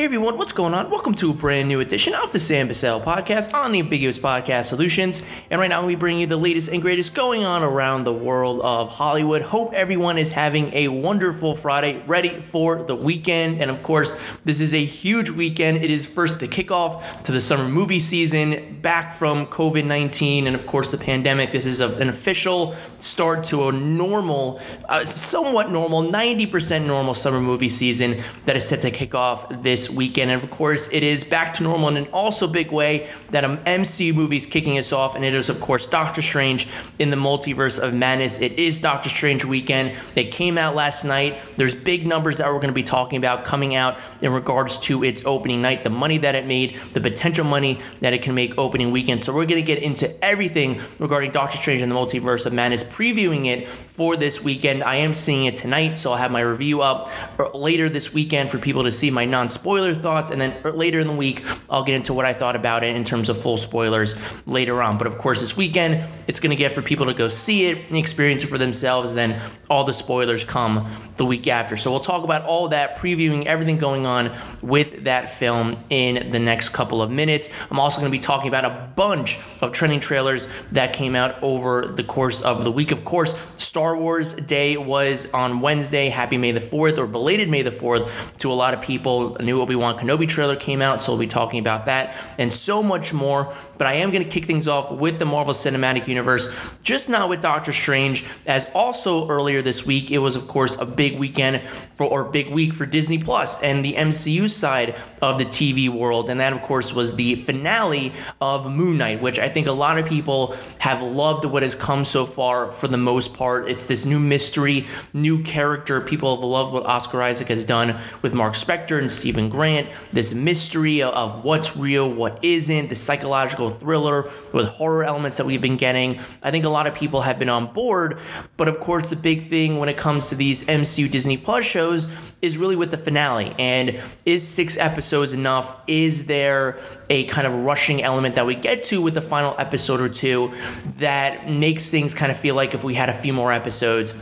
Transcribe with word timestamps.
Hey 0.00 0.06
everyone, 0.06 0.38
what's 0.38 0.52
going 0.52 0.72
on? 0.72 0.88
Welcome 0.88 1.12
to 1.16 1.30
a 1.30 1.34
brand 1.34 1.68
new 1.68 1.80
edition 1.80 2.14
of 2.14 2.32
the 2.32 2.40
Sam 2.40 2.70
Bussell 2.70 3.04
podcast 3.04 3.52
on 3.52 3.72
the 3.72 3.80
Ambiguous 3.80 4.18
Podcast 4.18 4.64
Solutions. 4.64 5.20
And 5.50 5.60
right 5.60 5.68
now 5.68 5.84
we 5.84 5.94
bring 5.94 6.18
you 6.18 6.26
the 6.26 6.38
latest 6.38 6.70
and 6.70 6.80
greatest 6.80 7.14
going 7.14 7.44
on 7.44 7.62
around 7.62 8.04
the 8.04 8.12
world 8.14 8.62
of 8.62 8.88
Hollywood. 8.88 9.42
Hope 9.42 9.74
everyone 9.74 10.16
is 10.16 10.32
having 10.32 10.72
a 10.72 10.88
wonderful 10.88 11.54
Friday, 11.54 12.02
ready 12.06 12.30
for 12.30 12.82
the 12.82 12.96
weekend. 12.96 13.60
And 13.60 13.70
of 13.70 13.82
course, 13.82 14.18
this 14.42 14.58
is 14.58 14.72
a 14.72 14.82
huge 14.82 15.28
weekend. 15.28 15.84
It 15.84 15.90
is 15.90 16.06
first 16.06 16.40
to 16.40 16.48
kick 16.48 16.70
off 16.70 17.22
to 17.24 17.32
the 17.32 17.40
summer 17.42 17.68
movie 17.68 18.00
season, 18.00 18.78
back 18.80 19.12
from 19.12 19.48
COVID 19.48 19.84
19 19.84 20.46
and 20.46 20.56
of 20.56 20.66
course 20.66 20.92
the 20.92 20.96
pandemic. 20.96 21.52
This 21.52 21.66
is 21.66 21.80
an 21.80 22.08
official 22.08 22.74
start 22.98 23.44
to 23.44 23.68
a 23.68 23.72
normal, 23.72 24.62
uh, 24.88 25.04
somewhat 25.04 25.70
normal, 25.70 26.04
90% 26.04 26.86
normal 26.86 27.12
summer 27.12 27.38
movie 27.38 27.68
season 27.68 28.22
that 28.46 28.56
is 28.56 28.66
set 28.66 28.80
to 28.80 28.90
kick 28.90 29.14
off 29.14 29.46
this 29.62 29.89
weekend. 29.90 30.30
And 30.30 30.42
of 30.42 30.50
course, 30.50 30.88
it 30.92 31.02
is 31.02 31.24
back 31.24 31.54
to 31.54 31.62
normal 31.62 31.88
in 31.88 31.96
an 31.96 32.06
also 32.12 32.46
big 32.46 32.70
way 32.70 33.08
that 33.30 33.44
um, 33.44 33.58
an 33.66 33.80
MCU 33.80 34.14
movie 34.14 34.36
is 34.36 34.46
kicking 34.46 34.78
us 34.78 34.92
off, 34.92 35.16
and 35.16 35.24
it 35.24 35.34
is, 35.34 35.48
of 35.48 35.60
course, 35.60 35.86
Doctor 35.86 36.22
Strange 36.22 36.68
in 36.98 37.10
the 37.10 37.16
Multiverse 37.16 37.78
of 37.78 37.94
Madness. 37.94 38.40
It 38.40 38.52
is 38.52 38.78
Doctor 38.78 39.08
Strange 39.08 39.44
weekend. 39.44 39.96
It 40.14 40.32
came 40.32 40.58
out 40.58 40.74
last 40.74 41.04
night. 41.04 41.40
There's 41.56 41.74
big 41.74 42.06
numbers 42.06 42.38
that 42.38 42.46
we're 42.46 42.60
going 42.60 42.68
to 42.68 42.72
be 42.72 42.82
talking 42.82 43.16
about 43.16 43.44
coming 43.44 43.74
out 43.74 43.98
in 44.20 44.32
regards 44.32 44.78
to 44.78 45.02
its 45.02 45.22
opening 45.24 45.62
night, 45.62 45.84
the 45.84 45.90
money 45.90 46.18
that 46.18 46.34
it 46.34 46.46
made, 46.46 46.76
the 46.92 47.00
potential 47.00 47.44
money 47.44 47.80
that 48.00 48.12
it 48.12 48.22
can 48.22 48.34
make 48.34 48.58
opening 48.58 48.90
weekend. 48.90 49.24
So 49.24 49.32
we're 49.32 49.46
going 49.46 49.62
to 49.62 49.66
get 49.66 49.82
into 49.82 50.22
everything 50.24 50.80
regarding 50.98 51.32
Doctor 51.32 51.56
Strange 51.56 51.82
and 51.82 51.90
the 51.90 51.96
Multiverse 51.96 52.46
of 52.46 52.52
Madness, 52.52 52.84
previewing 52.84 53.46
it 53.46 53.66
for 53.68 54.16
this 54.16 54.42
weekend. 54.42 54.82
I 54.84 54.96
am 54.96 55.14
seeing 55.14 55.46
it 55.46 55.56
tonight, 55.56 55.98
so 55.98 56.12
I'll 56.12 56.18
have 56.18 56.30
my 56.30 56.40
review 56.40 56.82
up 56.82 57.10
uh, 57.38 57.50
later 57.56 57.88
this 57.88 58.12
weekend 58.12 58.50
for 58.50 58.58
people 58.58 58.84
to 58.84 58.92
see 58.92 59.10
my 59.10 59.24
non-spoiler 59.24 59.79
spoiler 59.79 59.79
thoughts, 59.94 60.30
and 60.30 60.40
then 60.40 60.54
er, 60.64 60.72
later 60.72 61.00
in 61.00 61.06
the 61.06 61.12
week, 61.12 61.44
I'll 61.68 61.84
get 61.84 61.94
into 61.94 62.12
what 62.14 62.24
I 62.24 62.32
thought 62.32 62.56
about 62.56 62.84
it 62.84 62.96
in 62.96 63.04
terms 63.04 63.28
of 63.28 63.40
full 63.40 63.56
spoilers 63.56 64.14
later 64.46 64.82
on. 64.82 64.98
But 64.98 65.06
of 65.06 65.18
course, 65.18 65.40
this 65.40 65.56
weekend, 65.56 66.04
it's 66.26 66.40
going 66.40 66.50
to 66.50 66.56
get 66.56 66.72
for 66.72 66.82
people 66.82 67.06
to 67.06 67.14
go 67.14 67.28
see 67.28 67.66
it 67.66 67.86
and 67.86 67.96
experience 67.96 68.42
it 68.44 68.48
for 68.48 68.58
themselves. 68.58 69.12
Then 69.12 69.40
all 69.68 69.84
the 69.84 69.94
spoilers 69.94 70.44
come 70.44 70.90
the 71.16 71.26
week 71.26 71.46
after. 71.46 71.76
So 71.76 71.90
we'll 71.90 72.00
talk 72.00 72.24
about 72.24 72.44
all 72.44 72.68
that, 72.68 72.96
previewing 72.96 73.44
everything 73.44 73.78
going 73.78 74.06
on 74.06 74.34
with 74.62 75.04
that 75.04 75.30
film 75.30 75.76
in 75.90 76.30
the 76.30 76.38
next 76.38 76.70
couple 76.70 77.02
of 77.02 77.10
minutes. 77.10 77.48
I'm 77.70 77.78
also 77.78 78.00
going 78.00 78.10
to 78.10 78.16
be 78.16 78.22
talking 78.22 78.48
about 78.48 78.64
a 78.64 78.92
bunch 78.96 79.38
of 79.60 79.72
trending 79.72 80.00
trailers 80.00 80.48
that 80.72 80.92
came 80.92 81.14
out 81.14 81.40
over 81.42 81.86
the 81.86 82.02
course 82.02 82.42
of 82.42 82.64
the 82.64 82.72
week. 82.72 82.90
Of 82.90 83.04
course, 83.04 83.36
Star 83.56 83.96
Wars 83.96 84.34
Day 84.34 84.76
was 84.76 85.30
on 85.32 85.60
Wednesday. 85.60 86.08
Happy 86.08 86.38
May 86.38 86.52
the 86.52 86.60
4th, 86.60 86.98
or 86.98 87.06
belated 87.06 87.48
May 87.48 87.62
the 87.62 87.70
4th 87.70 88.10
to 88.38 88.50
a 88.50 88.54
lot 88.54 88.74
of 88.74 88.80
people. 88.80 89.36
A 89.36 89.42
new 89.42 89.59
Obi 89.60 89.74
Wan 89.74 89.98
Kenobi 89.98 90.28
trailer 90.28 90.56
came 90.56 90.82
out, 90.82 91.02
so 91.02 91.12
we'll 91.12 91.20
be 91.20 91.26
talking 91.26 91.60
about 91.60 91.86
that 91.86 92.16
and 92.38 92.52
so 92.52 92.82
much 92.82 93.12
more. 93.12 93.52
But 93.78 93.86
I 93.86 93.94
am 93.94 94.10
going 94.10 94.22
to 94.22 94.28
kick 94.28 94.44
things 94.44 94.68
off 94.68 94.90
with 94.90 95.18
the 95.18 95.24
Marvel 95.24 95.54
Cinematic 95.54 96.06
Universe, 96.06 96.54
just 96.82 97.08
not 97.08 97.28
with 97.28 97.40
Doctor 97.40 97.72
Strange, 97.72 98.24
as 98.46 98.66
also 98.74 99.28
earlier 99.28 99.62
this 99.62 99.86
week, 99.86 100.10
it 100.10 100.18
was, 100.18 100.36
of 100.36 100.48
course, 100.48 100.76
a 100.78 100.84
big 100.84 101.18
weekend 101.18 101.62
for, 101.92 102.06
or 102.06 102.24
big 102.24 102.50
week 102.50 102.72
for 102.72 102.86
Disney 102.86 103.18
Plus 103.18 103.62
and 103.62 103.84
the 103.84 103.94
MCU 103.94 104.48
side 104.48 104.96
of 105.20 105.38
the 105.38 105.44
TV 105.44 105.88
world. 105.88 106.30
And 106.30 106.40
that, 106.40 106.52
of 106.52 106.62
course, 106.62 106.94
was 106.94 107.16
the 107.16 107.34
finale 107.34 108.12
of 108.40 108.70
Moon 108.70 108.98
Knight, 108.98 109.20
which 109.20 109.38
I 109.38 109.48
think 109.48 109.66
a 109.66 109.72
lot 109.72 109.98
of 109.98 110.06
people 110.06 110.56
have 110.78 111.02
loved 111.02 111.44
what 111.44 111.62
has 111.62 111.74
come 111.74 112.04
so 112.04 112.24
far 112.24 112.72
for 112.72 112.88
the 112.88 112.96
most 112.96 113.34
part. 113.34 113.68
It's 113.68 113.86
this 113.86 114.06
new 114.06 114.18
mystery, 114.18 114.86
new 115.12 115.42
character. 115.42 116.00
People 116.00 116.34
have 116.34 116.44
loved 116.44 116.72
what 116.72 116.86
Oscar 116.86 117.22
Isaac 117.22 117.48
has 117.48 117.64
done 117.64 117.98
with 118.22 118.34
Mark 118.34 118.54
Spector 118.54 118.98
and 118.98 119.10
Stephen 119.10 119.49
Grant, 119.50 119.88
this 120.12 120.32
mystery 120.32 121.02
of 121.02 121.44
what's 121.44 121.76
real, 121.76 122.10
what 122.10 122.42
isn't, 122.44 122.88
the 122.88 122.94
psychological 122.94 123.70
thriller 123.70 124.30
with 124.52 124.68
horror 124.68 125.04
elements 125.04 125.36
that 125.36 125.46
we've 125.46 125.60
been 125.60 125.76
getting. 125.76 126.20
I 126.42 126.50
think 126.50 126.64
a 126.64 126.68
lot 126.68 126.86
of 126.86 126.94
people 126.94 127.22
have 127.22 127.38
been 127.38 127.48
on 127.48 127.72
board, 127.72 128.18
but 128.56 128.68
of 128.68 128.80
course, 128.80 129.10
the 129.10 129.16
big 129.16 129.42
thing 129.42 129.78
when 129.78 129.88
it 129.88 129.96
comes 129.96 130.28
to 130.30 130.34
these 130.34 130.64
MCU 130.64 131.10
Disney 131.10 131.36
Plus 131.36 131.64
shows 131.64 132.08
is 132.42 132.56
really 132.56 132.76
with 132.76 132.90
the 132.90 132.96
finale. 132.96 133.54
And 133.58 134.00
is 134.24 134.46
six 134.46 134.78
episodes 134.78 135.32
enough? 135.32 135.76
Is 135.86 136.26
there 136.26 136.78
a 137.10 137.24
kind 137.24 137.46
of 137.46 137.54
rushing 137.54 138.02
element 138.02 138.36
that 138.36 138.46
we 138.46 138.54
get 138.54 138.82
to 138.84 139.02
with 139.02 139.14
the 139.14 139.22
final 139.22 139.54
episode 139.58 140.00
or 140.00 140.08
two 140.08 140.52
that 140.98 141.50
makes 141.50 141.90
things 141.90 142.14
kind 142.14 142.32
of 142.32 142.38
feel 142.38 142.54
like 142.54 142.72
if 142.72 142.84
we 142.84 142.94
had 142.94 143.08
a 143.08 143.14
few 143.14 143.32
more 143.32 143.52
episodes, 143.52 144.14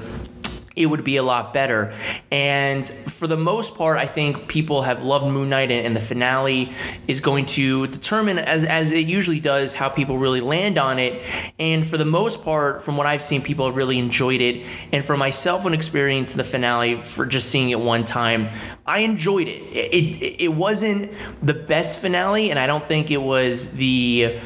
it 0.79 0.87
would 0.87 1.03
be 1.03 1.17
a 1.17 1.23
lot 1.23 1.53
better. 1.53 1.93
And 2.31 2.89
for 2.89 3.27
the 3.27 3.37
most 3.37 3.75
part, 3.75 3.99
I 3.99 4.07
think 4.07 4.47
people 4.47 4.83
have 4.83 5.03
loved 5.03 5.27
Moon 5.27 5.51
Knight, 5.51 5.73
and, 5.73 5.85
and 5.85 5.97
the 5.97 6.01
finale 6.01 6.73
is 7.09 7.21
going 7.21 7.47
to 7.47 7.89
determine, 7.89 8.39
as, 8.39 8.65
as 8.65 8.93
it 8.93 9.07
usually 9.09 9.41
does, 9.41 9.75
how 9.75 9.89
people 9.89 10.19
really 10.19 10.41
land 10.41 10.79
on 10.79 10.99
it. 10.99 11.23
And 11.59 11.85
for 11.87 11.97
the 11.97 12.05
most 12.05 12.45
part, 12.45 12.83
from 12.83 12.97
what 12.97 13.07
I've 13.07 13.23
seen, 13.23 13.43
people 13.43 13.67
have 13.67 13.75
really 13.75 13.99
enjoyed 13.99 14.41
it. 14.41 14.65
And 14.93 15.05
for 15.05 15.17
myself, 15.17 15.65
when 15.65 15.75
experiencing 15.75 16.37
the 16.37 16.45
finale, 16.45 16.97
for 17.01 17.27
just 17.27 17.49
seeing 17.49 17.71
it 17.71 17.81
one 17.81 18.05
time, 18.05 18.49
I 18.87 19.01
enjoyed 19.01 19.49
it. 19.49 19.63
It, 19.73 20.23
it. 20.23 20.45
it 20.45 20.55
wasn't 20.55 21.13
the 21.43 21.55
best 21.55 22.01
finale, 22.01 22.51
and 22.51 22.59
I 22.59 22.67
don't 22.67 22.87
think 22.87 23.11
it 23.11 23.21
was 23.21 23.73
the 23.73 24.39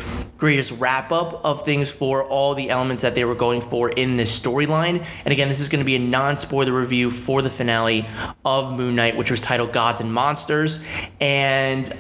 greatest 0.42 0.72
wrap 0.81 1.12
up 1.12 1.44
of 1.44 1.65
things 1.65 1.92
for 1.92 2.25
all 2.25 2.56
the 2.56 2.69
elements 2.69 3.03
that 3.03 3.15
they 3.15 3.25
were 3.25 3.37
going 3.37 3.60
for 3.60 3.91
in 3.91 4.16
this 4.16 4.41
storyline. 4.41 5.06
And 5.25 5.31
again, 5.31 5.48
this 5.48 5.60
is 5.60 5.69
going 5.69 5.78
to 5.78 5.84
be 5.84 5.94
a 5.94 6.00
non 6.00 6.22
spoiler 6.37 6.72
review 6.72 7.10
for 7.10 7.43
the 7.43 7.50
finale 7.50 8.06
of 8.44 8.72
Moon 8.72 8.94
Knight, 8.94 9.16
which 9.16 9.31
was 9.31 9.41
titled 9.41 9.72
Gods 9.72 10.00
and 10.00 10.12
Monsters. 10.12 10.81
And 11.21 11.93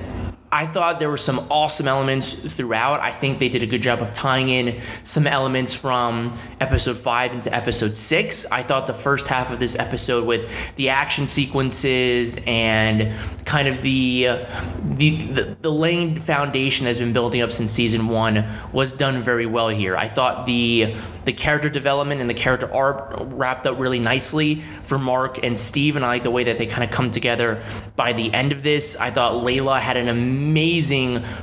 I 0.54 0.66
thought 0.66 1.00
there 1.00 1.08
were 1.08 1.16
some 1.16 1.38
awesome 1.50 1.88
elements 1.88 2.34
throughout. 2.34 3.00
I 3.00 3.10
think 3.10 3.38
they 3.38 3.48
did 3.48 3.62
a 3.62 3.66
good 3.66 3.80
job 3.80 4.02
of 4.02 4.12
tying 4.12 4.50
in 4.50 4.82
some 5.02 5.26
elements 5.26 5.72
from 5.72 6.36
episode 6.60 6.98
five 6.98 7.32
into 7.32 7.52
episode 7.54 7.96
six. 7.96 8.44
I 8.52 8.62
thought 8.62 8.86
the 8.86 8.92
first 8.92 9.28
half 9.28 9.50
of 9.50 9.60
this 9.60 9.74
episode, 9.78 10.26
with 10.26 10.50
the 10.76 10.90
action 10.90 11.26
sequences 11.26 12.38
and 12.46 13.14
kind 13.46 13.66
of 13.66 13.80
the 13.80 14.44
the 14.82 15.16
the, 15.26 15.56
the 15.62 15.72
laying 15.72 16.20
foundation 16.20 16.84
that's 16.84 16.98
been 16.98 17.14
building 17.14 17.40
up 17.40 17.50
since 17.50 17.72
season 17.72 18.08
one, 18.08 18.44
was 18.72 18.92
done 18.92 19.22
very 19.22 19.46
well 19.46 19.70
here. 19.70 19.96
I 19.96 20.08
thought 20.08 20.44
the 20.44 20.94
the 21.24 21.32
character 21.32 21.70
development 21.70 22.20
and 22.20 22.28
the 22.28 22.34
character 22.34 22.70
arc 22.74 23.14
wrapped 23.20 23.64
up 23.66 23.78
really 23.78 24.00
nicely 24.00 24.56
for 24.82 24.98
Mark 24.98 25.42
and 25.42 25.58
Steve, 25.58 25.96
and 25.96 26.04
I 26.04 26.08
like 26.08 26.24
the 26.24 26.30
way 26.30 26.44
that 26.44 26.58
they 26.58 26.66
kind 26.66 26.84
of 26.84 26.90
come 26.90 27.10
together 27.10 27.62
by 27.96 28.12
the 28.12 28.34
end 28.34 28.52
of 28.52 28.62
this. 28.62 28.96
I 28.96 29.10
thought 29.10 29.42
Layla 29.42 29.80
had 29.80 29.96
an 29.96 30.08
amazing 30.08 30.41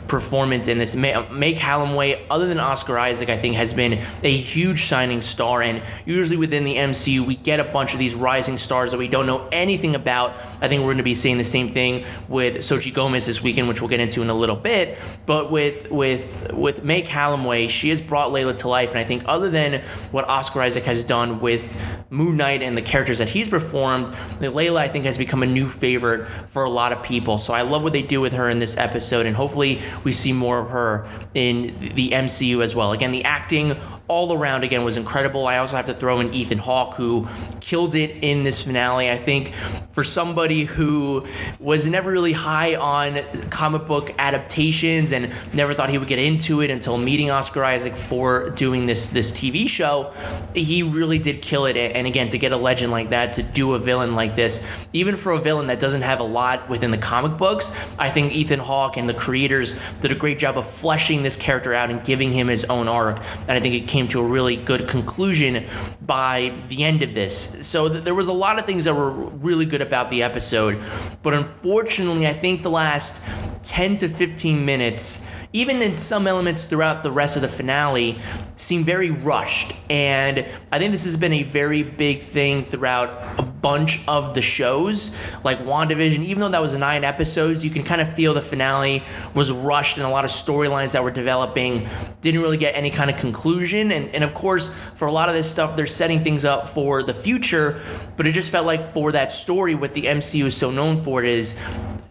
performance 0.08 0.68
in 0.68 0.78
this. 0.78 0.96
May 0.96 1.56
Calamawy, 1.56 2.20
other 2.30 2.48
than 2.48 2.60
Oscar 2.60 2.98
Isaac, 2.98 3.30
I 3.30 3.38
think 3.38 3.56
has 3.56 3.74
been 3.74 4.02
a 4.24 4.32
huge 4.32 4.86
signing 4.86 5.22
star, 5.22 5.62
and 5.62 5.82
usually 6.06 6.38
within 6.38 6.64
the 6.66 6.76
MCU, 6.76 7.22
we 7.22 7.36
get 7.36 7.60
a 7.60 7.64
bunch 7.64 7.94
of 7.94 8.00
these 8.00 8.16
rising 8.16 8.58
stars 8.58 8.92
that 8.92 8.98
we 8.98 9.08
don't 9.08 9.28
know 9.28 9.48
anything 9.52 9.96
about. 9.96 10.34
I 10.62 10.68
think 10.68 10.82
we're 10.82 10.88
going 10.88 10.98
to 10.98 11.04
be 11.04 11.16
seeing 11.16 11.38
the 11.38 11.44
same 11.44 11.70
thing 11.70 12.06
with 12.28 12.58
Xochitl 12.58 12.94
Gomez 12.94 13.26
this 13.26 13.42
weekend, 13.42 13.68
which 13.68 13.82
we'll 13.82 13.90
get 13.90 14.00
into 14.00 14.22
in 14.22 14.30
a 14.30 14.34
little 14.34 14.56
bit. 14.56 14.98
But 15.26 15.52
with 15.52 15.90
with 15.92 16.52
with 16.54 16.84
May 16.84 17.02
Calamawy, 17.04 17.70
she 17.70 17.90
has 17.90 18.02
brought 18.02 18.32
Layla 18.32 18.58
to 18.58 18.68
life, 18.68 18.90
and 18.90 19.00
I 19.00 19.04
think 19.04 19.24
other 19.26 19.50
than 19.50 19.82
what 20.12 20.28
Oscar 20.28 20.62
Isaac 20.62 20.84
has 20.86 21.04
done 21.04 21.40
with 21.40 21.82
Moon 22.10 22.38
Knight 22.38 22.62
and 22.62 22.76
the 22.76 22.82
characters 22.82 23.20
that 23.20 23.30
he's 23.30 23.48
performed, 23.48 24.08
Layla 24.40 24.78
I 24.78 24.88
think 24.88 25.06
has 25.06 25.18
become 25.18 25.44
a 25.44 25.46
new 25.46 25.70
favorite 25.70 26.28
for 26.50 26.64
a 26.64 26.70
lot 26.70 26.92
of 26.92 27.04
people. 27.04 27.38
So 27.38 27.54
I 27.54 27.62
love 27.62 27.84
what 27.84 27.94
they 27.94 28.02
do 28.02 28.20
with 28.22 28.34
her 28.34 28.50
in 28.50 28.60
this 28.60 28.78
episode, 28.78 28.89
and 29.26 29.36
hopefully 29.36 29.82
we 30.04 30.12
see 30.12 30.34
more 30.34 30.60
of 30.60 30.70
her 30.70 31.08
in 31.34 31.92
the 31.96 32.10
MCU 32.10 32.64
as 32.64 32.76
well. 32.76 32.92
Again, 32.92 33.12
the 33.12 33.24
acting 33.24 33.76
all 34.10 34.34
around 34.34 34.64
again 34.64 34.84
was 34.84 34.98
incredible. 34.98 35.48
I 35.48 35.58
also 35.58 35.78
have 35.78 35.86
to 35.86 35.94
throw 35.94 36.20
in 36.20 36.34
Ethan 36.34 36.58
Hawke, 36.58 36.96
who 36.96 37.28
killed 37.62 37.94
it 37.94 38.18
in 38.24 38.44
this 38.44 38.64
finale. 38.64 39.10
I 39.10 39.18
think 39.18 39.54
for 39.92 40.04
somebody 40.04 40.64
who 40.64 41.28
was 41.60 41.88
never 41.88 42.12
really 42.12 42.34
high 42.34 42.76
on 42.76 43.20
comic 43.52 43.86
book 43.86 44.12
adaptations 44.18 45.12
and 45.12 45.32
never 45.54 45.74
thought 45.74 45.90
he 45.90 46.00
would 46.00 46.08
get 46.08 46.18
into 46.18 46.62
it 46.62 46.72
until 46.72 46.98
meeting 46.98 47.30
Oscar 47.30 47.64
Isaac 47.64 47.96
for 47.96 48.50
doing 48.50 48.88
this 48.88 49.10
this 49.10 49.32
TV 49.32 49.70
show, 49.70 50.12
he 50.56 50.82
really 50.82 51.20
did 51.20 51.42
kill 51.44 51.66
it. 51.66 51.78
And 51.78 52.08
again, 52.08 52.28
to 52.30 52.40
get 52.40 52.52
a 52.52 52.58
legend 52.58 52.92
like 52.92 53.12
that 53.12 53.34
to 53.34 53.44
do 53.44 53.74
a 53.74 53.80
villain 53.80 54.16
like 54.16 54.36
this, 54.36 54.68
even 54.92 55.16
for 55.16 55.34
a 55.34 55.40
villain 55.40 55.68
that 55.68 55.80
doesn't 55.80 56.02
have 56.02 56.20
a 56.20 56.24
lot 56.24 56.68
within 56.68 56.90
the 56.90 56.98
comic 56.98 57.38
books, 57.38 57.72
I 58.00 58.10
think 58.10 58.34
Ethan 58.34 58.60
Hawke 58.60 58.98
and 58.98 59.08
the 59.08 59.14
creators 59.14 59.76
did 60.02 60.12
a 60.12 60.16
great 60.16 60.40
job 60.40 60.58
of 60.58 60.68
fleshing 60.68 61.22
this 61.22 61.36
character 61.36 61.76
out 61.76 61.92
and 61.92 62.04
giving 62.04 62.34
him 62.34 62.48
his 62.48 62.66
own 62.66 62.88
arc. 62.88 63.20
And 63.48 63.52
I 63.52 63.60
think 63.60 63.76
it 63.76 63.88
came 63.88 63.99
came 64.00 64.08
to 64.08 64.22
a 64.22 64.24
really 64.24 64.56
good 64.56 64.88
conclusion 64.88 65.68
by 66.02 66.54
the 66.70 66.86
end 66.86 67.04
of 67.04 67.14
this. 67.14 67.68
So 67.68 67.90
th- 67.90 68.06
there 68.06 68.16
was 68.16 68.30
a 68.30 68.34
lot 68.34 68.58
of 68.58 68.66
things 68.66 68.86
that 68.86 68.94
were 68.94 69.12
really 69.12 69.66
good 69.66 69.82
about 69.82 70.10
the 70.10 70.24
episode, 70.24 70.82
but 71.22 71.34
unfortunately, 71.34 72.26
I 72.26 72.32
think 72.32 72.64
the 72.64 72.70
last 72.70 73.22
10 73.64 73.98
to 73.98 74.08
15 74.08 74.64
minutes 74.64 75.29
even 75.52 75.82
in 75.82 75.96
some 75.96 76.28
elements 76.28 76.66
throughout 76.66 77.02
the 77.02 77.12
rest 77.12 77.36
of 77.36 77.42
the 77.42 77.48
finale, 77.48 78.20
seem 78.56 78.84
very 78.84 79.10
rushed. 79.10 79.74
And 79.90 80.46
I 80.72 80.78
think 80.78 80.92
this 80.92 81.06
has 81.06 81.18
been 81.18 81.34
a 81.34 81.44
very 81.44 81.82
big 81.82 82.22
thing 82.22 82.66
throughout 82.66 83.40
a 83.40 83.42
bunch 83.42 84.00
of 84.08 84.36
the 84.36 84.44
shows, 84.44 85.16
like 85.44 85.60
WandaVision. 85.60 86.24
Even 86.24 86.42
though 86.42 86.50
that 86.50 86.62
was 86.62 86.78
nine 86.78 87.04
episodes, 87.04 87.66
you 87.66 87.72
can 87.72 87.84
kind 87.84 88.00
of 88.00 88.14
feel 88.14 88.36
the 88.36 88.42
finale 88.42 89.04
was 89.34 89.52
rushed 89.52 89.98
and 89.98 90.06
a 90.06 90.10
lot 90.10 90.24
of 90.24 90.30
storylines 90.30 90.94
that 90.94 91.04
were 91.04 91.12
developing 91.12 91.90
didn't 92.22 92.42
really 92.42 92.58
get 92.58 92.76
any 92.76 92.92
kind 92.92 93.10
of 93.10 93.18
conclusion. 93.18 93.92
And, 93.92 94.14
and 94.14 94.24
of 94.24 94.36
course, 94.36 94.70
for 94.94 95.08
a 95.08 95.12
lot 95.12 95.30
of 95.30 95.36
this 95.36 95.50
stuff, 95.50 95.76
they're 95.76 95.88
setting 95.88 96.24
things 96.24 96.46
up 96.46 96.70
for 96.70 97.02
the 97.02 97.14
future, 97.14 97.82
but 98.18 98.28
it 98.28 98.34
just 98.34 98.52
felt 98.52 98.68
like 98.68 98.84
for 98.84 99.12
that 99.14 99.32
story, 99.32 99.74
what 99.74 99.96
the 99.96 100.04
MCU 100.04 100.46
is 100.46 100.56
so 100.56 100.70
known 100.70 101.00
for 101.00 101.24
is 101.24 101.58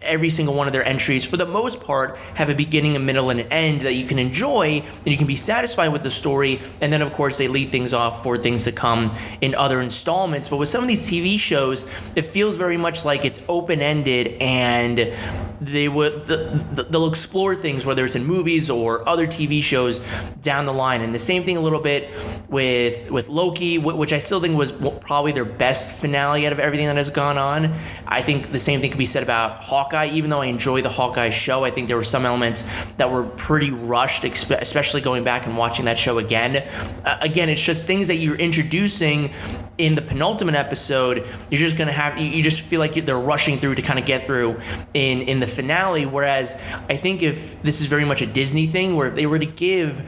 every 0.03 0.31
single 0.31 0.55
one 0.55 0.67
of 0.67 0.73
their 0.73 0.85
entries, 0.85 1.25
for 1.25 1.37
the 1.37 1.47
most 1.47 1.81
part, 1.81 2.17
have 2.35 2.51
a 2.51 2.55
beginning, 2.55 2.97
a 2.97 2.99
middle, 2.99 3.31
and 3.31 3.41
an 3.41 3.49
end 3.51 3.81
that 3.83 3.95
you 3.95 4.07
can 4.07 4.19
enjoy 4.19 4.83
and 4.83 5.07
you 5.07 5.17
can 5.17 5.27
be 5.27 5.37
satisfied 5.37 5.89
with 5.89 6.03
the 6.03 6.11
story. 6.11 6.61
And 6.81 6.93
then, 6.93 7.03
of 7.03 7.13
course, 7.13 7.39
they 7.39 7.49
lead 7.49 7.73
things 7.73 7.93
off 7.93 8.23
for 8.23 8.39
things 8.39 8.65
to 8.65 8.73
come 8.73 9.15
in 9.41 9.55
other 9.55 9.81
installments. 9.81 10.49
But 10.49 10.59
with 10.59 10.69
some 10.69 10.83
of 10.83 10.89
these 10.89 11.09
TV 11.09 11.39
shows, 11.39 11.91
it 12.15 12.27
feels 12.27 12.57
very 12.57 12.77
much 12.77 13.05
like 13.05 13.25
it's 13.25 13.41
open 13.49 13.81
ended 13.81 14.41
and 14.41 15.13
they 15.61 15.89
would 15.89 16.25
they'll 16.27 17.09
explore 17.09 17.55
things 17.55 17.85
whether 17.85 18.05
it's 18.05 18.15
in 18.15 18.25
movies 18.25 18.71
or 18.71 19.07
other 19.09 19.27
TV 19.27 19.63
shows 19.63 20.01
down 20.41 20.67
the 20.67 20.73
line 20.73 21.01
and 21.01 21.15
the 21.15 21.19
same 21.19 21.43
thing 21.43 21.57
a 21.57 21.61
little 21.61 21.81
bit 21.81 22.15
with 22.49 23.11
with 23.11 23.29
Loki 23.29 23.79
which 23.79 24.13
I 24.13 24.19
still 24.19 24.41
think 24.41 24.57
was 24.57 24.73
probably 24.73 25.33
their 25.33 25.45
best 25.45 25.97
finale 25.97 26.47
out 26.47 26.53
of 26.53 26.61
everything 26.61 26.87
that 26.87 26.97
has 26.97 27.11
gone 27.11 27.39
on 27.39 27.75
I 28.07 28.23
think 28.23 28.53
the 28.53 28.59
same 28.59 28.81
thing 28.81 28.91
could 28.91 28.99
be 28.99 29.07
said 29.07 29.23
about 29.23 29.61
Hawkeye 29.89 30.11
even 30.13 30.31
though 30.31 30.43
I 30.43 30.47
enjoy 30.47 30.83
the 30.83 30.91
Hawkeye 30.91 31.31
show 31.31 31.65
I 31.65 31.71
think 31.71 31.89
there 31.89 31.97
were 31.97 32.05
some 32.05 32.27
elements 32.27 32.65
that 32.97 33.11
were 33.11 33.25
pretty 33.25 33.71
rushed 33.71 34.25
especially 34.25 35.01
going 35.01 35.25
back 35.25 35.47
and 35.47 35.57
watching 35.57 35.87
that 35.87 35.99
show 35.99 36.19
again 36.19 36.57
uh, 37.05 37.19
again 37.23 37.49
it's 37.49 37.63
just 37.63 37.87
things 37.87 38.09
that 38.09 38.17
you're 38.17 38.37
introducing 38.37 39.33
in 39.79 39.95
the 39.95 40.03
penultimate 40.03 40.57
episode 40.57 41.27
you're 41.51 41.59
just 41.59 41.77
gonna 41.77 41.93
have 41.93 42.19
you, 42.19 42.27
you 42.27 42.43
just 42.43 42.61
feel 42.61 42.81
like 42.81 42.95
they're 43.07 43.19
rushing 43.19 43.59
through 43.59 43.77
to 43.77 43.83
kind 43.83 43.99
of 43.99 44.05
get 44.05 44.27
through 44.27 44.61
in 44.95 45.23
in 45.23 45.41
the 45.41 45.47
finale. 45.47 46.07
Whereas 46.07 46.61
I 46.89 46.97
think 46.97 47.23
if 47.23 47.61
this 47.63 47.81
is 47.81 47.87
very 47.87 48.05
much 48.05 48.23
a 48.23 48.27
Disney 48.27 48.67
thing, 48.67 48.97
where 48.97 49.09
if 49.09 49.15
they 49.15 49.27
were 49.27 49.39
to 49.39 49.47
give 49.47 50.03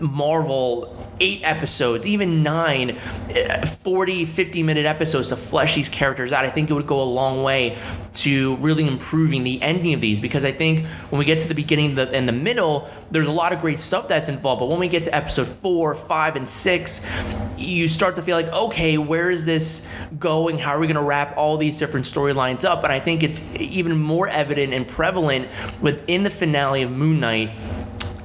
Marvel 0.00 1.03
eight 1.20 1.40
episodes, 1.42 2.06
even 2.06 2.42
nine, 2.42 2.98
eh, 3.30 3.66
40, 3.66 4.24
50 4.24 4.62
minute 4.62 4.86
episodes 4.86 5.28
to 5.28 5.36
flesh 5.36 5.74
these 5.74 5.88
characters 5.88 6.32
out, 6.32 6.44
I 6.44 6.50
think 6.50 6.70
it 6.70 6.72
would 6.74 6.86
go 6.86 7.02
a 7.02 7.04
long 7.04 7.42
way 7.42 7.76
to 8.14 8.56
really 8.56 8.86
improving 8.86 9.44
the 9.44 9.60
ending 9.62 9.94
of 9.94 10.00
these. 10.00 10.20
Because 10.20 10.44
I 10.44 10.52
think 10.52 10.86
when 11.10 11.18
we 11.18 11.24
get 11.24 11.38
to 11.40 11.48
the 11.48 11.54
beginning 11.54 11.98
and 11.98 12.28
the 12.28 12.32
middle, 12.32 12.88
there's 13.10 13.28
a 13.28 13.32
lot 13.32 13.52
of 13.52 13.60
great 13.60 13.78
stuff 13.78 14.08
that's 14.08 14.28
involved. 14.28 14.60
But 14.60 14.68
when 14.68 14.78
we 14.78 14.88
get 14.88 15.02
to 15.04 15.14
episode 15.14 15.48
four, 15.48 15.94
five, 15.94 16.36
and 16.36 16.48
six, 16.48 17.08
you 17.56 17.88
start 17.88 18.16
to 18.16 18.22
feel 18.22 18.36
like, 18.36 18.52
okay, 18.52 18.98
where 18.98 19.30
is 19.30 19.44
this 19.44 19.88
going? 20.18 20.58
How 20.58 20.74
are 20.74 20.78
we 20.78 20.86
going 20.86 20.96
to 20.96 21.02
wrap 21.02 21.36
all 21.36 21.56
these 21.56 21.78
different 21.78 22.06
storylines 22.06 22.64
up? 22.64 22.84
And 22.84 22.92
I 22.92 23.00
think 23.00 23.22
it's 23.22 23.42
even 23.56 23.98
more 23.98 24.28
evident 24.28 24.72
and 24.72 24.86
prevalent 24.86 25.48
within 25.80 26.22
the 26.22 26.30
finale 26.30 26.82
of 26.82 26.90
Moon 26.90 27.20
Knight 27.20 27.50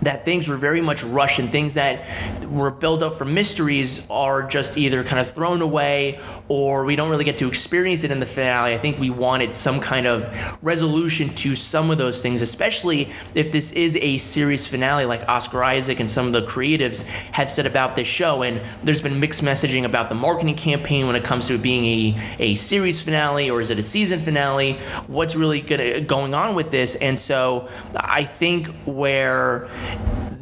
that 0.01 0.25
things 0.25 0.47
were 0.47 0.57
very 0.57 0.81
much 0.81 1.03
rushed 1.03 1.39
and 1.39 1.51
things 1.51 1.73
that 1.73 2.05
were 2.45 2.71
built 2.71 3.03
up 3.03 3.15
for 3.15 3.25
mysteries 3.25 4.05
are 4.09 4.43
just 4.43 4.77
either 4.77 5.03
kind 5.03 5.19
of 5.19 5.31
thrown 5.31 5.61
away 5.61 6.19
or 6.47 6.85
we 6.85 6.95
don't 6.95 7.09
really 7.09 7.23
get 7.23 7.37
to 7.37 7.47
experience 7.47 8.03
it 8.03 8.11
in 8.11 8.19
the 8.19 8.25
finale. 8.25 8.73
I 8.73 8.77
think 8.77 8.99
we 8.99 9.09
wanted 9.09 9.53
some 9.53 9.79
kind 9.79 10.07
of 10.07 10.57
resolution 10.61 11.29
to 11.35 11.55
some 11.55 11.91
of 11.91 11.97
those 11.97 12.21
things, 12.21 12.41
especially 12.41 13.09
if 13.35 13.51
this 13.51 13.71
is 13.73 13.97
a 13.97 14.17
series 14.17 14.67
finale 14.67 15.05
like 15.05 15.27
Oscar 15.27 15.63
Isaac 15.63 15.99
and 15.99 16.09
some 16.09 16.27
of 16.27 16.33
the 16.33 16.41
creatives 16.41 17.05
have 17.33 17.51
said 17.51 17.65
about 17.65 17.95
this 17.95 18.07
show. 18.07 18.41
And 18.41 18.61
there's 18.81 19.01
been 19.01 19.19
mixed 19.19 19.43
messaging 19.43 19.85
about 19.85 20.09
the 20.09 20.15
marketing 20.15 20.55
campaign 20.55 21.07
when 21.07 21.15
it 21.15 21.23
comes 21.23 21.47
to 21.47 21.55
it 21.55 21.61
being 21.61 21.85
a, 21.85 22.35
a 22.39 22.55
series 22.55 23.01
finale 23.01 23.49
or 23.49 23.61
is 23.61 23.69
it 23.69 23.77
a 23.77 23.83
season 23.83 24.19
finale? 24.19 24.73
What's 25.07 25.35
really 25.35 25.61
gonna, 25.61 26.01
going 26.01 26.33
on 26.33 26.55
with 26.55 26.71
this? 26.71 26.95
And 26.95 27.19
so 27.19 27.69
I 27.95 28.23
think 28.23 28.67
where 28.85 29.69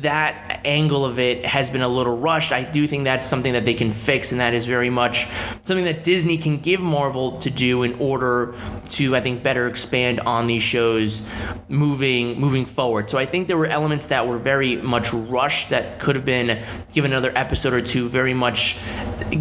that 0.01 0.61
angle 0.63 1.05
of 1.05 1.17
it 1.17 1.45
has 1.45 1.69
been 1.69 1.81
a 1.81 1.87
little 1.87 2.17
rushed. 2.17 2.51
I 2.51 2.63
do 2.63 2.87
think 2.87 3.03
that's 3.03 3.25
something 3.25 3.53
that 3.53 3.65
they 3.65 3.73
can 3.73 3.91
fix, 3.91 4.31
and 4.31 4.39
that 4.39 4.53
is 4.53 4.65
very 4.65 4.89
much 4.89 5.27
something 5.63 5.85
that 5.85 6.03
Disney 6.03 6.37
can 6.37 6.57
give 6.57 6.79
Marvel 6.79 7.37
to 7.39 7.49
do 7.49 7.83
in 7.83 7.93
order 7.99 8.53
to, 8.89 9.15
I 9.15 9.21
think, 9.21 9.41
better 9.41 9.67
expand 9.67 10.19
on 10.19 10.47
these 10.47 10.61
shows 10.61 11.21
moving 11.67 12.39
moving 12.39 12.65
forward. 12.65 13.09
So 13.09 13.17
I 13.17 13.25
think 13.25 13.47
there 13.47 13.57
were 13.57 13.65
elements 13.65 14.07
that 14.09 14.27
were 14.27 14.37
very 14.37 14.75
much 14.75 15.13
rushed 15.13 15.69
that 15.71 15.99
could 15.99 16.15
have 16.15 16.25
been 16.25 16.63
given 16.93 17.11
another 17.11 17.31
episode 17.35 17.73
or 17.73 17.81
two. 17.81 18.07
Very 18.07 18.33
much 18.33 18.77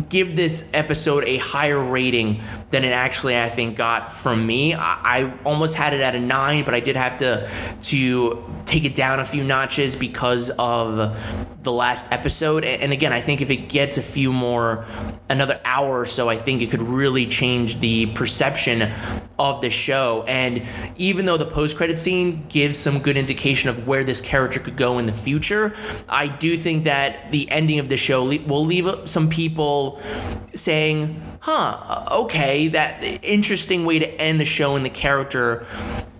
give 0.09 0.37
this 0.37 0.71
episode 0.75 1.25
a 1.25 1.37
higher 1.39 1.79
rating 1.79 2.41
than 2.71 2.85
it 2.85 2.93
actually 2.93 3.39
I 3.39 3.49
think 3.49 3.77
got 3.77 4.13
from 4.13 4.47
me. 4.47 4.75
I, 4.75 5.01
I 5.05 5.35
almost 5.45 5.75
had 5.75 5.95
it 5.95 6.01
at 6.01 6.15
a 6.15 6.21
nine, 6.21 6.65
but 6.65 6.75
I 6.75 6.81
did 6.81 6.97
have 6.97 7.19
to 7.19 7.49
to 7.83 8.45
take 8.67 8.85
it 8.85 8.95
down 8.95 9.21
a 9.21 9.25
few 9.25 9.45
notches 9.45 9.97
because 9.97 10.51
of 10.51 11.17
the 11.63 11.73
last 11.73 12.07
episode. 12.11 12.65
And 12.65 12.93
again, 12.93 13.13
I 13.13 13.21
think 13.21 13.41
if 13.41 13.51
it 13.51 13.69
gets 13.69 13.99
a 13.99 14.03
few 14.03 14.33
more, 14.33 14.85
another 15.29 15.61
hour 15.65 16.01
or 16.01 16.07
so, 16.07 16.29
I 16.29 16.37
think 16.37 16.63
it 16.63 16.71
could 16.71 16.83
really 16.83 17.27
change 17.27 17.81
the 17.81 18.07
perception 18.07 18.91
of 19.39 19.61
the 19.61 19.71
show. 19.71 20.25
And 20.27 20.63
even 20.97 21.27
though 21.27 21.37
the 21.37 21.47
post 21.47 21.77
credit 21.77 21.99
scene 21.99 22.47
gives 22.49 22.79
some 22.79 23.01
good 23.01 23.17
indication 23.17 23.69
of 23.69 23.87
where 23.87 24.05
this 24.05 24.21
character 24.21 24.61
could 24.61 24.77
go 24.77 24.99
in 24.99 25.07
the 25.07 25.13
future, 25.13 25.75
I 26.09 26.29
do 26.29 26.57
think 26.57 26.85
that 26.85 27.31
the 27.33 27.51
ending 27.51 27.79
of 27.79 27.89
the 27.89 27.97
show 27.97 28.25
will 28.25 28.65
leave 28.65 28.89
some 29.05 29.29
people 29.29 29.66
saying, 30.55 31.23
huh, 31.41 32.07
okay, 32.11 32.69
that 32.69 33.03
interesting 33.23 33.85
way 33.85 33.99
to 33.99 34.09
end 34.21 34.41
the 34.41 34.45
show 34.45 34.77
and 34.77 34.85
the 34.85 34.91
character. 34.91 35.67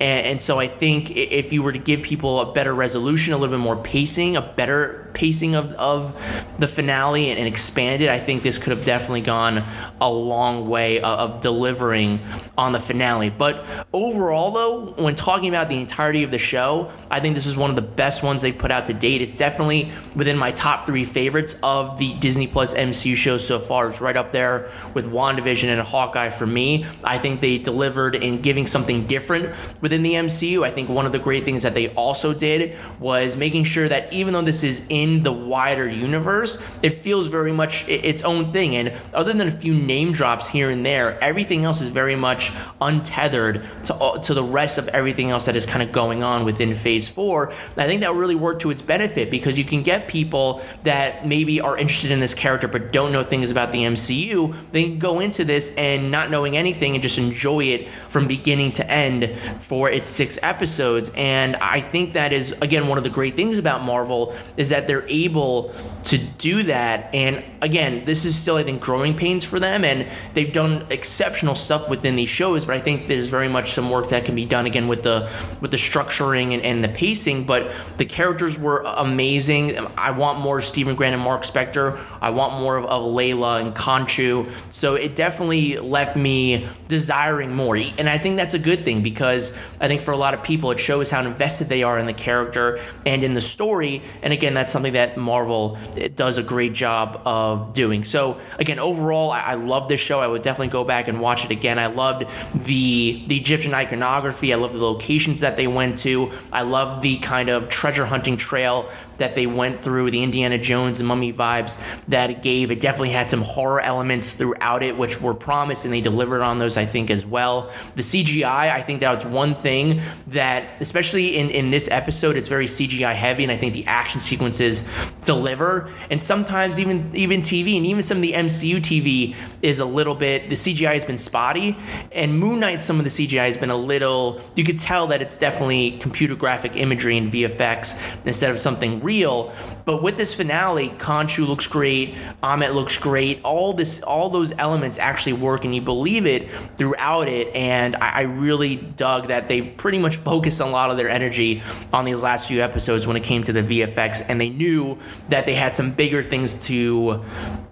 And, 0.01 0.27
and 0.27 0.43
so 0.43 0.59
I 0.59 0.69
think 0.69 1.11
if 1.11 1.53
you 1.53 1.63
were 1.63 1.73
to 1.73 1.79
give 1.79 2.03
people 2.03 2.41
a 2.41 2.53
better 2.53 2.75
resolution, 2.75 3.33
a 3.33 3.37
little 3.37 3.57
bit 3.57 3.63
more 3.63 3.77
pacing, 3.77 4.37
a 4.37 4.43
better 4.43 5.06
pacing 5.17 5.55
of, 5.55 5.73
of 5.73 6.15
the 6.59 6.69
finale 6.69 7.31
and, 7.31 7.39
and 7.39 7.49
expanded, 7.49 8.11
I 8.11 8.19
think 8.19 8.43
this 8.43 8.59
could 8.59 8.77
have 8.77 8.85
definitely 8.85 9.23
gone 9.23 9.65
a 9.99 10.11
long 10.11 10.69
way 10.69 11.01
of, 11.01 11.19
of 11.19 11.41
delivering 11.41 12.21
on 12.59 12.73
the 12.73 12.81
finale. 12.81 13.31
But 13.31 13.65
overall, 13.95 14.51
though, 14.51 15.03
when 15.03 15.15
talking 15.15 15.49
about 15.49 15.71
the 15.71 15.81
entirety 15.81 16.23
of 16.23 16.31
the 16.31 16.39
show, 16.39 16.91
I 17.11 17.21
think 17.21 17.35
this 17.35 17.47
is 17.47 17.57
one 17.57 17.71
of 17.71 17.77
the 17.77 17.83
best 17.83 18.23
ones 18.23 18.43
they've 18.43 18.57
put 18.57 18.71
out 18.71 18.87
to 18.87 18.95
date. 18.95 19.23
It's 19.23 19.37
definitely 19.39 19.91
within 20.15 20.37
my 20.37 20.53
top 20.53 20.85
three 20.85 21.05
favorites 21.05 21.57
of 21.63 21.99
the 21.99 22.13
Disney 22.15 22.47
Plus 22.47 22.75
MCU 22.75 23.17
shows 23.17 23.47
so 23.47 23.59
far. 23.59 23.89
It's 23.89 24.03
right 24.03 24.17
up 24.17 24.33
there 24.33 24.71
with 24.93 25.07
WandaVision 25.07 25.69
and 25.69 25.81
Hawkeye 25.81 26.29
for 26.29 26.47
me. 26.47 26.85
I 27.05 27.17
think 27.17 27.41
they 27.41 27.57
delivered 27.57 28.17
in 28.17 28.43
giving 28.43 28.67
something 28.67 29.07
different 29.07 29.55
within 29.81 30.03
the 30.03 30.13
MCU. 30.13 30.63
I 30.63 30.71
think 30.71 30.91
one 30.91 31.07
of 31.07 31.13
the 31.13 31.19
great 31.19 31.45
things 31.45 31.63
that 31.63 31.73
they 31.73 31.89
also 31.95 32.35
did 32.35 32.77
was 33.01 33.37
making 33.37 33.65
sure 33.65 33.89
that 33.89 34.13
even 34.13 34.35
though 34.35 34.43
this 34.43 34.63
is 34.63 34.85
in 34.91 35.06
in 35.07 35.23
the 35.23 35.33
wider 35.33 35.89
universe, 35.89 36.63
it 36.83 36.91
feels 36.91 37.29
very 37.29 37.53
much 37.53 37.89
its 37.89 38.23
own 38.23 38.53
thing. 38.53 38.77
And 38.77 38.93
other 39.15 39.33
than 39.33 39.47
a 39.47 39.51
few 39.51 39.75
name 39.75 40.13
drops 40.13 40.49
here 40.49 40.71
and 40.71 40.85
there, 40.85 41.23
everything 41.23 41.65
else 41.65 41.81
is 41.81 41.91
very 41.91 42.17
much 42.17 42.53
untethered 42.81 43.63
to 43.85 44.19
to 44.23 44.35
the 44.35 44.43
rest 44.43 44.79
of 44.79 44.89
everything 44.89 45.31
else 45.31 45.47
that 45.47 45.57
is 45.57 45.67
kind 45.67 45.83
of 45.83 45.93
going 45.93 46.23
on 46.23 46.45
within 46.45 46.75
Phase 46.75 47.09
Four. 47.09 47.53
I 47.77 47.87
think 47.87 48.01
that 48.01 48.15
really 48.15 48.35
worked 48.35 48.63
to 48.63 48.71
its 48.71 48.83
benefit 48.83 49.31
because 49.31 49.59
you 49.59 49.65
can 49.65 49.83
get 49.83 50.09
people 50.09 50.63
that 50.83 51.27
maybe 51.27 51.61
are 51.61 51.77
interested 51.77 52.11
in 52.11 52.21
this 52.21 52.35
character 52.35 52.69
but 52.69 52.93
don't 52.93 53.13
know 53.13 53.23
things 53.23 53.51
about 53.51 53.73
the 53.73 53.81
MCU. 53.81 54.55
They 54.73 54.85
can 54.85 54.99
go 54.99 55.21
into 55.21 55.45
this 55.45 55.75
and 55.77 56.11
not 56.11 56.31
knowing 56.31 56.57
anything 56.57 56.95
and 56.95 57.03
just 57.03 57.19
enjoy 57.19 57.65
it 57.65 57.89
from 58.09 58.27
beginning 58.27 58.73
to 58.73 58.91
end 58.91 59.37
for 59.61 59.89
its 59.91 60.11
six 60.11 60.39
episodes. 60.43 61.11
And 61.15 61.57
I 61.57 61.81
think 61.81 62.15
that 62.15 62.33
is 62.33 62.53
again 62.61 62.89
one 62.89 62.99
of 62.99 63.05
the 63.05 63.11
great 63.11 63.37
things 63.37 63.59
about 63.59 63.83
Marvel 63.83 64.35
is 64.57 64.71
that 64.71 64.86
they're 64.87 65.09
able 65.09 65.75
to 66.05 66.19
do 66.19 66.63
that. 66.65 67.13
And 67.13 67.43
again, 67.61 68.05
this 68.05 68.25
is 68.25 68.37
still, 68.37 68.57
I 68.57 68.63
think, 68.63 68.81
growing 68.81 69.17
pains 69.17 69.45
for 69.45 69.59
them. 69.59 69.85
And 69.85 70.09
they've 70.35 70.53
done 70.53 70.87
exceptional 70.91 71.57
stuff 71.57 71.89
within 71.89 72.15
these 72.15 72.29
shows, 72.29 72.65
but 72.65 72.77
I 72.77 72.81
think 72.81 73.09
there's 73.09 73.27
very 73.27 73.49
much 73.49 73.73
some 73.73 73.91
work 73.91 74.11
that 74.11 74.25
can 74.25 74.37
be 74.37 74.45
done 74.45 74.67
again 74.67 74.87
with 74.87 75.03
the 75.03 75.29
with 75.61 75.73
the 75.73 75.77
structuring 75.77 76.55
and, 76.55 76.63
and 76.63 76.85
the 76.85 76.89
pacing. 76.89 77.45
But 77.45 77.73
the 77.99 78.05
characters 78.05 78.57
were 78.57 78.83
amazing. 78.87 79.77
I 79.97 80.13
want 80.13 80.39
more 80.39 80.61
Stephen 80.61 80.95
Grant 80.95 81.15
and 81.15 81.25
Mark 81.25 81.43
Spector. 81.43 82.01
I 82.21 82.31
want 82.31 82.55
more 82.55 82.77
of, 82.77 82.85
of 82.85 83.03
Layla 83.03 83.61
and 83.61 83.75
Khonshu. 83.75 84.49
So 84.71 84.95
it 84.95 85.17
definitely 85.17 85.79
left 85.79 86.17
me 86.17 86.69
desiring 86.89 87.53
more. 87.55 87.77
And 87.77 88.09
I 88.09 88.17
think 88.17 88.37
that's 88.37 88.55
a 88.55 88.59
good 88.61 88.85
thing 88.85 89.03
because 89.03 89.59
I 89.81 89.89
think 89.89 90.01
for 90.03 90.13
a 90.13 90.17
lot 90.17 90.35
of 90.35 90.43
people, 90.43 90.71
it 90.71 90.79
shows 90.79 91.11
how 91.11 91.21
invested 91.25 91.69
they 91.69 91.83
are 91.83 91.99
in 91.99 92.07
the 92.07 92.15
character 92.15 92.81
and 93.05 93.25
in 93.25 93.35
the 93.35 93.41
story. 93.41 94.03
And 94.23 94.33
again, 94.33 94.55
that's 94.55 94.73
something 94.77 94.93
that 94.93 95.17
Marvel 95.17 95.79
does 96.17 96.37
a 96.37 96.43
great 96.43 96.75
job 96.75 97.23
of 97.25 97.73
doing. 97.73 98.05
So 98.05 98.39
again, 98.59 98.79
overall, 98.79 99.31
I, 99.31 99.41
I 99.41 99.55
love 99.55 99.89
this 99.89 100.01
show. 100.01 100.21
I 100.21 100.27
would 100.27 100.43
definitely 100.43 100.69
go 100.69 100.85
back 100.85 101.09
and 101.09 101.19
watch 101.19 101.47
it 101.47 101.51
again. 101.51 101.79
I 101.79 101.87
loved 101.87 102.27
the 102.53 103.25
the 103.27 103.39
Egyptian 103.39 103.73
iconography. 103.73 104.53
I 104.53 104.57
loved 104.57 104.75
the 104.75 104.85
locations 104.85 105.41
that 105.41 105.57
they 105.57 105.67
went 105.67 105.97
to. 106.01 106.31
I 106.53 106.61
loved 106.61 107.03
the 107.03 107.17
kind 107.19 107.49
of 107.49 107.71
treasure 107.71 108.05
hunting 108.05 108.37
trail 108.37 108.91
that 109.19 109.35
they 109.35 109.47
went 109.47 109.81
through, 109.81 110.11
the 110.11 110.23
Indiana 110.23 110.59
Jones 110.59 111.01
and 111.01 111.09
Mummy 111.09 111.33
vibes 111.33 111.81
that 112.09 112.31
it 112.31 112.43
gave. 112.43 112.71
It 112.71 112.81
definitely 112.81 113.11
had 113.11 113.31
some 113.31 113.43
horror 113.43 113.81
elements 113.81 114.31
throughout 114.31 114.83
it, 114.83 114.97
which 114.97 115.21
were 115.21 115.35
promised, 115.35 115.85
and 115.85 115.95
they 115.95 116.01
delivered 116.01 116.43
on 116.43 116.59
those, 116.59 116.77
I 116.77 116.85
think, 116.85 117.11
as 117.11 117.25
well. 117.25 117.71
The 117.95 118.03
CGI, 118.03 118.45
I 118.71 118.83
think 118.83 119.01
that 119.01 119.15
was 119.15 119.25
one 119.25 119.55
thing 119.55 120.01
that, 120.29 120.81
especially 120.81 121.37
in, 121.37 121.51
in 121.51 121.71
this 121.71 121.91
episode, 121.91 122.37
it's 122.37 122.49
very 122.49 122.67
CGI 122.67 123.15
heavy, 123.15 123.43
and 123.43 123.53
I 123.53 123.57
think 123.57 123.73
the 123.73 123.87
action 123.87 124.21
sequences 124.21 124.89
deliver. 125.25 125.91
And 126.11 126.23
sometimes 126.23 126.79
even 126.79 127.15
even 127.15 127.41
TV 127.41 127.77
and 127.77 127.87
even 127.87 128.03
some 128.03 128.19
of 128.19 128.23
the 128.23 128.33
MCU 128.33 128.77
TV 128.77 129.35
is 129.63 129.81
a 129.81 129.85
little 129.85 130.15
bit 130.15 130.49
the 130.49 130.57
CGI 130.57 130.95
has 130.95 131.05
been 131.05 131.19
spotty, 131.19 131.77
and 132.13 132.39
Moon 132.39 132.61
Knight 132.61 132.81
some 132.81 132.99
of 132.99 133.05
the 133.05 133.11
CGI 133.11 133.47
has 133.47 133.57
been 133.57 133.71
a 133.71 133.77
little. 133.77 134.41
You 134.55 134.65
could 134.65 134.79
tell 134.79 135.07
that 135.09 135.23
it's 135.23 135.37
definitely 135.37 135.99
computer 135.99 136.35
graphic 136.35 136.77
imagery 136.77 137.17
and 137.17 137.33
VFX 137.33 138.01
instead 138.27 138.51
of 138.51 138.59
something 138.59 139.01
real. 139.07 139.53
But 139.85 140.03
with 140.03 140.17
this 140.17 140.35
finale, 140.35 140.89
Khonshu 140.91 141.47
looks 141.47 141.67
great, 141.69 142.17
Ammit 142.43 142.75
looks 142.75 142.99
great. 142.99 143.41
All 143.45 143.73
this, 143.73 144.03
all 144.03 144.29
those 144.29 144.53
elements 144.59 144.99
actually 144.99 145.35
work, 145.35 145.65
and 145.65 145.75
you 145.75 145.81
believe 145.81 146.27
it 146.27 146.51
throughout 146.77 147.29
it. 147.29 147.55
And 147.55 147.95
I, 147.97 148.11
I 148.11 148.21
really 148.23 148.75
dug 148.77 149.29
that 149.29 149.47
they 149.47 149.63
pretty 149.63 149.99
much 149.99 150.17
focused 150.31 150.61
a 150.61 150.67
lot 150.67 150.91
of 150.91 150.97
their 150.97 151.09
energy 151.09 151.63
on 151.93 152.05
these 152.05 152.23
last 152.23 152.49
few 152.49 152.61
episodes 152.61 153.07
when 153.07 153.17
it 153.17 153.23
came 153.23 153.45
to 153.45 153.53
the 153.53 153.63
VFX, 153.63 154.25
and 154.29 154.41
they 154.41 154.49
knew 154.49 154.99
that 155.29 155.47
they 155.47 155.55
had 155.55 155.77
some 155.77 155.93
bigger 155.93 156.23
things 156.23 156.55
to 156.67 157.25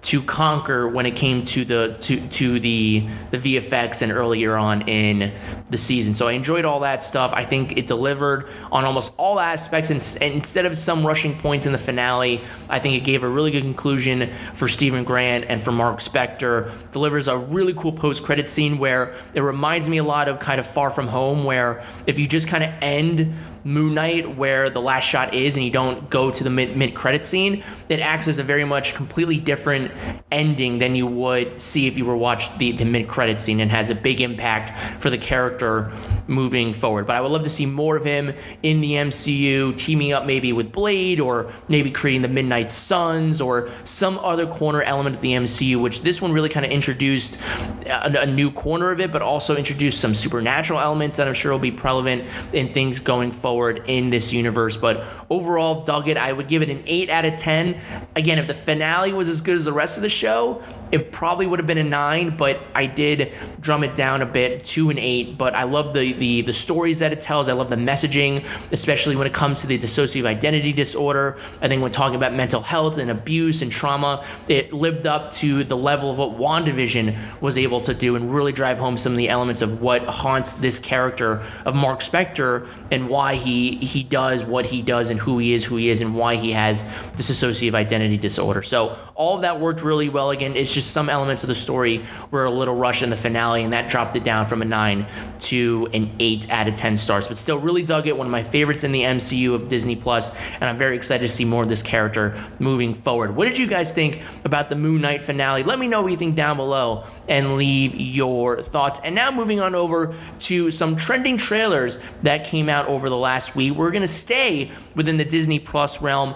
to 0.03 0.21
conquer 0.21 0.87
when 0.87 1.07
it 1.07 1.17
came 1.17 1.43
to 1.45 1.65
the 1.65 1.97
to 2.01 2.21
to 2.29 2.61
the 2.61 3.07
the 3.31 3.39
VFX 3.39 4.03
and 4.03 4.13
earlier 4.13 4.55
on 4.55 4.83
in 4.83 5.33
the 5.71 5.79
season. 5.79 6.15
So 6.15 6.29
I 6.29 6.33
enjoyed 6.33 6.65
all 6.65 6.81
that 6.81 7.03
stuff. 7.03 7.33
I 7.35 7.45
think 7.45 7.79
it 7.79 7.87
delivered 7.87 8.49
on 8.71 8.85
almost 8.85 9.13
all 9.17 9.41
aspects, 9.41 9.91
and, 9.91 10.01
and 10.23 10.35
instead 10.35 10.67
of 10.67 10.77
some 10.77 11.07
rushing 11.25 11.41
points 11.41 11.65
in 11.65 11.73
the 11.73 11.79
finale, 11.79 12.43
I 12.69 12.79
think 12.79 12.95
it 12.95 13.01
gave 13.01 13.23
a 13.23 13.29
really 13.29 13.51
good 13.51 13.63
conclusion 13.63 14.31
for 14.53 14.69
Stephen 14.69 15.05
Grant 15.05 15.47
and 15.49 15.63
for 15.63 15.73
Mark 15.73 16.01
Spector. 16.01 16.71
Delivers 16.93 17.29
a 17.29 17.39
really 17.39 17.73
cool 17.73 17.93
post-credit 17.93 18.47
scene 18.47 18.79
where 18.79 19.15
it 19.33 19.41
reminds 19.41 19.89
me 19.89 19.99
a 19.99 20.05
lot 20.05 20.29
of 20.29 20.39
kind 20.39 20.61
of 20.61 20.67
Far 20.67 20.91
From 20.91 21.09
Home, 21.09 21.45
where 21.45 21.83
if 22.07 22.19
you 22.19 22.29
just 22.29 22.47
kind 22.49 22.63
of 22.63 22.71
end 22.83 23.35
Moon 23.65 23.95
Knight, 23.95 24.37
where 24.37 24.69
the 24.69 24.81
last 24.81 25.05
shot 25.05 25.33
is, 25.33 25.57
and 25.57 25.65
you 25.65 25.71
don't 25.71 26.11
go 26.11 26.31
to 26.31 26.45
the 26.45 26.51
mid 26.51 26.95
credit 26.95 27.25
scene, 27.25 27.65
it 27.89 27.99
acts 27.99 28.29
as 28.29 28.39
a 28.39 28.43
very 28.43 28.65
much 28.65 28.95
completely 28.95 29.39
different 29.39 29.91
ending 30.31 30.79
than 30.79 30.95
you 30.95 31.07
would 31.07 31.59
see 31.59 31.87
if 31.87 31.97
you 31.97 32.05
were 32.05 32.17
watched 32.17 32.59
the, 32.59 32.73
the 32.73 32.85
mid 32.85 33.09
credit 33.09 33.41
scene, 33.41 33.61
and 33.61 33.71
has 33.71 33.89
a 33.89 33.95
big 33.95 34.21
impact 34.21 35.03
for 35.03 35.09
the 35.09 35.17
character 35.17 35.91
moving 36.27 36.75
forward. 36.75 37.07
But 37.07 37.17
I 37.17 37.23
would 37.23 37.31
love 37.31 37.43
to 37.45 37.49
see 37.49 37.65
more 37.65 37.97
of 37.97 38.05
him 38.05 38.35
in 38.63 38.83
the 38.83 38.93
MCU, 38.93 39.75
teaming 39.79 40.13
up 40.13 40.27
maybe 40.27 40.53
with 40.53 40.71
Blade, 40.71 41.19
or 41.19 41.51
maybe 41.69 41.91
creating 41.91 42.21
the 42.21 42.29
Midnight 42.29 42.71
Suns, 42.71 43.41
or 43.41 43.71
some 43.85 44.19
other 44.19 44.47
corner 44.47 44.83
element 44.83 45.17
of 45.17 45.23
the 45.23 45.33
MCU, 45.33 45.81
which 45.81 46.03
this 46.03 46.21
one 46.21 46.33
really 46.33 46.51
kind 46.51 46.67
of 46.67 46.73
introduced 46.73 47.39
a, 47.87 48.23
a 48.23 48.27
new 48.27 48.51
corner 48.51 48.91
of 48.91 49.01
it, 49.01 49.11
but 49.11 49.23
also 49.23 49.57
introduced 49.57 50.01
some 50.01 50.15
supernatural 50.15 50.81
elements 50.81 51.17
that 51.17 51.27
I'm 51.27 51.35
sure 51.35 51.53
will 51.53 51.59
be 51.59 51.71
relevant 51.71 52.25
in 52.53 52.69
things 52.69 53.01
going 53.01 53.33
forward 53.33 53.54
forward 53.55 53.85
in 53.87 54.11
this 54.11 54.33
universe. 54.33 54.77
But 54.77 55.05
overall, 55.31 55.85
dug 55.85 56.09
it. 56.09 56.17
I 56.17 56.33
would 56.33 56.49
give 56.49 56.61
it 56.63 56.71
an 56.71 56.83
8 56.87 57.09
out 57.09 57.25
of 57.25 57.37
10. 57.37 57.81
Again, 58.17 58.39
if 58.39 58.49
the 58.49 58.55
finale 58.55 59.13
was 59.13 59.29
as 59.29 59.41
good 59.41 59.55
as 59.55 59.65
the 59.65 59.73
rest 59.73 59.97
of 59.97 60.03
the 60.03 60.09
show, 60.09 60.61
it 60.95 61.11
probably 61.11 61.49
would 61.49 61.59
have 61.59 61.67
been 61.67 61.79
a 61.79 61.83
9, 61.83 62.37
but 62.37 62.61
I 62.73 62.87
did 62.87 63.33
drum 63.59 63.83
it 63.83 63.97
down 63.97 64.23
a 64.23 64.27
bit 64.27 64.63
to 64.67 64.91
an 64.91 64.99
8. 64.99 65.37
But 65.37 65.57
I 65.57 65.65
love 65.65 65.93
the, 65.93 66.13
the, 66.13 66.43
the 66.43 66.53
stories 66.53 67.01
that 67.01 67.13
it 67.13 67.19
tells. 67.19 67.49
I 67.49 67.53
love 67.53 67.69
the 67.69 67.75
messaging, 67.75 68.45
especially 68.71 69.17
when 69.17 69.27
it 69.27 69.35
comes 69.35 69.61
to 69.63 69.67
the 69.67 69.77
dissociative 69.77 70.25
identity 70.25 70.73
disorder. 70.73 71.37
I 71.61 71.67
think 71.67 71.83
when 71.83 71.91
talking 71.91 72.15
about 72.15 72.33
mental 72.33 72.61
health 72.61 72.99
and 72.99 73.11
abuse 73.11 73.61
and 73.61 73.73
trauma, 73.73 74.25
it 74.49 74.73
lived 74.73 75.09
up 75.09 75.33
to 75.33 75.65
the 75.65 75.77
level 75.77 76.13
of 76.13 76.19
what 76.19 76.39
WandaVision 76.39 77.41
was 77.41 77.59
able 77.59 77.81
to 77.81 77.93
do 77.93 78.15
and 78.15 78.33
really 78.33 78.53
drive 78.53 78.79
home 78.79 78.97
some 78.97 79.11
of 79.11 79.19
the 79.19 79.29
elements 79.29 79.63
of 79.63 79.83
what 79.83 80.05
haunts 80.05 80.55
this 80.55 80.79
character 80.79 81.43
of 81.65 81.75
Mark 81.75 82.01
Spector 82.01 82.69
and 82.93 83.09
why 83.09 83.35
he 83.35 83.75
he 83.79 84.05
does 84.05 84.45
what 84.45 84.67
he 84.67 84.81
does 84.81 85.11
and 85.11 85.19
who 85.19 85.39
he 85.39 85.55
is 85.55 85.65
who 85.65 85.77
he 85.77 85.89
is 85.89 86.01
and 86.01 86.15
why 86.15 86.37
he 86.37 86.53
has 86.53 86.85
dissociative 87.17 87.75
identity 87.75 88.17
disorder. 88.17 88.63
So 88.63 88.97
all 89.17 89.35
of 89.35 89.43
that 89.43 89.59
worked 89.59 89.83
really 89.83 90.09
well. 90.09 90.31
Again, 90.31 90.55
it's 90.55 90.73
just 90.73 90.84
some 90.85 91.09
elements 91.09 91.43
of 91.43 91.49
the 91.49 91.55
story 91.55 92.05
were 92.31 92.45
a 92.45 92.51
little 92.51 92.75
rushed 92.75 93.03
in 93.03 93.11
the 93.11 93.17
finale, 93.17 93.63
and 93.63 93.73
that 93.73 93.89
dropped 93.89 94.17
it 94.17 94.25
down 94.25 94.47
from 94.47 94.63
a 94.63 94.65
nine 94.65 95.07
to 95.41 95.89
an 95.93 96.11
eight 96.21 96.51
out 96.51 96.69
of 96.69 96.75
ten 96.75 96.97
stars. 96.97 97.27
But 97.29 97.39
still, 97.39 97.59
really 97.59 97.83
dug 97.83 98.07
it. 98.07 98.17
One 98.17 98.27
of 98.27 98.31
my 98.31 98.43
favorites 98.43 98.85
in 98.85 98.93
the 98.93 99.03
MCU 99.03 99.55
of 99.55 99.69
Disney 99.69 99.97
Plus, 99.97 100.31
and 100.55 100.65
I'm 100.65 100.79
very 100.79 100.97
excited 100.97 101.23
to 101.23 101.29
see 101.29 101.45
more 101.45 101.63
of 101.63 101.69
this 101.69 101.83
character 101.83 102.43
moving 102.59 102.95
forward. 102.95 103.35
What 103.37 103.49
did 103.49 103.59
you 103.59 103.67
guys 103.67 103.93
think 103.95 104.23
about 104.45 104.71
the 104.71 104.77
Moon 104.77 105.01
Knight 105.01 105.23
finale? 105.23 105.63
Let 105.63 105.79
me 105.79 105.89
know 105.89 106.03
what 106.03 106.11
you 106.11 106.17
think 106.17 106.37
down 106.37 106.57
below 106.57 107.05
and 107.29 107.57
leave 107.57 107.95
your 107.95 108.61
thoughts. 108.61 109.01
And 109.03 109.15
now 109.15 109.31
moving 109.31 109.61
on 109.61 109.75
over 109.75 110.15
to 110.41 110.71
some 110.71 110.97
trending 110.97 111.37
trailers 111.37 111.99
that 112.23 112.45
came 112.45 112.69
out 112.69 112.87
over 112.89 113.09
the 113.09 113.17
last 113.17 113.57
week. 113.57 113.75
We're 113.75 113.91
gonna 113.91 114.07
stay 114.07 114.71
within 114.95 115.17
the 115.17 115.25
Disney 115.25 115.59
Plus 115.59 116.01
realm 116.01 116.35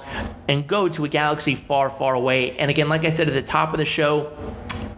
and 0.48 0.66
go 0.66 0.88
to 0.88 1.04
a 1.04 1.08
galaxy 1.08 1.54
far, 1.54 1.90
far 1.90 2.14
away. 2.14 2.56
And 2.58 2.70
again, 2.70 2.88
like 2.88 3.04
I 3.04 3.10
said 3.10 3.28
at 3.28 3.34
the 3.34 3.42
top 3.42 3.72
of 3.72 3.78
the 3.78 3.84
show, 3.84 4.32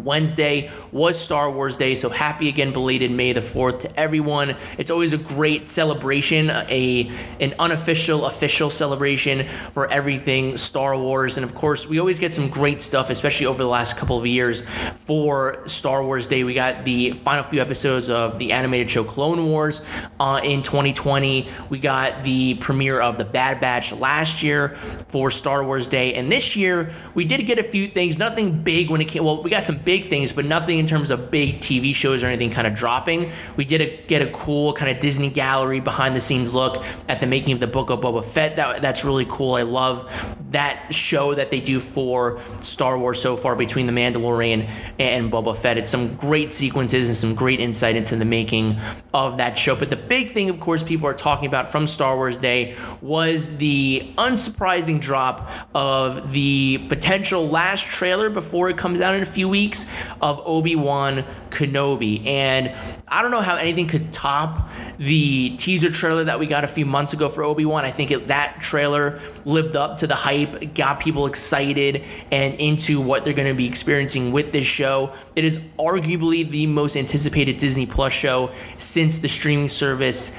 Wednesday 0.05 0.71
was 0.93 1.21
Star 1.21 1.51
Wars 1.51 1.77
Day, 1.77 1.95
so 1.95 2.09
happy 2.09 2.49
again, 2.49 2.73
belated 2.73 3.11
May 3.11 3.33
the 3.33 3.41
4th 3.41 3.81
to 3.81 4.01
everyone. 4.01 4.57
It's 4.79 4.91
always 4.91 5.13
a 5.13 5.19
great 5.19 5.69
celebration, 5.69 6.51
a 6.51 7.11
an 7.39 7.55
unofficial, 7.59 8.27
official 8.27 8.71
celebration 8.71 9.47
for 9.73 9.91
everything 9.91 10.57
Star 10.57 10.97
Wars. 10.97 11.37
And 11.37 11.45
of 11.45 11.55
course, 11.55 11.87
we 11.87 12.01
always 12.01 12.19
get 12.19 12.35
some 12.35 12.49
great 12.49 12.81
stuff, 12.81 13.11
especially 13.11 13.47
over 13.47 13.63
the 13.63 13.69
last 13.69 13.97
couple 13.97 14.19
of 14.19 14.27
years 14.27 14.65
for 15.07 15.67
Star 15.67 16.03
Wars 16.03 16.27
Day. 16.27 16.45
We 16.45 16.55
got 16.55 16.85
the 16.85 17.11
final 17.11 17.45
few 17.45 17.61
episodes 17.61 18.11
of 18.11 18.39
the 18.39 18.53
animated 18.53 18.91
show 18.91 19.05
Clone 19.05 19.47
Wars 19.47 19.83
uh, 20.19 20.41
in 20.43 20.63
2020. 20.63 21.49
We 21.69 21.79
got 21.79 22.25
the 22.25 22.55
premiere 22.55 23.01
of 23.01 23.19
The 23.19 23.25
Bad 23.25 23.61
Batch 23.61 23.93
last 23.93 24.43
year 24.43 24.77
for 25.09 25.31
Star 25.31 25.65
Wars 25.65 25.89
Day. 25.89 26.15
And 26.15 26.31
this 26.31 26.57
year, 26.57 26.93
we 27.15 27.25
did 27.25 27.47
get 27.47 27.59
a 27.59 27.63
few 27.63 27.89
things, 27.89 28.19
nothing 28.19 28.63
big 28.63 28.91
when 28.91 29.01
it 29.01 29.09
came, 29.09 29.20
well, 29.21 29.43
we 29.43 29.51
got 29.51 29.67
some 29.67 29.79
big 29.79 30.09
things, 30.09 30.33
but 30.33 30.45
nothing 30.45 30.79
in 30.79 30.87
terms 30.87 31.11
of 31.11 31.31
big 31.31 31.61
TV 31.61 31.95
shows 31.95 32.23
or 32.23 32.27
anything 32.27 32.51
kind 32.51 32.67
of 32.67 32.75
dropping. 32.75 33.31
We 33.57 33.65
did 33.65 33.81
a, 33.81 33.97
get 34.07 34.23
a 34.23 34.31
cool 34.31 34.73
kind 34.73 34.91
of 34.91 35.01
Disney 35.01 35.31
gallery 35.31 35.81
behind 35.81 36.17
the 36.17 36.21
scenes 36.21 36.55
look 36.55 36.85
at 37.09 37.21
the 37.21 37.27
making 37.27 37.55
of 37.55 37.61
the 37.61 37.67
Book 37.67 37.91
of 37.91 38.01
Boba 38.01 38.25
Fett. 38.25 38.57
That, 38.57 38.83
that's 38.83 39.05
really 39.05 39.27
cool. 39.29 39.55
I 39.55 39.63
love 39.63 40.11
that 40.51 40.93
show 40.93 41.35
that 41.35 41.51
they 41.51 41.61
do 41.61 41.79
for 41.81 42.41
Star 42.61 42.99
Wars 42.99 43.21
so 43.21 43.37
far 43.37 43.55
between 43.57 43.87
The 43.87 43.93
Mandalorian 43.93 44.69
and 44.99 45.31
Boba 45.31 45.57
Fett. 45.57 45.79
It's 45.79 45.91
some 45.91 46.15
great 46.17 46.53
sequences 46.53 47.09
and 47.09 47.17
some 47.17 47.35
great 47.35 47.61
insight 47.61 47.97
into 47.97 48.17
the 48.17 48.25
making 48.25 48.77
of 49.15 49.39
that 49.39 49.57
show. 49.57 49.77
But 49.77 49.91
the 49.91 49.97
big 49.97 50.33
thing, 50.33 50.51
of 50.51 50.61
course, 50.61 50.83
people 50.83 51.07
are 51.07 51.15
talking 51.15 51.47
about 51.47 51.71
from 51.71 51.87
Star 51.87 52.17
Wars 52.17 52.39
Day 52.39 52.77
was 53.01 53.57
the 53.57 54.13
unsurprising 54.19 55.01
drop 55.01 55.49
of 55.75 56.33
the 56.33 56.79
potential 56.89 57.49
last 57.49 57.87
trailer 57.87 58.31
before 58.31 58.71
it 58.71 58.77
comes 58.77 59.01
out 59.01 59.15
in 59.15 59.23
a 59.23 59.27
few 59.27 59.49
weeks 59.49 59.87
of 60.21 60.41
Obi 60.45 60.77
Wan 60.77 61.25
Kenobi. 61.51 62.27
And 62.27 62.75
I 63.09 63.23
don't 63.23 63.31
know 63.31 63.41
how 63.41 63.57
anything 63.57 63.87
could 63.87 64.13
top 64.13 64.69
the 64.99 65.57
teaser 65.57 65.91
trailer 65.91 66.25
that 66.25 66.39
we 66.39 66.47
got 66.47 66.65
a 66.65 66.69
few 66.69 66.87
months 66.87 67.13
ago 67.13 67.29
for 67.29 67.43
Obi 67.43 67.65
Wan. 67.65 67.85
I 67.85 67.91
think 67.91 68.11
it, 68.11 68.29
that 68.29 68.61
trailer 68.61 69.21
lived 69.45 69.77
up 69.77 69.99
to 69.99 70.07
the 70.07 70.15
hype, 70.15 70.75
got 70.75 71.01
people 71.01 71.27
excited 71.27 72.05
and 72.31 72.55
into 72.55 73.01
what 73.01 73.25
they're 73.25 73.35
going 73.35 73.49
to 73.49 73.55
be 73.55 73.67
experiencing 73.67 74.33
with 74.33 74.53
this 74.53 74.65
show. 74.65 75.13
It 75.37 75.45
is 75.45 75.59
arguably 75.79 76.49
the 76.49 76.67
most 76.67 76.97
anticipated 76.97 77.59
Disney 77.59 77.87
Plus 77.87 78.13
show 78.13 78.51
since 78.79 79.19
the 79.19 79.29
streaming 79.29 79.69
service 79.69 80.37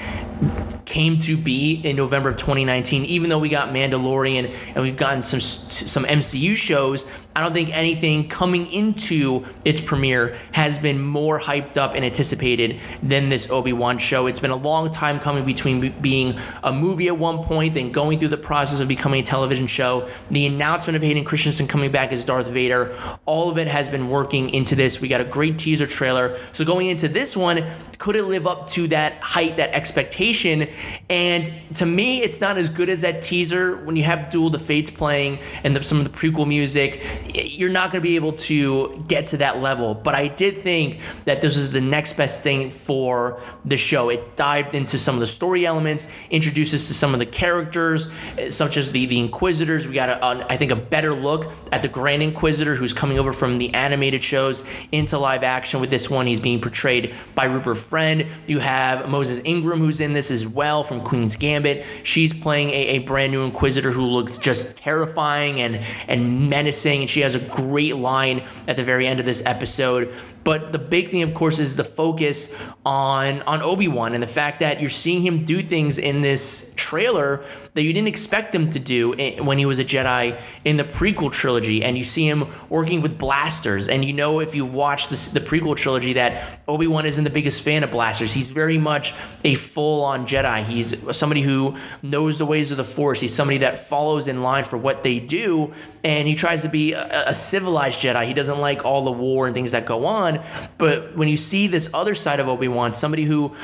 came 0.91 1.17
to 1.17 1.37
be 1.37 1.79
in 1.85 1.95
November 1.95 2.27
of 2.27 2.35
2019. 2.35 3.05
Even 3.05 3.29
though 3.29 3.39
we 3.39 3.47
got 3.47 3.69
Mandalorian 3.69 4.53
and 4.75 4.83
we've 4.83 4.97
gotten 4.97 5.23
some 5.23 5.39
some 5.39 6.03
MCU 6.03 6.53
shows, 6.53 7.07
I 7.33 7.39
don't 7.39 7.53
think 7.53 7.69
anything 7.69 8.27
coming 8.27 8.69
into 8.71 9.45
its 9.63 9.79
premiere 9.79 10.37
has 10.51 10.77
been 10.77 11.01
more 11.01 11.39
hyped 11.39 11.77
up 11.77 11.95
and 11.95 12.03
anticipated 12.03 12.81
than 13.01 13.29
this 13.29 13.49
Obi-Wan 13.49 13.99
show. 13.99 14.27
It's 14.27 14.41
been 14.41 14.51
a 14.51 14.55
long 14.57 14.91
time 14.91 15.17
coming 15.17 15.45
between 15.45 16.01
being 16.01 16.37
a 16.61 16.73
movie 16.73 17.07
at 17.07 17.17
one 17.17 17.41
point, 17.41 17.75
then 17.75 17.93
going 17.93 18.19
through 18.19 18.27
the 18.27 18.37
process 18.37 18.81
of 18.81 18.89
becoming 18.89 19.21
a 19.21 19.25
television 19.25 19.67
show, 19.67 20.09
the 20.29 20.45
announcement 20.45 20.97
of 20.97 21.03
Hayden 21.03 21.23
Christensen 21.23 21.67
coming 21.67 21.89
back 21.89 22.11
as 22.11 22.25
Darth 22.25 22.49
Vader. 22.49 22.93
All 23.25 23.49
of 23.49 23.57
it 23.57 23.69
has 23.69 23.87
been 23.87 24.09
working 24.09 24.49
into 24.49 24.75
this. 24.75 24.99
We 24.99 25.07
got 25.07 25.21
a 25.21 25.25
great 25.25 25.57
teaser 25.57 25.87
trailer. 25.87 26.37
So 26.51 26.65
going 26.65 26.87
into 26.87 27.07
this 27.07 27.37
one, 27.37 27.63
could 27.97 28.17
it 28.17 28.23
live 28.23 28.45
up 28.47 28.67
to 28.69 28.87
that 28.87 29.21
height, 29.21 29.55
that 29.57 29.73
expectation 29.73 30.67
And 31.09 31.53
to 31.75 31.85
me, 31.85 32.21
it's 32.21 32.39
not 32.39 32.57
as 32.57 32.69
good 32.69 32.89
as 32.89 33.01
that 33.01 33.21
teaser. 33.21 33.75
When 33.83 33.95
you 33.95 34.03
have 34.03 34.29
Duel 34.29 34.49
the 34.49 34.59
Fates 34.59 34.89
playing 34.89 35.39
and 35.63 35.75
the, 35.75 35.81
some 35.81 35.97
of 35.99 36.03
the 36.03 36.17
prequel 36.17 36.47
music, 36.47 37.03
you're 37.33 37.69
not 37.69 37.91
going 37.91 38.01
to 38.01 38.07
be 38.07 38.15
able 38.15 38.31
to 38.33 39.03
get 39.07 39.25
to 39.27 39.37
that 39.37 39.59
level. 39.59 39.93
But 39.93 40.15
I 40.15 40.29
did 40.29 40.57
think 40.57 40.99
that 41.25 41.41
this 41.41 41.57
is 41.57 41.71
the 41.71 41.81
next 41.81 42.13
best 42.13 42.43
thing 42.43 42.71
for 42.71 43.41
the 43.65 43.77
show. 43.77 44.09
It 44.09 44.37
dived 44.37 44.73
into 44.73 44.97
some 44.97 45.15
of 45.15 45.19
the 45.19 45.27
story 45.27 45.65
elements, 45.65 46.07
introduces 46.29 46.87
to 46.87 46.93
some 46.93 47.11
of 47.13 47.19
the 47.19 47.25
characters, 47.25 48.07
eh, 48.37 48.49
such 48.49 48.77
as 48.77 48.91
the, 48.91 49.05
the 49.05 49.19
Inquisitors. 49.19 49.85
We 49.85 49.93
got, 49.93 50.09
a, 50.09 50.25
a, 50.25 50.45
I 50.49 50.55
think, 50.55 50.71
a 50.71 50.77
better 50.77 51.13
look 51.13 51.51
at 51.73 51.81
the 51.81 51.89
Grand 51.89 52.23
Inquisitor 52.23 52.73
who's 52.75 52.93
coming 52.93 53.19
over 53.19 53.33
from 53.33 53.57
the 53.57 53.73
animated 53.73 54.23
shows 54.23 54.63
into 54.93 55.17
live 55.17 55.43
action. 55.43 55.81
With 55.81 55.89
this 55.89 56.09
one, 56.09 56.25
he's 56.25 56.39
being 56.39 56.61
portrayed 56.61 57.13
by 57.35 57.45
Rupert 57.45 57.77
Friend. 57.77 58.25
You 58.47 58.59
have 58.59 59.09
Moses 59.09 59.41
Ingram, 59.43 59.79
who's 59.79 59.99
in 59.99 60.13
this 60.13 60.31
as 60.31 60.47
well 60.47 60.70
from 60.79 61.01
Queen's 61.01 61.35
Gambit. 61.35 61.85
She's 62.03 62.33
playing 62.33 62.69
a, 62.69 62.87
a 62.87 62.97
brand 62.99 63.31
new 63.31 63.43
Inquisitor 63.43 63.91
who 63.91 64.05
looks 64.05 64.37
just 64.37 64.77
terrifying 64.77 65.59
and, 65.59 65.83
and 66.07 66.49
menacing. 66.49 67.01
And 67.01 67.09
she 67.09 67.21
has 67.21 67.35
a 67.35 67.39
great 67.39 67.97
line 67.97 68.43
at 68.67 68.77
the 68.77 68.83
very 68.83 69.05
end 69.05 69.19
of 69.19 69.25
this 69.25 69.43
episode 69.45 70.13
but 70.43 70.71
the 70.71 70.79
big 70.79 71.09
thing, 71.09 71.21
of 71.23 71.33
course, 71.33 71.59
is 71.59 71.75
the 71.75 71.83
focus 71.83 72.55
on 72.85 73.41
on 73.43 73.61
Obi 73.61 73.87
Wan 73.87 74.13
and 74.13 74.23
the 74.23 74.27
fact 74.27 74.59
that 74.61 74.79
you're 74.79 74.89
seeing 74.89 75.21
him 75.21 75.45
do 75.45 75.61
things 75.61 75.97
in 75.97 76.21
this 76.21 76.73
trailer 76.75 77.43
that 77.73 77.83
you 77.83 77.93
didn't 77.93 78.09
expect 78.09 78.53
him 78.53 78.69
to 78.69 78.79
do 78.79 79.13
when 79.41 79.57
he 79.57 79.65
was 79.65 79.79
a 79.79 79.85
Jedi 79.85 80.37
in 80.65 80.75
the 80.75 80.83
prequel 80.83 81.31
trilogy, 81.31 81.83
and 81.83 81.97
you 81.97 82.03
see 82.03 82.27
him 82.27 82.45
working 82.69 83.01
with 83.01 83.17
blasters. 83.17 83.87
And 83.87 84.03
you 84.03 84.11
know, 84.11 84.39
if 84.41 84.55
you 84.55 84.65
watch 84.65 85.07
this, 85.07 85.29
the 85.29 85.39
prequel 85.39 85.77
trilogy, 85.77 86.13
that 86.13 86.59
Obi 86.67 86.87
Wan 86.87 87.05
isn't 87.05 87.23
the 87.23 87.29
biggest 87.29 87.63
fan 87.63 87.83
of 87.83 87.91
blasters. 87.91 88.33
He's 88.33 88.49
very 88.49 88.77
much 88.77 89.13
a 89.45 89.55
full 89.55 90.03
on 90.03 90.27
Jedi. 90.27 90.63
He's 90.63 90.95
somebody 91.15 91.41
who 91.41 91.77
knows 92.01 92.37
the 92.37 92.45
ways 92.45 92.71
of 92.71 92.77
the 92.77 92.83
Force. 92.83 93.21
He's 93.21 93.33
somebody 93.33 93.59
that 93.59 93.87
follows 93.87 94.27
in 94.27 94.43
line 94.43 94.65
for 94.65 94.77
what 94.77 95.03
they 95.03 95.19
do, 95.19 95.73
and 96.03 96.27
he 96.27 96.35
tries 96.35 96.63
to 96.63 96.69
be 96.69 96.91
a, 96.93 97.29
a 97.29 97.33
civilized 97.33 98.01
Jedi. 98.01 98.25
He 98.25 98.33
doesn't 98.33 98.59
like 98.59 98.83
all 98.83 99.05
the 99.05 99.11
war 99.11 99.45
and 99.45 99.53
things 99.53 99.71
that 99.71 99.85
go 99.85 100.05
on. 100.05 100.30
But 100.77 101.15
when 101.15 101.27
you 101.27 101.37
see 101.37 101.67
this 101.67 101.89
other 101.93 102.15
side 102.15 102.39
of 102.39 102.47
Obi 102.47 102.67
Wan, 102.67 102.93
somebody 102.93 103.23
who 103.23 103.55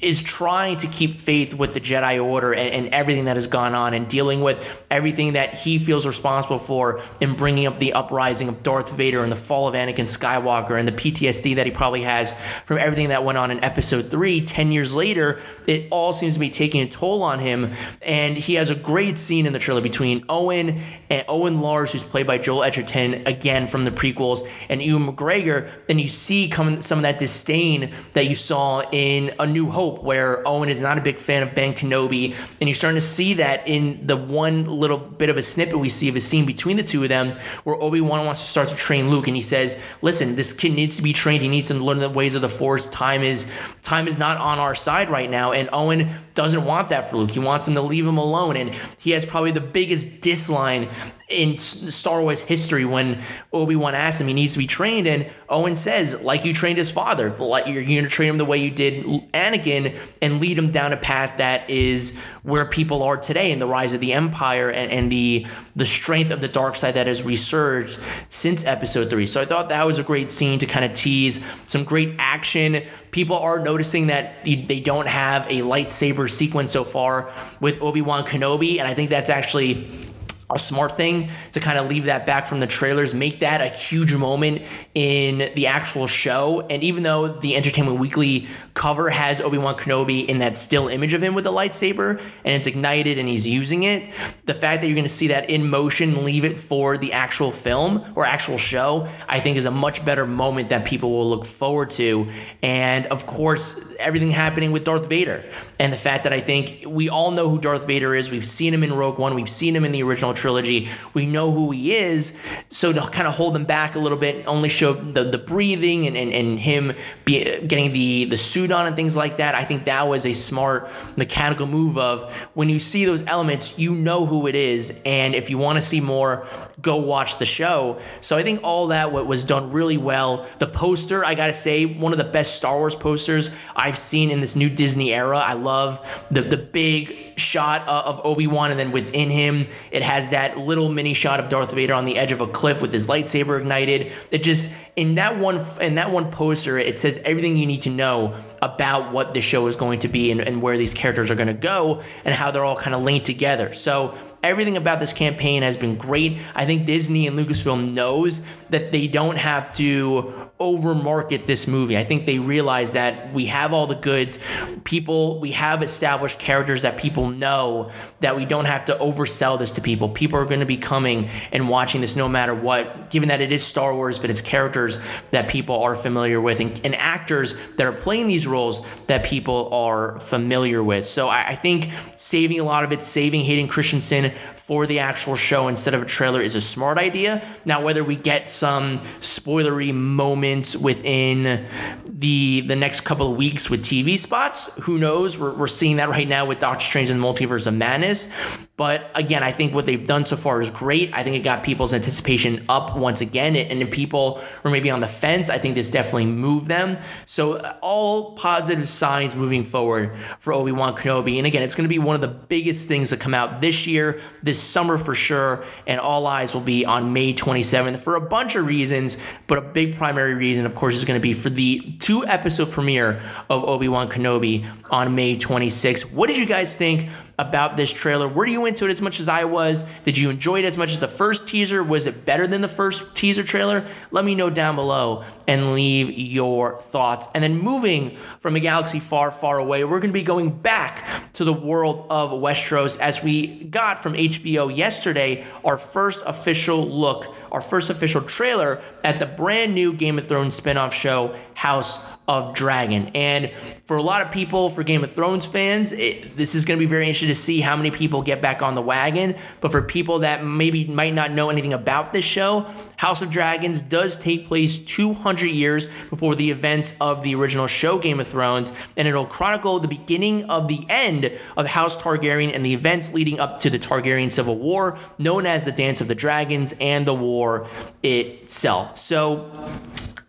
is 0.00 0.22
trying 0.22 0.76
to 0.78 0.86
keep 0.86 1.16
faith 1.16 1.54
with 1.54 1.74
the 1.74 1.80
Jedi 1.80 2.22
Order 2.22 2.52
and, 2.52 2.86
and, 2.86 2.94
everything 2.94 3.24
that 3.24 3.36
has 3.36 3.46
gone 3.46 3.74
on, 3.74 3.94
and 3.94 4.08
dealing 4.08 4.40
with 4.42 4.82
everything 4.90 5.32
that 5.32 5.54
he 5.54 5.78
feels 5.78 6.06
responsible 6.06 6.58
for 6.58 7.00
in 7.20 7.34
bringing 7.34 7.66
up 7.66 7.78
the 7.78 7.92
uprising 7.92 8.48
of 8.48 8.62
Darth 8.62 8.94
Vader 8.94 9.22
and 9.22 9.32
the 9.32 9.36
fall 9.36 9.66
of 9.66 9.74
Anakin 9.74 10.06
Skywalker 10.06 10.78
and 10.78 10.86
the 10.86 10.92
PTSD 10.92 11.56
that 11.56 11.66
he 11.66 11.72
probably 11.72 12.02
has 12.02 12.34
from 12.66 12.78
everything 12.78 13.08
that 13.08 13.24
went 13.24 13.38
on 13.38 13.50
in 13.50 13.62
Episode 13.64 14.10
Three. 14.10 14.40
Ten 14.42 14.70
years 14.70 14.94
later, 14.94 15.40
it 15.66 15.88
all 15.90 16.12
seems 16.12 16.34
to 16.34 16.40
be 16.40 16.50
taking 16.50 16.82
a 16.82 16.88
toll 16.88 17.22
on 17.22 17.38
him, 17.38 17.72
and 18.02 18.36
he 18.36 18.54
has 18.54 18.70
a 18.70 18.74
great 18.74 19.18
scene 19.18 19.46
in 19.46 19.52
the 19.52 19.58
trailer 19.58 19.80
between 19.80 20.24
Owen 20.28 20.80
and 21.10 21.24
Owen 21.28 21.60
Lars, 21.60 21.92
who's 21.92 22.02
played 22.02 22.26
by 22.26 22.38
Joel 22.38 22.64
Edgerton 22.64 23.26
again 23.26 23.66
from 23.66 23.84
the 23.84 23.90
prequels, 23.90 24.48
and 24.68 24.82
Ewan 24.82 25.06
McGregor, 25.06 25.70
and 25.88 26.00
you 26.00 26.08
see 26.14 26.48
come 26.48 26.80
some 26.80 26.98
of 26.98 27.02
that 27.02 27.18
disdain 27.18 27.92
that 28.12 28.26
you 28.26 28.34
saw 28.34 28.82
in 28.92 29.34
A 29.38 29.46
New 29.46 29.70
Hope, 29.70 30.02
where 30.02 30.46
Owen 30.46 30.68
is 30.68 30.80
not 30.80 30.98
a 30.98 31.00
big 31.00 31.18
fan 31.18 31.42
of 31.42 31.54
Ben 31.54 31.74
Kenobi, 31.74 32.34
and 32.60 32.68
you're 32.68 32.74
starting 32.74 32.96
to 32.96 33.06
see 33.06 33.34
that 33.34 33.66
in 33.66 34.06
the 34.06 34.16
one 34.16 34.64
little 34.66 34.98
bit 34.98 35.28
of 35.28 35.36
a 35.36 35.42
snippet 35.42 35.78
we 35.78 35.88
see 35.88 36.08
of 36.08 36.16
a 36.16 36.20
scene 36.20 36.46
between 36.46 36.76
the 36.76 36.82
two 36.82 37.02
of 37.02 37.08
them, 37.08 37.36
where 37.64 37.76
Obi 37.82 38.00
Wan 38.00 38.24
wants 38.24 38.40
to 38.40 38.46
start 38.46 38.68
to 38.68 38.76
train 38.76 39.10
Luke, 39.10 39.26
and 39.26 39.36
he 39.36 39.42
says, 39.42 39.76
"Listen, 40.02 40.36
this 40.36 40.52
kid 40.52 40.72
needs 40.74 40.96
to 40.96 41.02
be 41.02 41.12
trained. 41.12 41.42
He 41.42 41.48
needs 41.48 41.68
to 41.68 41.74
learn 41.74 41.98
the 41.98 42.10
ways 42.10 42.34
of 42.34 42.42
the 42.42 42.48
Force. 42.48 42.86
Time 42.86 43.22
is 43.22 43.46
time 43.82 44.08
is 44.08 44.18
not 44.18 44.38
on 44.38 44.58
our 44.58 44.74
side 44.74 45.10
right 45.10 45.30
now." 45.30 45.52
And 45.52 45.68
Owen 45.72 46.10
doesn't 46.34 46.64
want 46.64 46.88
that 46.90 47.10
for 47.10 47.16
Luke. 47.16 47.30
He 47.30 47.38
wants 47.38 47.68
him 47.68 47.74
to 47.74 47.82
leave 47.82 48.06
him 48.06 48.18
alone, 48.18 48.56
and 48.56 48.72
he 48.98 49.12
has 49.12 49.24
probably 49.24 49.52
the 49.52 49.60
biggest 49.60 50.20
disline 50.20 50.88
in 51.28 51.56
Star 51.56 52.20
Wars 52.20 52.42
history 52.42 52.84
when 52.84 53.18
Obi 53.52 53.76
Wan 53.76 53.94
asks 53.94 54.20
him 54.20 54.28
he 54.28 54.34
needs 54.34 54.52
to 54.52 54.58
be 54.58 54.66
trained, 54.66 55.06
and 55.06 55.26
Owen 55.48 55.74
says, 55.74 56.03
like 56.12 56.44
you 56.44 56.52
trained 56.52 56.76
his 56.76 56.90
father, 56.90 57.30
like 57.30 57.66
you're 57.66 57.84
going 57.84 58.04
to 58.04 58.10
train 58.10 58.28
him 58.28 58.38
the 58.38 58.44
way 58.44 58.58
you 58.58 58.70
did 58.70 59.04
Anakin, 59.32 59.96
and 60.20 60.40
lead 60.40 60.58
him 60.58 60.70
down 60.70 60.92
a 60.92 60.96
path 60.96 61.38
that 61.38 61.70
is 61.70 62.18
where 62.42 62.66
people 62.66 63.02
are 63.02 63.16
today 63.16 63.52
in 63.52 63.58
the 63.58 63.66
rise 63.66 63.94
of 63.94 64.00
the 64.00 64.12
Empire 64.12 64.70
and, 64.70 64.90
and 64.92 65.10
the 65.10 65.46
the 65.76 65.86
strength 65.86 66.30
of 66.30 66.40
the 66.40 66.48
dark 66.48 66.76
side 66.76 66.94
that 66.94 67.06
has 67.06 67.22
resurged 67.22 67.98
since 68.28 68.64
Episode 68.64 69.08
Three. 69.08 69.26
So 69.26 69.40
I 69.40 69.44
thought 69.44 69.70
that 69.70 69.86
was 69.86 69.98
a 69.98 70.02
great 70.02 70.30
scene 70.30 70.58
to 70.58 70.66
kind 70.66 70.84
of 70.84 70.92
tease 70.92 71.44
some 71.66 71.84
great 71.84 72.14
action. 72.18 72.82
People 73.10 73.38
are 73.38 73.60
noticing 73.60 74.08
that 74.08 74.42
they 74.42 74.80
don't 74.80 75.06
have 75.06 75.46
a 75.46 75.60
lightsaber 75.60 76.28
sequence 76.28 76.72
so 76.72 76.84
far 76.84 77.30
with 77.60 77.80
Obi 77.80 78.02
Wan 78.02 78.24
Kenobi, 78.24 78.78
and 78.78 78.88
I 78.88 78.94
think 78.94 79.10
that's 79.10 79.30
actually 79.30 80.04
a 80.50 80.58
smart 80.58 80.96
thing 80.96 81.30
to 81.52 81.60
kind 81.60 81.78
of 81.78 81.88
leave 81.88 82.04
that 82.04 82.26
back 82.26 82.46
from 82.46 82.60
the 82.60 82.66
trailers, 82.66 83.14
make 83.14 83.40
that 83.40 83.60
a 83.60 83.68
huge 83.68 84.14
moment 84.14 84.62
in 84.94 85.50
the 85.54 85.66
actual 85.66 86.06
show. 86.06 86.66
And 86.68 86.82
even 86.82 87.02
though 87.02 87.28
the 87.28 87.56
Entertainment 87.56 87.98
Weekly 87.98 88.46
cover 88.74 89.08
has 89.08 89.40
Obi 89.40 89.58
Wan 89.58 89.74
Kenobi 89.74 90.26
in 90.26 90.38
that 90.38 90.56
still 90.56 90.88
image 90.88 91.14
of 91.14 91.22
him 91.22 91.34
with 91.34 91.44
the 91.44 91.52
lightsaber 91.52 92.18
and 92.18 92.54
it's 92.54 92.66
ignited 92.66 93.18
and 93.18 93.28
he's 93.28 93.46
using 93.46 93.84
it, 93.84 94.12
the 94.44 94.54
fact 94.54 94.82
that 94.82 94.88
you're 94.88 94.94
going 94.94 95.04
to 95.04 95.08
see 95.08 95.28
that 95.28 95.48
in 95.48 95.68
motion, 95.68 96.24
leave 96.24 96.44
it 96.44 96.56
for 96.56 96.98
the 96.98 97.12
actual 97.12 97.50
film 97.50 98.04
or 98.14 98.24
actual 98.26 98.58
show, 98.58 99.08
I 99.28 99.40
think 99.40 99.56
is 99.56 99.64
a 99.64 99.70
much 99.70 100.04
better 100.04 100.26
moment 100.26 100.68
that 100.68 100.84
people 100.84 101.10
will 101.10 101.28
look 101.30 101.46
forward 101.46 101.90
to. 101.92 102.28
And 102.62 103.06
of 103.06 103.26
course, 103.26 103.94
everything 103.98 104.30
happening 104.30 104.72
with 104.72 104.84
Darth 104.84 105.08
Vader 105.08 105.44
and 105.80 105.92
the 105.92 105.96
fact 105.96 106.24
that 106.24 106.32
I 106.32 106.40
think 106.40 106.84
we 106.86 107.08
all 107.08 107.30
know 107.30 107.48
who 107.48 107.58
Darth 107.58 107.86
Vader 107.86 108.14
is. 108.14 108.30
We've 108.30 108.44
seen 108.44 108.74
him 108.74 108.82
in 108.82 108.92
Rogue 108.92 109.18
One, 109.18 109.34
we've 109.34 109.48
seen 109.48 109.74
him 109.74 109.84
in 109.84 109.92
the 109.92 110.02
original 110.02 110.33
trilogy, 110.34 110.88
we 111.12 111.26
know 111.26 111.52
who 111.52 111.70
he 111.70 111.94
is. 111.94 112.38
So 112.68 112.92
to 112.92 113.00
kind 113.00 113.26
of 113.26 113.34
hold 113.34 113.56
him 113.56 113.64
back 113.64 113.96
a 113.96 113.98
little 113.98 114.18
bit, 114.18 114.46
only 114.46 114.68
show 114.68 114.92
the, 114.92 115.24
the 115.24 115.38
breathing 115.38 116.06
and, 116.06 116.16
and, 116.16 116.32
and 116.32 116.58
him 116.58 116.92
be, 117.24 117.44
getting 117.66 117.92
the, 117.92 118.24
the 118.24 118.36
suit 118.36 118.70
on 118.70 118.86
and 118.86 118.96
things 118.96 119.16
like 119.16 119.36
that. 119.38 119.54
I 119.54 119.64
think 119.64 119.84
that 119.84 120.08
was 120.08 120.26
a 120.26 120.32
smart 120.32 120.88
mechanical 121.16 121.66
move 121.66 121.98
of 121.98 122.32
when 122.54 122.68
you 122.68 122.78
see 122.78 123.04
those 123.04 123.22
elements, 123.26 123.78
you 123.78 123.94
know 123.94 124.26
who 124.26 124.46
it 124.46 124.54
is. 124.54 125.00
And 125.04 125.34
if 125.34 125.50
you 125.50 125.58
want 125.58 125.76
to 125.76 125.82
see 125.82 126.00
more, 126.00 126.46
go 126.80 126.96
watch 126.96 127.38
the 127.38 127.46
show. 127.46 127.98
So 128.20 128.36
I 128.36 128.42
think 128.42 128.60
all 128.62 128.88
that 128.88 129.12
was 129.12 129.44
done 129.44 129.70
really 129.72 129.96
well. 129.96 130.46
The 130.58 130.66
poster, 130.66 131.24
I 131.24 131.34
gotta 131.34 131.52
say, 131.52 131.84
one 131.86 132.12
of 132.12 132.18
the 132.18 132.24
best 132.24 132.54
Star 132.54 132.78
Wars 132.78 132.94
posters 132.94 133.50
I've 133.76 133.98
seen 133.98 134.30
in 134.30 134.40
this 134.40 134.56
new 134.56 134.68
Disney 134.68 135.12
era. 135.12 135.38
I 135.38 135.54
love 135.54 136.04
the 136.30 136.42
the 136.42 136.56
big 136.56 137.23
shot 137.36 137.86
uh, 137.88 138.02
of 138.06 138.20
Obi 138.24 138.46
Wan, 138.46 138.70
and 138.70 138.78
then 138.78 138.92
within 138.92 139.30
him, 139.30 139.66
it 139.90 140.02
has 140.02 140.30
that 140.30 140.58
little 140.58 140.88
mini 140.88 141.14
shot 141.14 141.40
of 141.40 141.48
Darth 141.48 141.72
Vader 141.72 141.94
on 141.94 142.04
the 142.04 142.16
edge 142.16 142.32
of 142.32 142.40
a 142.40 142.46
cliff 142.46 142.80
with 142.80 142.92
his 142.92 143.08
lightsaber 143.08 143.58
ignited. 143.58 144.12
It 144.30 144.42
just 144.42 144.74
in 144.96 145.16
that 145.16 145.38
one 145.38 145.64
in 145.80 145.96
that 145.96 146.10
one 146.10 146.30
poster, 146.30 146.78
it 146.78 146.98
says 146.98 147.20
everything 147.24 147.56
you 147.56 147.66
need 147.66 147.82
to 147.82 147.90
know 147.90 148.34
about 148.62 149.12
what 149.12 149.34
the 149.34 149.40
show 149.40 149.66
is 149.66 149.76
going 149.76 149.98
to 150.00 150.08
be 150.08 150.30
and, 150.30 150.40
and 150.40 150.62
where 150.62 150.78
these 150.78 150.94
characters 150.94 151.30
are 151.30 151.34
going 151.34 151.48
to 151.48 151.52
go 151.52 152.02
and 152.24 152.34
how 152.34 152.50
they're 152.50 152.64
all 152.64 152.76
kind 152.76 152.94
of 152.94 153.02
linked 153.02 153.26
together. 153.26 153.74
So 153.74 154.16
everything 154.42 154.76
about 154.76 155.00
this 155.00 155.12
campaign 155.12 155.62
has 155.62 155.76
been 155.76 155.96
great. 155.96 156.38
I 156.54 156.64
think 156.64 156.86
Disney 156.86 157.26
and 157.26 157.38
Lucasfilm 157.38 157.92
knows 157.92 158.42
that 158.70 158.92
they 158.92 159.06
don't 159.06 159.36
have 159.36 159.72
to 159.72 160.50
over 160.60 160.94
market 160.94 161.48
this 161.48 161.66
movie. 161.66 161.98
I 161.98 162.04
think 162.04 162.26
they 162.26 162.38
realize 162.38 162.92
that 162.92 163.34
we 163.34 163.46
have 163.46 163.72
all 163.72 163.88
the 163.88 163.96
goods. 163.96 164.38
People, 164.84 165.40
we 165.40 165.50
have 165.50 165.82
established 165.82 166.38
characters 166.38 166.82
that 166.82 166.96
people 166.96 167.28
know 167.28 167.90
that 168.20 168.36
we 168.36 168.44
don't 168.44 168.66
have 168.66 168.84
to 168.84 168.94
oversell 168.94 169.58
this 169.58 169.72
to 169.72 169.80
people. 169.80 170.08
People 170.08 170.38
are 170.38 170.44
going 170.44 170.60
to 170.60 170.66
be 170.66 170.76
coming 170.76 171.28
and 171.50 171.68
watching 171.68 172.02
this 172.02 172.14
no 172.14 172.28
matter 172.28 172.54
what, 172.54 173.10
given 173.10 173.30
that 173.30 173.40
it 173.40 173.50
is 173.50 173.66
Star 173.66 173.92
Wars, 173.94 174.20
but 174.20 174.30
it's 174.30 174.40
characters 174.40 175.00
that 175.32 175.48
people 175.48 175.82
are 175.82 175.96
familiar 175.96 176.40
with 176.40 176.60
and, 176.60 176.80
and 176.84 176.94
actors 176.94 177.56
that 177.76 177.86
are 177.86 177.92
playing 177.92 178.28
these 178.28 178.46
roles 178.46 178.80
that 179.08 179.24
people 179.24 179.74
are 179.74 180.20
familiar 180.20 180.84
with. 180.84 181.04
So 181.04 181.26
I, 181.26 181.48
I 181.48 181.56
think 181.56 181.90
saving 182.16 182.60
a 182.60 182.64
lot 182.64 182.84
of 182.84 182.92
it, 182.92 183.02
saving 183.02 183.40
Hayden 183.40 183.66
Christensen 183.66 184.32
for 184.66 184.86
the 184.86 184.98
actual 184.98 185.36
show 185.36 185.68
instead 185.68 185.92
of 185.92 186.00
a 186.00 186.06
trailer 186.06 186.40
is 186.40 186.54
a 186.54 186.60
smart 186.60 186.96
idea. 186.96 187.44
Now, 187.66 187.82
whether 187.82 188.02
we 188.02 188.16
get 188.16 188.48
some 188.48 189.00
spoilery 189.20 189.92
moments 189.92 190.74
within 190.74 191.66
the 192.06 192.62
the 192.62 192.74
next 192.74 193.02
couple 193.02 193.30
of 193.30 193.36
weeks 193.36 193.68
with 193.68 193.84
TV 193.84 194.18
spots, 194.18 194.74
who 194.82 194.98
knows? 194.98 195.36
We're, 195.36 195.52
we're 195.52 195.66
seeing 195.66 195.96
that 195.96 196.08
right 196.08 196.26
now 196.26 196.46
with 196.46 196.60
Doctor 196.60 196.84
Strange 196.84 197.10
and 197.10 197.20
Multiverse 197.20 197.66
of 197.66 197.74
Madness. 197.74 198.28
But 198.76 199.10
again, 199.14 199.42
I 199.42 199.52
think 199.52 199.74
what 199.74 199.84
they've 199.84 200.06
done 200.06 200.24
so 200.24 200.36
far 200.36 200.60
is 200.60 200.70
great. 200.70 201.10
I 201.12 201.22
think 201.22 201.36
it 201.36 201.40
got 201.40 201.62
people's 201.62 201.92
anticipation 201.92 202.64
up 202.70 202.96
once 202.96 203.20
again. 203.20 203.54
And 203.54 203.82
if 203.82 203.90
people 203.90 204.42
were 204.62 204.70
maybe 204.70 204.90
on 204.90 205.00
the 205.00 205.08
fence, 205.08 205.50
I 205.50 205.58
think 205.58 205.74
this 205.74 205.90
definitely 205.90 206.26
moved 206.26 206.68
them. 206.68 206.96
So, 207.26 207.54
uh, 207.54 207.76
all 207.82 208.32
positive 208.32 208.88
signs 208.88 209.36
moving 209.36 209.64
forward 209.64 210.16
for 210.38 210.54
Obi 210.54 210.72
Wan 210.72 210.96
Kenobi. 210.96 211.36
And 211.36 211.46
again, 211.46 211.62
it's 211.62 211.74
going 211.74 211.84
to 211.84 211.92
be 211.92 211.98
one 211.98 212.14
of 212.14 212.22
the 212.22 212.28
biggest 212.28 212.88
things 212.88 213.10
that 213.10 213.20
come 213.20 213.34
out 213.34 213.60
this 213.60 213.86
year. 213.86 214.20
This 214.42 214.54
this 214.54 214.62
summer 214.62 214.98
for 214.98 215.16
sure, 215.16 215.64
and 215.84 215.98
all 215.98 216.28
eyes 216.28 216.54
will 216.54 216.60
be 216.60 216.86
on 216.86 217.12
May 217.12 217.32
27th 217.32 217.98
for 217.98 218.14
a 218.14 218.20
bunch 218.20 218.54
of 218.54 218.68
reasons, 218.68 219.16
but 219.48 219.58
a 219.58 219.60
big 219.60 219.96
primary 219.96 220.36
reason, 220.36 220.64
of 220.64 220.76
course, 220.76 220.94
is 220.94 221.04
going 221.04 221.18
to 221.18 221.22
be 221.22 221.32
for 221.32 221.50
the 221.50 221.80
two 221.98 222.24
episode 222.24 222.70
premiere 222.70 223.20
of 223.50 223.64
Obi 223.64 223.88
Wan 223.88 224.08
Kenobi 224.08 224.64
on 224.92 225.16
May 225.16 225.36
26th. 225.36 226.12
What 226.12 226.28
did 226.28 226.36
you 226.36 226.46
guys 226.46 226.76
think? 226.76 227.08
About 227.38 227.76
this 227.76 227.92
trailer. 227.92 228.28
Were 228.28 228.46
you 228.46 228.66
into 228.66 228.84
it 228.84 228.90
as 228.90 229.00
much 229.00 229.20
as 229.20 229.28
I 229.28 229.44
was? 229.44 229.84
Did 230.04 230.16
you 230.16 230.30
enjoy 230.30 230.60
it 230.60 230.64
as 230.64 230.78
much 230.78 230.92
as 230.92 231.00
the 231.00 231.08
first 231.08 231.48
teaser? 231.48 231.82
Was 231.82 232.06
it 232.06 232.24
better 232.24 232.46
than 232.46 232.60
the 232.60 232.68
first 232.68 233.14
teaser 233.14 233.42
trailer? 233.42 233.86
Let 234.10 234.24
me 234.24 234.34
know 234.34 234.50
down 234.50 234.76
below 234.76 235.24
and 235.46 235.74
leave 235.74 236.10
your 236.10 236.80
thoughts. 236.82 237.26
And 237.34 237.42
then 237.42 237.58
moving 237.58 238.16
from 238.40 238.56
a 238.56 238.60
galaxy 238.60 239.00
far, 239.00 239.30
far 239.30 239.58
away, 239.58 239.84
we're 239.84 240.00
going 240.00 240.12
to 240.12 240.18
be 240.18 240.22
going 240.22 240.50
back 240.50 241.32
to 241.34 241.44
the 241.44 241.52
world 241.52 242.06
of 242.08 242.30
Westeros 242.30 242.98
as 243.00 243.22
we 243.22 243.64
got 243.64 244.02
from 244.02 244.14
HBO 244.14 244.74
yesterday 244.74 245.44
our 245.64 245.76
first 245.76 246.22
official 246.26 246.86
look, 246.86 247.34
our 247.50 247.60
first 247.60 247.90
official 247.90 248.22
trailer 248.22 248.80
at 249.02 249.18
the 249.18 249.26
brand 249.26 249.74
new 249.74 249.92
Game 249.92 250.18
of 250.18 250.28
Thrones 250.28 250.58
spinoff 250.58 250.92
show, 250.92 251.34
House 251.54 252.04
of 252.26 252.54
Dragon. 252.54 253.08
And 253.14 253.50
for 253.84 253.96
a 253.96 254.02
lot 254.02 254.22
of 254.22 254.30
people, 254.30 254.70
for 254.70 254.82
Game 254.82 255.04
of 255.04 255.12
Thrones 255.12 255.44
fans, 255.44 255.92
it, 255.92 256.36
this 256.36 256.54
is 256.54 256.64
going 256.64 256.78
to 256.78 256.84
be 256.84 256.88
very 256.88 257.04
interesting 257.04 257.28
to 257.28 257.34
see 257.34 257.60
how 257.60 257.76
many 257.76 257.90
people 257.90 258.22
get 258.22 258.40
back 258.40 258.62
on 258.62 258.74
the 258.74 258.80
wagon. 258.80 259.34
But 259.60 259.72
for 259.72 259.82
people 259.82 260.20
that 260.20 260.44
maybe 260.44 260.86
might 260.86 261.12
not 261.12 261.32
know 261.32 261.50
anything 261.50 261.74
about 261.74 262.12
this 262.12 262.24
show, 262.24 262.66
House 262.96 263.20
of 263.20 263.30
Dragons 263.30 263.82
does 263.82 264.16
take 264.16 264.48
place 264.48 264.78
200 264.78 265.48
years 265.48 265.86
before 266.08 266.34
the 266.34 266.50
events 266.50 266.94
of 267.00 267.22
the 267.22 267.34
original 267.34 267.66
show 267.66 267.98
Game 267.98 268.20
of 268.20 268.28
Thrones, 268.28 268.72
and 268.96 269.06
it'll 269.06 269.26
chronicle 269.26 269.78
the 269.80 269.88
beginning 269.88 270.44
of 270.44 270.68
the 270.68 270.86
end 270.88 271.30
of 271.56 271.66
House 271.66 271.96
Targaryen 271.96 272.54
and 272.54 272.64
the 272.64 272.72
events 272.72 273.12
leading 273.12 273.38
up 273.38 273.60
to 273.60 273.68
the 273.68 273.78
Targaryen 273.78 274.30
Civil 274.30 274.56
War, 274.56 274.96
known 275.18 275.44
as 275.44 275.64
the 275.64 275.72
Dance 275.72 276.00
of 276.00 276.08
the 276.08 276.14
Dragons 276.14 276.72
and 276.80 277.06
the 277.06 277.14
war 277.14 277.66
itself. 278.02 278.96
So, 278.96 279.50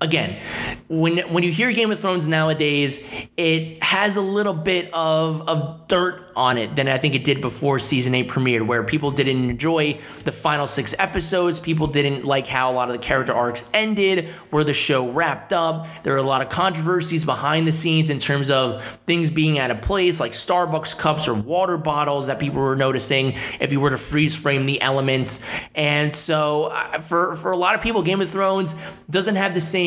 again, 0.01 0.39
when 0.87 1.19
when 1.31 1.43
you 1.43 1.51
hear 1.51 1.71
Game 1.71 1.91
of 1.91 1.99
Thrones 1.99 2.27
nowadays, 2.27 3.03
it 3.37 3.81
has 3.83 4.17
a 4.17 4.21
little 4.21 4.53
bit 4.53 4.93
of 4.93 5.47
of 5.47 5.87
dirt 5.87 6.21
on 6.35 6.57
it 6.57 6.75
than 6.75 6.89
I 6.89 6.97
think 6.97 7.15
it 7.15 7.23
did 7.23 7.39
before 7.39 7.79
season 7.79 8.13
8 8.13 8.27
premiered, 8.27 8.67
where 8.67 8.83
people 8.83 9.09
didn't 9.09 9.49
enjoy 9.49 9.97
the 10.25 10.33
final 10.33 10.67
six 10.67 10.93
episodes. 10.99 11.61
People 11.61 11.87
didn't 11.87 12.25
like 12.25 12.45
how 12.45 12.71
a 12.71 12.73
lot 12.73 12.89
of 12.89 12.93
the 12.93 13.01
character 13.01 13.33
arcs 13.33 13.69
ended, 13.73 14.27
where 14.49 14.65
the 14.65 14.73
show 14.73 15.09
wrapped 15.09 15.53
up. 15.53 15.87
There 16.03 16.13
are 16.13 16.17
a 16.17 16.23
lot 16.23 16.41
of 16.41 16.49
controversies 16.49 17.23
behind 17.23 17.65
the 17.65 17.71
scenes 17.71 18.09
in 18.09 18.19
terms 18.19 18.51
of 18.51 18.83
things 19.05 19.31
being 19.31 19.57
out 19.59 19.71
of 19.71 19.81
place, 19.81 20.19
like 20.19 20.33
Starbucks 20.33 20.97
cups 20.97 21.27
or 21.27 21.33
water 21.33 21.77
bottles 21.77 22.27
that 22.27 22.37
people 22.37 22.59
were 22.59 22.75
noticing 22.75 23.35
if 23.61 23.71
you 23.71 23.79
were 23.79 23.91
to 23.91 23.97
freeze 23.97 24.35
frame 24.35 24.65
the 24.65 24.81
elements. 24.81 25.43
And 25.73 26.13
so, 26.13 26.65
uh, 26.65 26.99
for, 26.99 27.37
for 27.37 27.51
a 27.51 27.57
lot 27.57 27.75
of 27.75 27.81
people, 27.81 28.01
Game 28.01 28.19
of 28.19 28.29
Thrones 28.29 28.75
doesn't 29.09 29.35
have 29.35 29.53
the 29.53 29.61
same 29.61 29.84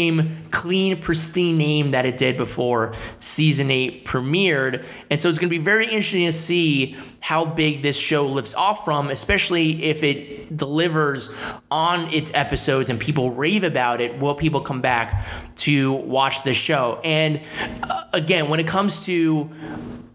clean, 0.50 1.00
pristine 1.00 1.58
name 1.58 1.90
that 1.92 2.06
it 2.06 2.16
did 2.16 2.36
before 2.36 2.94
season 3.20 3.70
8 3.70 4.04
premiered. 4.04 4.84
And 5.10 5.20
so, 5.20 5.28
it's 5.28 5.38
going 5.38 5.50
to 5.50 5.58
be 5.58 5.62
very 5.62 5.84
interesting 5.84 6.26
to 6.26 6.32
see 6.32 6.96
how 7.20 7.44
big 7.44 7.82
this 7.82 7.96
show 7.96 8.26
lifts 8.26 8.54
off 8.54 8.84
from, 8.84 9.10
especially 9.10 9.84
if 9.84 10.02
it 10.02 10.56
delivers 10.56 11.34
on 11.70 12.12
its 12.12 12.30
episodes 12.32 12.90
and 12.90 12.98
people 12.98 13.30
rave 13.32 13.64
about 13.64 14.00
it. 14.00 14.18
Will 14.18 14.34
people 14.34 14.60
come 14.60 14.80
back 14.80 15.26
to 15.56 15.92
watch 15.92 16.42
this 16.44 16.56
show? 16.56 17.00
And 17.04 17.40
uh, 17.82 18.04
again, 18.12 18.48
when 18.48 18.60
it 18.60 18.68
comes 18.68 19.04
to 19.06 19.50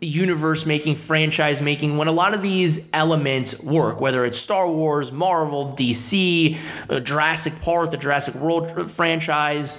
universe 0.05 0.65
making, 0.65 0.95
franchise 0.95 1.61
making, 1.61 1.97
when 1.97 2.07
a 2.07 2.11
lot 2.11 2.33
of 2.33 2.41
these 2.41 2.87
elements 2.93 3.59
work, 3.59 4.01
whether 4.01 4.25
it's 4.25 4.37
Star 4.37 4.69
Wars, 4.69 5.11
Marvel, 5.11 5.73
DC, 5.77 6.57
uh, 6.89 6.99
Jurassic 6.99 7.59
Park, 7.61 7.91
the 7.91 7.97
Jurassic 7.97 8.35
World 8.35 8.91
franchise, 8.91 9.77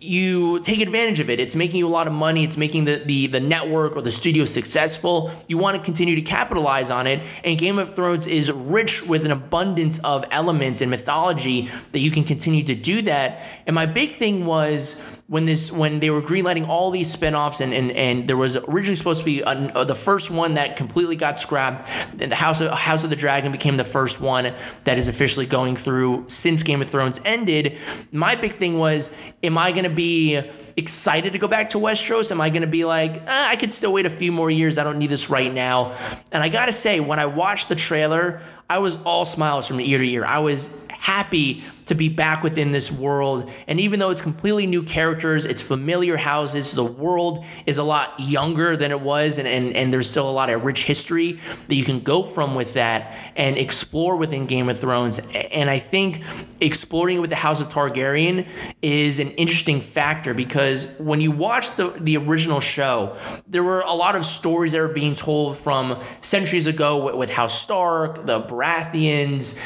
you 0.00 0.60
take 0.60 0.80
advantage 0.80 1.20
of 1.20 1.28
it. 1.28 1.40
It's 1.40 1.54
making 1.54 1.78
you 1.78 1.86
a 1.86 1.90
lot 1.90 2.06
of 2.06 2.12
money. 2.12 2.44
It's 2.44 2.56
making 2.56 2.84
the, 2.84 2.96
the, 2.96 3.26
the 3.26 3.40
network 3.40 3.96
or 3.96 4.02
the 4.02 4.12
studio 4.12 4.44
successful. 4.44 5.30
You 5.46 5.58
want 5.58 5.76
to 5.76 5.82
continue 5.82 6.14
to 6.14 6.22
capitalize 6.22 6.90
on 6.90 7.06
it. 7.06 7.22
And 7.44 7.58
Game 7.58 7.78
of 7.78 7.94
Thrones 7.94 8.26
is 8.26 8.50
rich 8.50 9.02
with 9.06 9.24
an 9.24 9.30
abundance 9.30 9.98
of 10.00 10.24
elements 10.30 10.80
and 10.80 10.90
mythology 10.90 11.70
that 11.92 12.00
you 12.00 12.10
can 12.10 12.24
continue 12.24 12.64
to 12.64 12.74
do 12.74 13.02
that. 13.02 13.42
And 13.66 13.74
my 13.74 13.86
big 13.86 14.18
thing 14.18 14.46
was 14.46 15.00
when 15.30 15.46
this 15.46 15.70
when 15.70 16.00
they 16.00 16.10
were 16.10 16.20
greenlighting 16.20 16.66
all 16.66 16.90
these 16.90 17.08
spin-offs 17.08 17.60
and 17.60 17.72
and, 17.72 17.92
and 17.92 18.28
there 18.28 18.36
was 18.36 18.56
originally 18.56 18.96
supposed 18.96 19.20
to 19.20 19.24
be 19.24 19.44
uh, 19.44 19.84
the 19.84 19.94
first 19.94 20.28
one 20.28 20.54
that 20.54 20.76
completely 20.76 21.14
got 21.14 21.38
scrapped 21.38 21.88
and 22.20 22.32
the 22.32 22.36
House 22.36 22.60
of 22.60 22.72
House 22.72 23.04
of 23.04 23.10
the 23.10 23.16
Dragon 23.16 23.52
became 23.52 23.76
the 23.76 23.84
first 23.84 24.20
one 24.20 24.52
that 24.82 24.98
is 24.98 25.06
officially 25.06 25.46
going 25.46 25.76
through 25.76 26.24
since 26.26 26.64
Game 26.64 26.82
of 26.82 26.90
Thrones 26.90 27.20
ended 27.24 27.78
my 28.10 28.34
big 28.34 28.54
thing 28.54 28.76
was 28.80 29.12
am 29.44 29.56
I 29.56 29.70
going 29.70 29.84
to 29.84 29.90
be 29.90 30.42
excited 30.76 31.32
to 31.32 31.38
go 31.38 31.46
back 31.46 31.68
to 31.68 31.78
Westeros? 31.78 32.32
Am 32.32 32.40
I 32.40 32.48
going 32.48 32.62
to 32.62 32.68
be 32.68 32.84
like, 32.84 33.16
eh, 33.16 33.22
I 33.26 33.56
could 33.56 33.72
still 33.72 33.92
wait 33.92 34.06
a 34.06 34.10
few 34.10 34.32
more 34.32 34.50
years? 34.50 34.78
I 34.78 34.84
don't 34.84 34.98
need 34.98 35.10
this 35.10 35.28
right 35.28 35.52
now. 35.52 35.94
And 36.32 36.42
I 36.42 36.48
got 36.48 36.66
to 36.66 36.72
say, 36.72 37.00
when 37.00 37.18
I 37.18 37.26
watched 37.26 37.68
the 37.68 37.74
trailer, 37.74 38.40
I 38.68 38.78
was 38.78 38.96
all 39.02 39.24
smiles 39.24 39.66
from 39.66 39.80
ear 39.80 39.98
to 39.98 40.08
ear. 40.08 40.24
I 40.24 40.38
was 40.38 40.86
happy 40.88 41.64
to 41.86 41.94
be 41.94 42.08
back 42.08 42.42
within 42.42 42.72
this 42.72 42.90
world. 42.90 43.50
And 43.66 43.80
even 43.80 43.98
though 43.98 44.10
it's 44.10 44.22
completely 44.22 44.66
new 44.66 44.82
characters, 44.82 45.44
it's 45.44 45.62
familiar 45.62 46.16
houses, 46.16 46.72
the 46.72 46.84
world 46.84 47.44
is 47.66 47.78
a 47.78 47.82
lot 47.82 48.18
younger 48.20 48.76
than 48.76 48.90
it 48.90 49.00
was, 49.00 49.38
and, 49.38 49.48
and, 49.48 49.74
and 49.74 49.92
there's 49.92 50.08
still 50.08 50.28
a 50.28 50.32
lot 50.32 50.50
of 50.50 50.64
rich 50.64 50.84
history 50.84 51.38
that 51.68 51.74
you 51.74 51.84
can 51.84 52.00
go 52.00 52.22
from 52.22 52.54
with 52.54 52.74
that 52.74 53.16
and 53.36 53.56
explore 53.56 54.16
within 54.16 54.46
Game 54.46 54.68
of 54.68 54.78
Thrones. 54.78 55.20
And 55.34 55.68
I 55.70 55.78
think 55.78 56.22
exploring 56.60 57.20
with 57.20 57.30
the 57.30 57.36
House 57.36 57.60
of 57.60 57.68
Targaryen 57.68 58.46
is 58.82 59.18
an 59.18 59.30
interesting 59.32 59.80
factor 59.80 60.34
because 60.34 60.94
when 60.98 61.20
you 61.20 61.30
watch 61.30 61.76
the, 61.76 61.88
the 61.90 62.16
original 62.16 62.60
show, 62.60 63.16
there 63.48 63.64
were 63.64 63.80
a 63.80 63.94
lot 63.94 64.16
of 64.16 64.24
stories 64.24 64.72
that 64.72 64.80
were 64.80 64.88
being 64.88 65.14
told 65.14 65.56
from 65.56 66.00
centuries 66.20 66.66
ago 66.66 67.04
with, 67.04 67.14
with 67.14 67.30
House 67.30 67.60
Stark, 67.60 68.26
the 68.26 68.40
Baratheons, 68.40 69.58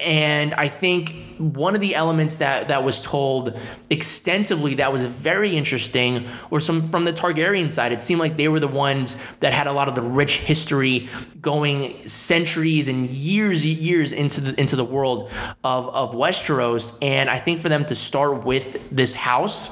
and 0.00 0.54
I 0.54 0.68
think 0.68 1.31
one 1.38 1.74
of 1.74 1.80
the 1.80 1.94
elements 1.94 2.36
that 2.36 2.68
that 2.68 2.84
was 2.84 3.00
told 3.00 3.58
extensively 3.90 4.74
that 4.74 4.92
was 4.92 5.04
very 5.04 5.56
interesting 5.56 6.26
were 6.50 6.60
some 6.60 6.88
from 6.88 7.04
the 7.04 7.12
Targaryen 7.12 7.70
side. 7.70 7.92
It 7.92 8.02
seemed 8.02 8.20
like 8.20 8.36
they 8.36 8.48
were 8.48 8.60
the 8.60 8.68
ones 8.68 9.16
that 9.40 9.52
had 9.52 9.66
a 9.66 9.72
lot 9.72 9.88
of 9.88 9.94
the 9.94 10.02
rich 10.02 10.38
history 10.38 11.08
going 11.40 12.06
centuries 12.06 12.88
and 12.88 13.10
years 13.10 13.64
years 13.64 14.12
into 14.12 14.40
the 14.40 14.60
into 14.60 14.76
the 14.76 14.84
world 14.84 15.30
of 15.64 15.88
of 15.88 16.14
Westeros. 16.14 16.96
And 17.02 17.28
I 17.28 17.38
think 17.38 17.60
for 17.60 17.68
them 17.68 17.84
to 17.86 17.94
start 17.94 18.44
with 18.44 18.90
this 18.90 19.14
house 19.14 19.70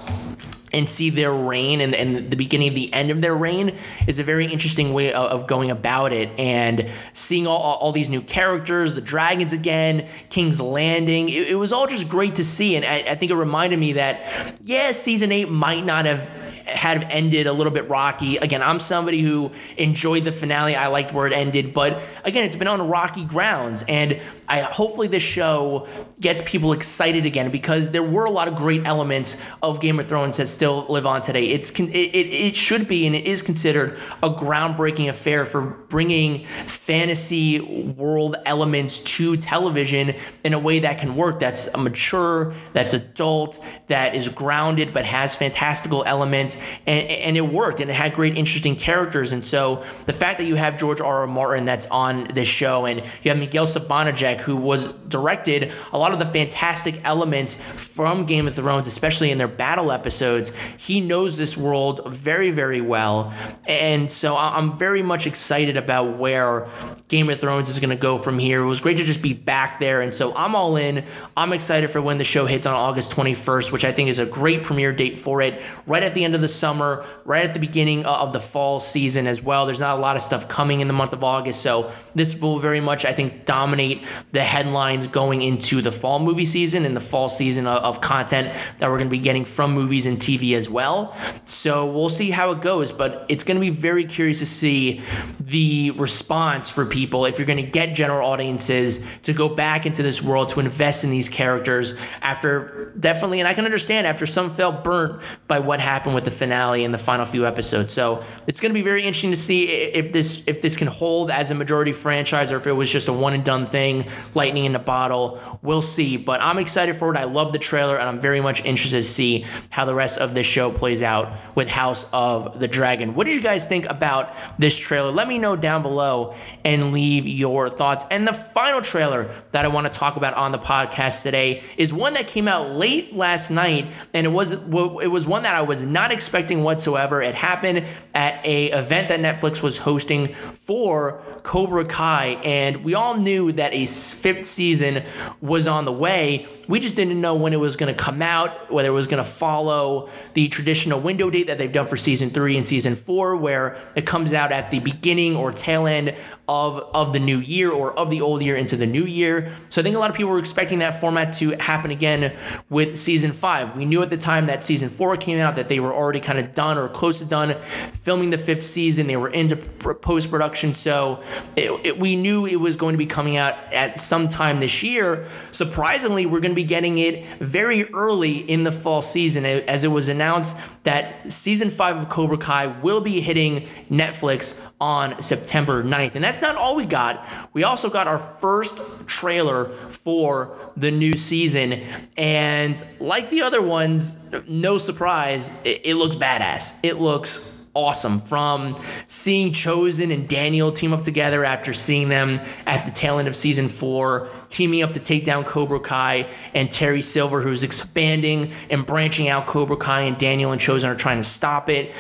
and 0.73 0.89
see 0.89 1.11
their 1.11 1.33
reign 1.33 1.81
and, 1.81 1.95
and 1.95 2.31
the 2.31 2.37
beginning 2.37 2.69
of 2.69 2.75
the 2.75 2.93
end 2.93 3.11
of 3.11 3.21
their 3.21 3.35
reign 3.35 3.77
is 4.07 4.19
a 4.19 4.25
very 4.25 4.47
interesting 4.47 4.93
way 4.93 5.13
of, 5.13 5.31
of 5.31 5.47
going 5.47 5.71
about 5.71 6.13
it. 6.13 6.31
And 6.39 6.89
seeing 7.13 7.47
all, 7.47 7.59
all, 7.59 7.93
these 7.93 8.09
new 8.09 8.23
characters, 8.23 8.95
the 8.95 9.01
dragons 9.01 9.53
again, 9.53 10.07
King's 10.29 10.61
Landing, 10.61 11.29
it, 11.29 11.49
it 11.49 11.55
was 11.57 11.73
all 11.73 11.87
just 11.87 12.09
great 12.09 12.37
to 12.37 12.45
see. 12.45 12.77
And 12.77 12.85
I, 12.85 13.13
I 13.13 13.15
think 13.17 13.31
it 13.31 13.37
reminded 13.37 13.79
me 13.79 13.95
that, 13.95 14.61
yeah, 14.63 14.93
season 14.93 15.33
eight 15.33 15.51
might 15.51 15.85
not 15.85 16.07
have 16.07 16.29
had 16.71 17.05
ended 17.05 17.47
a 17.47 17.53
little 17.53 17.73
bit 17.73 17.89
rocky. 17.89 18.37
Again, 18.37 18.63
I'm 18.63 18.81
somebody 18.81 19.21
who 19.21 19.51
enjoyed 19.77 20.25
the 20.25 20.33
finale. 20.33 20.77
I 20.77 20.87
liked 20.87 21.13
where 21.13 21.27
it 21.27 21.33
ended, 21.33 21.75
but 21.75 22.01
again, 22.25 22.45
it's 22.45 22.57
been 22.57 22.69
on 22.69 22.89
rocky 22.89 23.25
grounds, 23.25 23.85
and 23.89 24.21
I 24.49 24.61
hopefully 24.61 25.09
this 25.09 25.23
show 25.23 25.89
gets 26.21 26.43
people 26.45 26.73
excited 26.73 27.27
again 27.27 27.51
because 27.51 27.91
there 27.91 28.03
were 28.03 28.25
a 28.25 28.31
lot 28.31 28.49
of 28.49 28.57
great 28.57 28.87
elements 28.87 29.37
of 29.63 29.81
Game 29.81 29.99
of 30.01 30.09
Thrones 30.09 30.37
that 30.39 30.49
still 30.61 30.85
live 30.91 31.07
on 31.07 31.23
today. 31.23 31.47
It's 31.47 31.71
it, 31.71 31.89
it, 31.89 32.27
it 32.27 32.55
should 32.55 32.87
be 32.87 33.07
and 33.07 33.17
it 33.17 33.27
is 33.27 33.41
considered 33.41 33.99
a 34.23 34.29
groundbreaking 34.29 35.09
affair 35.09 35.47
for 35.47 35.75
bringing 35.91 36.47
fantasy 36.67 37.61
world 37.61 38.37
elements 38.47 39.01
to 39.01 39.37
television 39.37 40.15
in 40.45 40.55
a 40.55 40.59
way 40.59 40.79
that 40.79 40.99
can 40.99 41.17
work. 41.17 41.39
That's 41.39 41.69
mature, 41.77 42.55
that's 42.73 42.95
adult, 42.95 43.63
that 43.89 44.15
is 44.15 44.31
grounded 44.31 44.95
but 44.95 45.05
has 45.05 45.35
fantastical 45.35 46.03
elements, 46.07 46.57
and 46.87 47.09
and 47.09 47.37
it 47.37 47.43
worked 47.43 47.81
and 47.81 47.91
it 47.91 47.95
had 47.95 48.15
great 48.15 48.39
interesting 48.39 48.77
characters. 48.77 49.33
And 49.33 49.45
so 49.45 49.85
the 50.07 50.13
fact 50.13 50.39
that 50.39 50.45
you 50.45 50.55
have 50.55 50.79
George 50.79 51.01
R. 51.01 51.21
R. 51.21 51.27
Martin 51.27 51.65
that's 51.67 51.87
on 51.89 52.25
this 52.25 52.49
show 52.49 52.87
and 52.87 53.01
you 53.23 53.31
have 53.31 53.39
Miguel 53.39 53.67
Sapochnik 53.67 54.41
who 54.41 54.57
was 54.57 54.93
directed 55.09 55.73
a 55.93 55.99
lot 55.99 56.13
of 56.13 56.19
the 56.19 56.27
fantastic 56.27 57.01
elements 57.05 57.55
from 57.55 58.25
Game 58.25 58.47
of 58.47 58.55
Thrones, 58.55 58.87
especially 58.87 59.31
in 59.31 59.39
their 59.39 59.49
battle 59.49 59.93
episodes. 59.93 60.53
He 60.77 61.01
knows 61.01 61.37
this 61.37 61.57
world 61.57 62.01
very, 62.07 62.51
very 62.51 62.81
well. 62.81 63.35
And 63.67 64.11
so 64.11 64.37
I'm 64.37 64.79
very 64.79 65.03
much 65.03 65.27
excited 65.27 65.77
about 65.81 66.17
where 66.19 66.69
Game 67.09 67.29
of 67.29 67.41
Thrones 67.41 67.69
is 67.69 67.81
going 67.81 67.91
to 67.91 67.97
go 67.97 68.19
from 68.19 68.39
here. 68.39 68.63
It 68.63 68.67
was 68.67 68.81
great 68.81 68.99
to 68.99 69.05
just 69.05 69.21
be 69.21 69.33
back 69.33 69.81
there. 69.81 70.01
And 70.01 70.15
so 70.15 70.33
I'm 70.37 70.55
all 70.55 70.77
in. 70.77 71.05
I'm 71.37 71.53
excited 71.53 71.91
for 71.91 72.01
when 72.01 72.19
the 72.19 72.25
show 72.25 72.47
hits 72.47 72.67
on 72.67 72.75
August 72.75 73.11
21st, 73.11 73.73
which 73.73 73.85
I 73.85 73.91
think 73.91 74.09
is 74.09 74.19
a 74.19 74.27
great 74.27 74.63
premiere 74.63 74.93
date 74.93 75.19
for 75.19 75.43
it. 75.43 75.61
Right 75.87 76.03
at 76.03 76.15
the 76.15 76.25
end 76.25 76.37
of 76.37 76.41
the 76.41 76.49
summer, 76.49 77.05
right 77.25 77.45
at 77.45 77.55
the 77.55 77.61
beginning 77.61 78.05
of 78.07 78.33
the 78.33 78.41
fall 78.41 78.79
season 78.79 79.27
as 79.27 79.43
well. 79.43 79.67
There's 79.67 79.81
not 79.81 79.99
a 79.99 80.01
lot 80.01 80.17
of 80.17 80.23
stuff 80.23 80.49
coming 80.49 80.81
in 80.81 80.87
the 80.87 80.95
month 80.95 81.13
of 81.13 81.25
August. 81.25 81.63
So 81.63 81.91
this 82.15 82.41
will 82.41 82.61
very 82.61 82.81
much, 82.81 83.05
I 83.05 83.13
think, 83.13 83.45
dominate 83.45 84.05
the 84.33 84.45
headlines 84.45 85.07
going 85.09 85.43
into 85.43 85.83
the 85.83 85.91
fall 85.91 86.21
movie 86.21 86.47
season 86.47 86.85
and 86.85 86.95
the 86.95 87.01
fall 87.01 87.29
season 87.29 87.67
of, 87.67 88.01
content 88.01 88.57
that 88.79 88.89
we're 88.89 88.99
going 88.99 89.09
to 89.09 89.11
be 89.11 89.19
getting 89.19 89.45
from 89.45 89.73
movies 89.73 90.07
and 90.07 90.19
TV 90.19 90.57
as 90.57 90.69
well. 90.69 91.15
So 91.45 91.87
we'll 91.87 92.09
see 92.09 92.31
how 92.31 92.51
it 92.53 92.63
goes, 92.63 92.93
but 92.93 93.27
it's 93.29 93.45
going 93.45 93.57
to 93.57 93.61
be 93.61 93.71
very 93.71 94.05
curious 94.05 94.39
to 94.39 94.47
see 94.47 95.03
the 95.39 95.59
response 95.93 96.71
for 96.71 96.85
people 96.87 97.25
if 97.25 97.39
you're 97.39 97.47
going 97.47 97.65
to 97.65 97.71
get 97.71 97.95
general 97.95 98.29
audiences 98.29 99.05
to 99.23 99.33
go 99.33 99.49
back 99.49 99.87
into 99.87 100.03
this 100.03 100.23
world 100.23 100.49
to 100.51 100.61
invest 100.61 101.05
in 101.05 101.11
these 101.11 101.29
characters 101.29 101.99
after 102.23 102.93
definitely, 102.99 103.41
and 103.41 103.49
I 103.49 103.55
can 103.55 103.65
understand 103.65 104.07
after 104.07 104.27
some 104.27 104.55
felt 104.55 104.85
burnt 104.85 105.21
by 105.47 105.59
what 105.59 105.81
happened 105.81 106.15
with 106.15 106.25
the 106.25 106.31
finale 106.31 106.85
and 106.85 106.93
the 106.93 106.99
final 106.99 107.27
few 107.27 107.47
episodes. 107.47 107.93
So 107.93 108.25
it's 108.47 108.61
going 108.61 108.71
to 108.71 108.75
be 108.75 108.83
very 108.83 109.03
interesting 109.03 109.31
to 109.31 109.37
see 109.37 109.69
if 109.69 110.13
this 110.13 110.43
if 110.47 110.63
this 110.63 110.77
can 110.77 110.89
hold 110.89 111.31
as 111.31 111.51
a 111.51 111.55
majority 111.55 111.93
franchise 111.93 112.53
or 112.53 112.57
if 112.57 112.67
it 112.67 112.73
was 112.73 112.91
just 112.91 113.09
a 113.09 113.13
one 113.13 113.35
and 113.35 113.45
done 113.45 113.67
thing, 113.67 114.07
lightning 114.35 114.65
in 114.65 114.75
a 114.75 114.81
bottle. 114.81 115.41
We'll 115.63 115.83
see. 115.83 116.17
But 116.17 116.41
I'm 116.43 116.59
excited 116.59 116.97
for 116.97 117.15
it. 117.15 117.19
I 117.19 117.25
love 117.25 117.53
the 117.53 117.59
trailer 117.59 117.97
and 117.97 118.09
I'm 118.09 118.21
very 118.21 118.41
much 118.41 118.65
interested 118.65 119.03
to 119.03 119.09
see 119.09 119.47
how 119.71 119.85
the 119.85 119.95
rest 119.95 120.19
of 120.19 120.35
this 120.35 120.47
show 120.47 120.71
plays 120.71 121.03
out 121.03 121.33
with 121.55 121.69
House 121.69 122.07
of 122.13 122.59
the 122.59 122.69
Dragon. 122.69 123.15
What 123.15 123.27
did 123.27 123.35
you 123.35 123.43
guys 123.43 123.67
think 123.67 123.87
about 123.87 124.35
this 124.59 124.77
trailer? 124.77 125.11
Let 125.11 125.29
me 125.29 125.39
know 125.39 125.57
down 125.61 125.83
below 125.83 126.35
and 126.65 126.93
leave 126.93 127.27
your 127.27 127.69
thoughts. 127.69 128.05
And 128.11 128.27
the 128.27 128.33
final 128.33 128.81
trailer 128.81 129.31
that 129.53 129.65
I 129.65 129.69
want 129.69 129.93
to 129.93 129.93
talk 129.93 130.17
about 130.17 130.35
on 130.35 130.53
the 130.53 130.59
podcast 130.59 131.23
today 131.23 131.63
is 131.77 131.93
one 131.93 132.15
that 132.15 132.27
came 132.27 132.49
out 132.49 132.71
late 132.71 133.15
last 133.15 133.51
night 133.51 133.87
and 134.15 134.27
it 134.27 134.31
was 134.31 134.53
it 134.53 135.11
was 135.11 135.27
one 135.27 135.43
that 135.43 135.55
I 135.55 135.63
was 135.63 135.83
not 135.83 136.13
expecting 136.13 136.63
whatsoever. 136.63 137.23
It 137.23 137.35
happened 137.35 137.85
at 138.15 138.45
a 138.45 138.71
event 138.73 139.09
that 139.09 139.21
Netflix 139.21 139.63
was 139.63 139.79
hosting 139.79 140.35
for 140.55 141.23
Cobra 141.43 141.85
Kai 141.85 142.41
and 142.45 142.85
we 142.85 142.95
all 142.95 143.17
knew 143.17 143.53
that 143.53 143.73
a 143.75 143.87
fifth 143.87 144.47
season 144.47 145.05
was 145.41 145.67
on 145.67 145.85
the 145.85 145.93
way 145.93 146.47
we 146.71 146.79
just 146.79 146.95
didn't 146.95 147.21
know 147.21 147.35
when 147.35 147.53
it 147.53 147.59
was 147.59 147.75
going 147.75 147.93
to 147.93 148.01
come 148.01 148.23
out, 148.23 148.71
whether 148.71 148.89
it 148.89 148.93
was 148.93 149.09
going 149.09 149.23
to 149.23 149.29
follow 149.29 150.09
the 150.35 150.47
traditional 150.49 151.01
window 151.01 151.29
date 151.29 151.49
that 151.49 151.59
they've 151.59 151.73
done 151.73 151.89
for 151.89 151.97
season 151.97 152.31
three 152.31 152.57
and 152.57 152.65
season 152.65 152.95
four, 152.95 153.35
where 153.35 153.77
it 153.97 154.07
comes 154.07 154.33
out 154.33 154.53
at 154.53 154.71
the 154.71 154.79
beginning 154.79 155.35
or 155.35 155.51
tail 155.51 155.89
end 155.89 156.15
of, 156.51 156.79
of 156.93 157.13
the 157.13 157.21
new 157.21 157.39
year 157.39 157.71
or 157.71 157.97
of 157.97 158.11
the 158.11 158.21
old 158.21 158.43
year 158.43 158.57
into 158.57 158.77
the 158.77 158.87
new 158.87 159.05
year. 159.05 159.55
So 159.69 159.81
I 159.81 159.85
think 159.85 159.95
a 159.95 160.01
lot 160.01 160.11
of 160.11 160.17
people 160.17 160.33
were 160.33 160.41
expecting 160.41 160.81
that 160.81 161.01
format 161.01 161.33
to 161.35 161.51
happen 161.53 161.93
again 161.93 162.37
with 162.69 162.97
season 162.97 163.31
five. 163.31 163.77
We 163.77 163.85
knew 163.85 164.03
at 164.03 164.11
the 164.11 164.17
time 164.17 164.47
that 164.47 164.61
season 164.61 164.89
four 164.89 165.17
came 165.17 165.39
out 165.39 165.55
that 165.55 165.69
they 165.69 165.79
were 165.79 165.95
already 165.95 166.19
kind 166.19 166.41
of 166.41 166.53
done 166.53 166.77
or 166.77 166.89
close 166.89 167.21
to 167.21 167.25
done 167.25 167.55
filming 168.03 168.31
the 168.31 168.39
fifth 168.39 168.65
season. 168.65 169.07
They 169.07 169.17
were 169.17 169.29
into 169.29 169.55
post 169.55 170.29
production. 170.29 170.75
So 170.75 171.23
it, 171.55 171.71
it, 171.87 171.99
we 172.01 172.17
knew 172.17 172.47
it 172.47 172.57
was 172.57 172.75
going 172.75 172.95
to 172.95 172.99
be 172.99 173.07
coming 173.07 173.37
out 173.37 173.55
at 173.73 174.01
some 174.01 174.27
time 174.27 174.59
this 174.59 174.83
year. 174.83 175.29
Surprisingly, 175.53 176.27
we're 176.27 176.41
going 176.41 176.51
to 176.51 176.57
be 176.57 176.65
getting 176.65 176.99
it 176.99 177.25
very 177.39 177.85
early 177.95 178.39
in 178.39 178.65
the 178.65 178.73
fall 178.73 179.03
season, 179.03 179.47
as 179.47 179.85
it 179.85 179.89
was 179.89 180.09
announced 180.09 180.57
that 180.85 181.31
season 181.31 181.71
five 181.71 181.97
of 181.97 182.09
Cobra 182.09 182.39
Kai 182.39 182.67
will 182.67 183.01
be 183.01 183.21
hitting 183.21 183.69
Netflix 183.91 184.67
on 184.81 185.21
September 185.21 185.85
9th. 185.85 186.15
And 186.15 186.25
that's 186.25 186.41
not 186.41 186.57
all 186.57 186.75
we 186.75 186.87
got. 186.87 187.27
We 187.53 187.65
also 187.65 187.91
got 187.91 188.09
our 188.09 188.19
first 188.41 188.81
trailer 189.07 189.71
for 189.89 190.57
the 190.77 190.91
new 190.91 191.17
season. 191.17 191.83
And 192.17 192.83
like 192.99 193.29
the 193.29 193.43
other 193.43 193.61
ones, 193.61 194.35
no 194.49 194.79
surprise, 194.79 195.63
it, 195.65 195.83
it 195.85 195.95
looks 195.97 196.17
badass. 196.17 196.81
It 196.83 196.95
looks 196.95 197.60
awesome. 197.75 198.21
From 198.21 198.81
seeing 199.07 199.53
Chozen 199.53 200.13
and 200.13 200.29
Daniel 200.29 200.73
team 200.73 200.93
up 200.93 201.03
together 201.03 201.45
after 201.45 201.73
seeing 201.73 202.09
them 202.09 202.41
at 202.67 202.85
the 202.85 202.91
tail 202.91 203.19
end 203.19 203.29
of 203.29 203.37
season 203.37 203.69
four, 203.69 204.29
teaming 204.49 204.83
up 204.83 204.93
to 204.95 205.01
take 205.01 205.25
down 205.25 205.45
Cobra 205.45 205.79
Kai, 205.79 206.29
and 206.55 206.71
Terry 206.71 207.03
Silver, 207.03 207.41
who's 207.41 207.63
expanding 207.63 208.53
and 208.71 208.85
branching 208.85 209.29
out 209.29 209.47
Cobra 209.47 209.77
Kai, 209.77 210.03
and 210.03 210.19
Daniel 210.19 210.53
and 210.53 210.61
Chozen 210.61 210.89
are 210.89 210.97
trying 210.97 211.19
to 211.19 211.25
stop 211.25 211.69
it. 211.69 211.93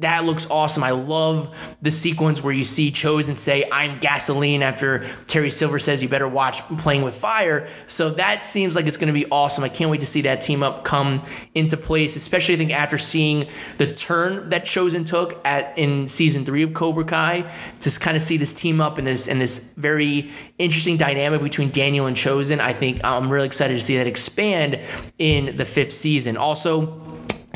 That 0.00 0.24
looks 0.24 0.46
awesome. 0.50 0.82
I 0.82 0.92
love 0.92 1.54
the 1.82 1.90
sequence 1.90 2.42
where 2.42 2.54
you 2.54 2.64
see 2.64 2.90
Chozen 2.90 3.36
say, 3.36 3.68
I'm 3.70 3.98
gasoline, 3.98 4.62
after 4.62 5.06
Terry 5.26 5.50
Silver 5.50 5.78
says, 5.78 6.02
You 6.02 6.08
better 6.08 6.28
watch 6.28 6.60
Playing 6.78 7.02
with 7.02 7.14
Fire. 7.14 7.68
So 7.86 8.10
that 8.10 8.44
seems 8.44 8.74
like 8.74 8.86
it's 8.86 8.96
going 8.96 9.08
to 9.08 9.12
be 9.12 9.26
awesome. 9.30 9.64
I 9.64 9.68
can't 9.68 9.90
wait 9.90 10.00
to 10.00 10.06
see 10.06 10.22
that 10.22 10.40
team 10.40 10.62
up 10.62 10.84
come 10.84 11.22
into 11.54 11.76
place, 11.76 12.16
especially 12.16 12.54
I 12.54 12.58
think 12.58 12.72
after 12.72 12.96
seeing 12.96 13.48
the 13.76 13.92
turn 13.92 14.48
that 14.50 14.64
Chozen 14.64 15.04
took 15.04 15.17
took 15.18 15.44
at 15.44 15.76
in 15.76 16.08
season 16.08 16.44
three 16.44 16.62
of 16.62 16.74
Cobra 16.74 17.04
Kai 17.04 17.50
to 17.80 18.00
kind 18.00 18.16
of 18.16 18.22
see 18.22 18.36
this 18.36 18.52
team 18.52 18.80
up 18.80 18.98
and 18.98 19.06
this 19.06 19.26
and 19.28 19.40
this 19.40 19.72
very 19.74 20.30
interesting 20.58 20.96
dynamic 20.96 21.42
between 21.42 21.70
Daniel 21.70 22.06
and 22.06 22.16
Chozen. 22.16 22.60
I 22.60 22.72
think 22.72 23.00
I'm 23.04 23.30
really 23.30 23.46
excited 23.46 23.74
to 23.74 23.80
see 23.80 23.96
that 23.96 24.06
expand 24.06 24.80
in 25.18 25.56
the 25.56 25.64
fifth 25.64 25.92
season. 25.92 26.36
Also 26.36 27.07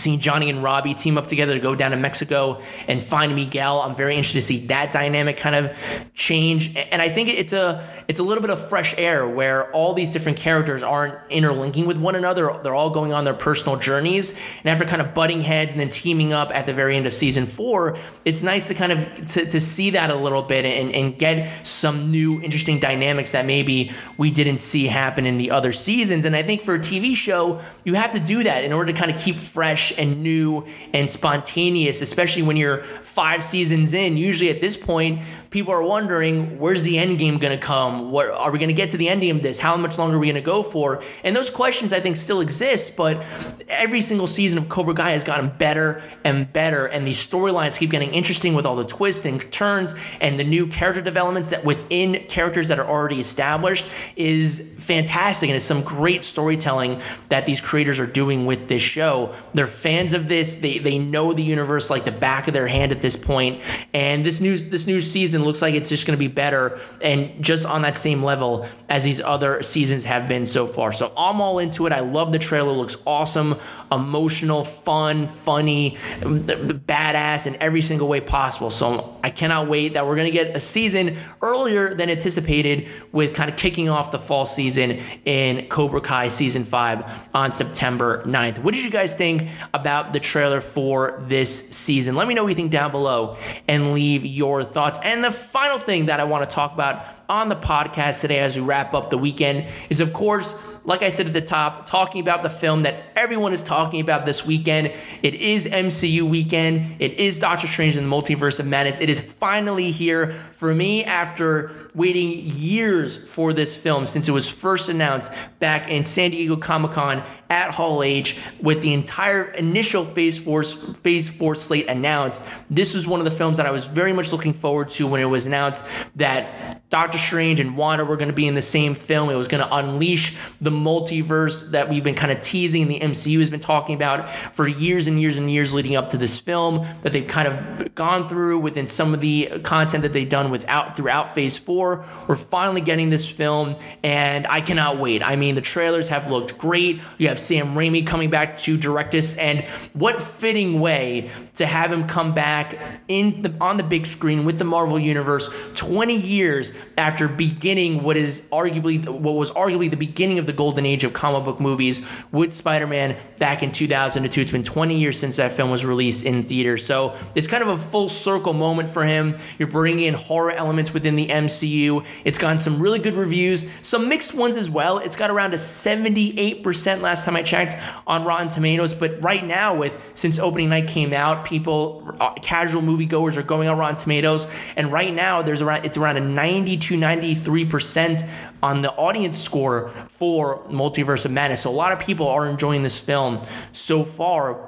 seeing 0.03 0.19
Johnny 0.19 0.51
and 0.51 0.63
Robbie 0.63 0.95
team 0.95 1.17
up 1.17 1.27
together 1.27 1.55
to 1.55 1.61
go 1.61 1.75
down 1.75 1.93
to 1.93 1.97
Mexico 1.97 2.61
and 2.89 3.01
find 3.01 3.35
Miguel. 3.35 3.81
I'm 3.81 3.95
very 3.95 4.17
interested 4.17 4.41
to 4.41 4.47
see 4.47 4.67
that 4.67 4.93
dynamic 4.93 5.37
kind 5.37 5.55
of 5.55 5.77
change. 6.15 6.77
And 6.77 7.01
I 7.01 7.09
think 7.09 7.29
it's 7.29 7.53
a 7.53 7.87
it's 8.09 8.21
a 8.21 8.23
little 8.23 8.43
bit 8.43 8.51
of 8.51 8.69
fresh 8.69 8.95
air 8.99 9.27
where 9.27 9.71
all 9.73 9.95
these 9.95 10.13
different 10.13 10.39
characters 10.39 10.83
aren't 10.83 11.15
interlinking 11.31 11.87
with 11.87 11.97
one 11.97 12.15
another. 12.15 12.53
They're 12.63 12.75
all 12.75 12.91
going 12.91 13.13
on 13.13 13.25
their 13.25 13.35
personal 13.35 13.77
journeys. 13.77 14.31
And 14.31 14.67
after 14.67 14.85
kind 14.85 15.01
of 15.01 15.15
butting 15.15 15.41
heads 15.41 15.73
and 15.73 15.81
then 15.81 15.89
teaming 15.89 16.33
up 16.33 16.55
at 16.55 16.67
the 16.67 16.75
very 16.75 16.97
end 16.97 17.07
of 17.07 17.13
season 17.13 17.47
four, 17.47 17.97
it's 18.25 18.43
nice 18.43 18.69
to 18.69 18.75
kind 18.75 18.93
of 18.93 19.27
to, 19.27 19.47
to 19.47 19.61
see 19.61 19.91
that 19.91 20.11
a 20.11 20.15
little 20.15 20.43
bit 20.43 20.65
and, 20.65 20.95
and 20.95 21.19
get 21.19 21.67
some 21.67 22.11
new 22.11 22.41
interesting 22.43 22.79
dynamics 22.79 23.33
that 23.33 23.47
maybe 23.47 23.93
we 24.19 24.31
didn't 24.31 24.59
see 24.59 24.89
happen 24.89 25.25
in 25.25 25.39
the 25.39 25.51
other 25.51 25.73
seasons. 25.73 26.25
And 26.25 26.35
I 26.35 26.43
think 26.43 26.63
for 26.63 26.75
a 26.75 26.81
TV 26.81 27.15
show, 27.15 27.61
you 27.85 27.95
have 27.95 28.13
to 28.13 28.21
do 28.21 28.43
that 28.43 28.65
in 28.65 28.73
order 28.73 28.93
to 28.93 28.99
kind 28.99 29.11
of 29.11 29.21
keep 29.21 29.37
fresh 29.37 29.92
and 29.99 30.23
new 30.23 30.67
and 30.93 31.11
spontaneous, 31.11 32.03
especially 32.03 32.43
when 32.43 32.57
you're 32.57 32.83
five 33.03 33.45
seasons 33.45 33.95
in. 33.95 34.17
Usually 34.17 34.51
at 34.51 34.61
this 34.61 34.77
point, 34.77 35.21
people 35.53 35.73
are 35.73 35.83
wondering 35.83 36.59
where's 36.59 36.83
the 36.83 36.99
end 36.99 37.19
game 37.19 37.39
going 37.39 37.57
to 37.57 37.63
come? 37.63 38.11
What 38.11 38.31
are 38.31 38.51
we 38.51 38.59
going 38.59 38.71
to 38.71 38.75
get 38.75 38.91
to 38.91 38.97
the 38.97 39.09
ending 39.09 39.31
of 39.31 39.43
this? 39.43 39.59
How 39.59 39.77
much 39.77 39.99
longer 39.99 40.17
are 40.17 40.19
we 40.19 40.27
going 40.27 40.35
to 40.35 40.41
go 40.41 40.63
for? 40.63 41.03
And 41.23 41.37
those 41.37 41.51
questions 41.51 41.93
I 41.93 42.01
think 42.01 42.17
still 42.17 42.41
exist, 42.41 42.97
but 42.97 43.23
every 43.69 44.01
single 44.01 44.27
season 44.27 44.57
of 44.57 44.69
Cobra 44.69 44.95
Kai 44.95 45.11
has 45.11 45.23
gotten 45.23 45.51
better 45.51 46.03
and 46.25 46.51
better, 46.53 46.87
and 46.87 47.07
these 47.07 47.27
storylines 47.27 47.79
keep 47.79 47.91
getting 47.91 48.13
interesting 48.15 48.55
with 48.55 48.65
all 48.65 48.75
the 48.75 48.85
twists 48.85 49.27
and 49.27 49.53
turns 49.53 49.95
and 50.21 50.39
the 50.39 50.45
new 50.45 50.67
character 50.67 51.03
developments 51.03 51.51
that 51.51 51.65
within 51.65 52.15
characters 52.29 52.69
that 52.69 52.79
are 52.79 52.89
already 52.89 53.21
established 53.21 53.87
is 54.17 54.75
fantastic 54.79 55.49
and 55.49 55.57
it's 55.57 55.65
some 55.65 55.83
great 55.83 56.25
storytelling 56.25 57.01
that 57.29 57.47
these 57.47 57.61
creators 57.61 58.01
are 58.01 58.07
doing 58.07 58.47
with 58.47 58.69
this 58.69 58.83
show. 58.83 59.35
They're 59.55 59.67
fans 59.67 60.15
of 60.15 60.29
this. 60.29 60.57
They 60.57 60.79
they 60.79 60.99
know 60.99 61.35
the 61.35 61.43
universe 61.43 61.91
like 61.91 62.05
the 62.05 62.13
back 62.13 62.49
of 62.49 62.55
their 62.55 62.67
hand 62.67 62.91
at 62.91 63.03
this 63.03 63.17
point, 63.17 63.61
and 63.93 64.25
this 64.25 64.41
new 64.41 64.57
this 64.57 64.87
new 64.87 65.01
season 65.01 65.42
looks 65.43 65.63
like 65.63 65.75
it's 65.75 65.89
just 65.89 66.07
going 66.07 66.17
to 66.17 66.21
be 66.21 66.29
better 66.29 66.79
and 67.01 67.43
just 67.43 67.67
on 67.67 67.83
that 67.83 67.97
same 67.97 68.23
level 68.23 68.67
as 68.89 69.05
these 69.05 69.21
other 69.21 69.63
seasons 69.63 70.05
have 70.05 70.29
been 70.29 70.47
so 70.47 70.67
far. 70.67 70.93
So 70.93 71.13
I'm 71.17 71.41
all 71.41 71.59
into 71.59 71.87
it. 71.87 71.93
I 71.93 72.01
love 72.01 72.33
the 72.33 72.39
trailer. 72.39 72.73
It 72.73 72.77
looks 72.77 72.97
awesome, 73.07 73.57
emotional, 73.91 74.65
fun, 74.65 75.29
funny, 75.29 75.97
badass 76.21 77.47
in 77.47 77.57
every 77.61 77.81
single 77.81 78.09
way 78.09 78.21
possible. 78.21 78.71
So 78.71 79.19
I 79.23 79.31
cannot 79.31 79.69
wait 79.69 79.95
that 79.95 80.07
we're 80.07 80.17
going 80.17 80.31
to 80.31 80.37
get 80.37 80.55
a 80.57 80.61
season 80.61 81.17
earlier 81.43 81.95
than 81.95 82.11
anticipated 82.11 82.89
with 83.13 83.35
kind 83.35 83.51
of 83.51 83.57
kicking 83.57 83.89
off 83.89 84.11
the 84.11 84.19
fall 84.19 84.45
season 84.45 85.01
in 85.25 85.67
Cobra 85.69 86.01
Kai 86.01 86.29
season 86.29 86.65
5 86.65 87.29
on 87.35 87.53
September 87.53 88.23
9th. 88.25 88.59
What 88.59 88.75
did 88.75 88.85
you 88.85 88.91
guys 88.91 89.15
think 89.15 89.49
about 89.75 90.13
the 90.13 90.21
trailer 90.21 90.61
for 90.61 91.23
this 91.27 91.71
season? 91.71 92.15
Let 92.15 92.29
me 92.29 92.35
know 92.35 92.45
what 92.45 92.51
you 92.51 92.55
think 92.55 92.71
down 92.71 92.91
below 92.91 93.37
and 93.69 93.95
leave 93.95 94.25
your 94.25 94.63
thoughts. 94.63 94.99
And 95.03 95.25
the 95.25 95.32
final 95.33 95.79
thing 95.79 96.07
that 96.07 96.21
I 96.21 96.25
want 96.25 96.49
to 96.49 96.55
talk 96.55 96.73
about 96.73 97.05
on 97.29 97.49
the 97.49 97.57
podcast 97.57 98.21
today 98.21 98.41
as 98.41 98.57
we 98.57 98.63
wrap 98.63 98.95
up 98.95 99.11
the 99.11 99.19
weekend 99.19 99.67
is, 99.89 100.01
of 100.01 100.13
course, 100.13 100.79
like 100.85 101.03
I 101.03 101.09
said 101.09 101.27
at 101.27 101.33
the 101.33 101.41
top, 101.41 101.87
talking 101.87 102.21
about 102.21 102.43
the 102.43 102.51
film 102.51 102.83
that 102.83 103.05
everyone 103.17 103.53
is 103.53 103.63
talking 103.63 104.01
about 104.01 104.27
this 104.27 104.45
weekend. 104.45 104.93
It 105.23 105.35
is 105.35 105.67
MCU 105.67 106.23
weekend. 106.23 106.97
It 106.99 107.15
is 107.15 107.39
Doctor 107.39 107.67
Strange 107.67 107.97
in 107.97 108.09
the 108.09 108.15
Multiverse 108.15 108.61
of 108.61 108.67
Madness. 108.67 109.01
It 109.01 109.09
is 109.09 109.21
finally 109.21 109.91
here 109.91 110.33
for 110.53 110.75
me 110.75 111.05
after 111.05 111.82
waiting 111.95 112.43
years 112.45 113.17
for 113.17 113.53
this 113.53 113.77
film 113.77 114.07
since 114.07 114.29
it 114.29 114.33
was 114.33 114.49
first 114.49 114.89
announced 114.89 115.33
back 115.59 115.91
in 115.91 116.05
San 116.05 116.31
Diego 116.31 116.57
Comic 116.57 116.93
Con 116.93 117.23
at 117.51 117.71
Hall 117.73 118.03
H 118.03 118.39
with 118.61 118.81
the 118.81 118.95
entire 118.95 119.45
initial 119.45 120.07
Phase 120.07 120.39
4 120.39 120.65
Phase 120.65 121.29
4 121.29 121.55
slate 121.55 121.89
announced. 121.89 122.47
This 122.71 122.95
was 122.95 123.07
one 123.07 123.21
of 123.21 123.25
the 123.25 123.31
films 123.31 123.59
that 123.59 123.67
I 123.67 123.71
was 123.71 123.87
very 123.87 124.15
much 124.15 124.33
looking 124.33 124.55
forward 124.55 124.89
to 124.91 125.07
when 125.07 125.21
it 125.21 125.27
was 125.27 125.45
announced 125.45 125.85
that 126.17 126.89
Doctor 126.89 127.19
Strange 127.19 127.61
and 127.61 127.77
Wanda 127.77 128.07
were 128.07 128.17
going 128.17 128.31
to 128.31 128.35
be 128.35 128.47
in 128.47 128.55
the 128.55 128.63
same 128.63 128.95
film. 128.95 129.29
It 129.29 129.35
was 129.35 129.49
going 129.49 129.63
to 129.63 129.75
unleash 129.75 130.35
the 130.61 130.71
multiverse 130.71 131.71
that 131.73 131.91
we've 131.91 132.05
been 132.05 132.15
kind 132.15 132.33
of 132.33 132.41
teasing 132.41 132.83
and 132.83 132.91
the 132.91 133.01
MCU 133.01 133.39
has 133.39 133.51
been 133.51 133.61
talking 133.61 133.95
about 133.95 134.31
for 134.55 134.67
years 134.67 135.07
and 135.07 135.21
years 135.21 135.37
and 135.37 135.51
years 135.51 135.75
leading 135.75 135.95
up 135.95 136.11
to 136.11 136.17
this 136.17 136.41
film 136.41 136.87
that 137.03 137.13
they've 137.13 137.29
kind 137.29 137.49
of 137.49 137.95
gone 137.95 138.29
through 138.29 138.61
within 138.61 138.89
some 138.89 139.13
of 139.13 139.21
the 139.21 139.61
content 139.63 140.03
that 140.03 140.15
they've 140.15 140.29
done 140.29 140.51
without 140.51 140.97
throughout 140.97 141.35
phase 141.35 141.59
4. 141.59 141.82
We're 141.83 142.37
finally 142.37 142.81
getting 142.81 143.11
this 143.11 143.29
film 143.29 143.77
and 144.03 144.47
I 144.47 144.61
cannot 144.61 144.99
wait. 144.99 145.23
I 145.27 145.37
mean, 145.37 145.55
the 145.55 145.61
trailers 145.61 146.09
have 146.09 146.31
looked 146.31 146.59
great. 146.59 147.01
You 147.19 147.29
have 147.29 147.39
Sam 147.39 147.75
Raimi 147.75 148.07
coming 148.07 148.31
back 148.31 148.57
to 148.59 148.77
direct 148.77 149.15
us 149.15 149.37
and 149.37 149.65
what 149.93 150.23
fitting 150.23 150.81
way 150.81 151.31
to 151.55 151.67
have 151.67 151.93
him 151.93 152.07
come 152.07 152.33
back 152.33 153.03
in 153.09 153.43
the, 153.43 153.55
on 153.61 153.77
the 153.77 153.83
big 153.83 154.07
screen 154.07 154.47
with 154.47 154.59
the 154.59 154.65
Marvel 154.65 154.99
universe 154.99 155.51
20 155.75 156.17
years 156.17 156.73
after 156.97 157.29
beginning 157.29 158.03
what 158.03 158.17
is 158.17 158.43
arguably 158.51 159.07
what 159.07 159.35
was 159.35 159.51
arguably 159.51 159.91
the 159.91 159.97
beginning 159.97 160.39
of 160.39 160.47
the 160.47 160.53
golden 160.53 160.87
age 160.87 161.05
of 161.05 161.13
comic 161.13 161.45
book 161.45 161.61
movies 161.61 162.07
with 162.31 162.55
Spider-Man 162.55 163.17
back 163.39 163.63
in 163.63 163.71
2002. 163.71 164.41
It's 164.41 164.51
been 164.51 164.63
20 164.63 164.99
years 164.99 165.19
since 165.19 165.37
that 165.37 165.53
film 165.53 165.71
was 165.71 165.85
released 165.85 166.25
in 166.25 166.45
theaters, 166.45 166.87
so 166.87 167.15
it's 167.35 167.47
kind 167.47 167.63
of 167.63 167.69
a 167.69 167.77
full 167.77 168.09
circle 168.09 168.55
moment 168.55 168.89
for 168.89 169.05
him. 169.05 169.37
You're 169.59 169.69
bringing 169.69 170.07
in 170.07 170.15
horror 170.15 170.53
elements 170.53 170.95
within 170.95 171.17
the 171.17 171.27
MCU. 171.27 172.05
It's 172.25 172.39
gotten 172.39 172.61
some 172.61 172.81
really 172.81 172.99
good 172.99 173.15
reviews, 173.15 173.71
some 173.83 174.09
mixed 174.09 174.33
ones 174.35 174.57
as 174.57 174.71
well. 174.71 174.99
It's 174.99 175.17
got 175.17 175.31
around 175.31 175.53
a 175.53 175.59
78% 175.59 177.01
last 177.01 177.25
time 177.25 177.37
I 177.37 177.43
checked 177.43 177.83
on 178.07 178.25
Rotten 178.25 178.49
Tomatoes, 178.49 178.95
but 178.95 179.23
right 179.23 179.45
now 179.45 179.75
with 179.75 180.01
since 180.15 180.39
opening 180.39 180.71
night 180.71 180.89
came 180.89 181.13
out, 181.13 181.42
people 181.45 182.15
uh, 182.21 182.33
casual 182.35 182.83
moviegoers 182.83 183.37
are 183.37 183.43
going 183.43 183.69
on 183.69 183.79
Rotten 183.79 183.97
Tomatoes, 183.97 184.47
and 184.77 184.93
right 184.93 185.13
now 185.13 185.43
there's 185.43 185.61
around 185.61 185.85
it's 185.85 185.97
around 185.97 186.17
a 186.17 186.21
92 186.21 186.97
93% 186.97 188.29
on 188.63 188.83
the 188.83 188.93
audience 188.93 189.39
score 189.39 189.91
for 190.11 190.63
Multiverse 190.65 191.25
of 191.25 191.31
Madness. 191.31 191.63
So 191.63 191.71
a 191.71 191.73
lot 191.73 191.93
of 191.93 191.99
people 191.99 192.29
are 192.29 192.49
enjoying 192.49 192.83
this 192.83 192.99
film 192.99 193.43
so 193.73 194.05
far 194.05 194.59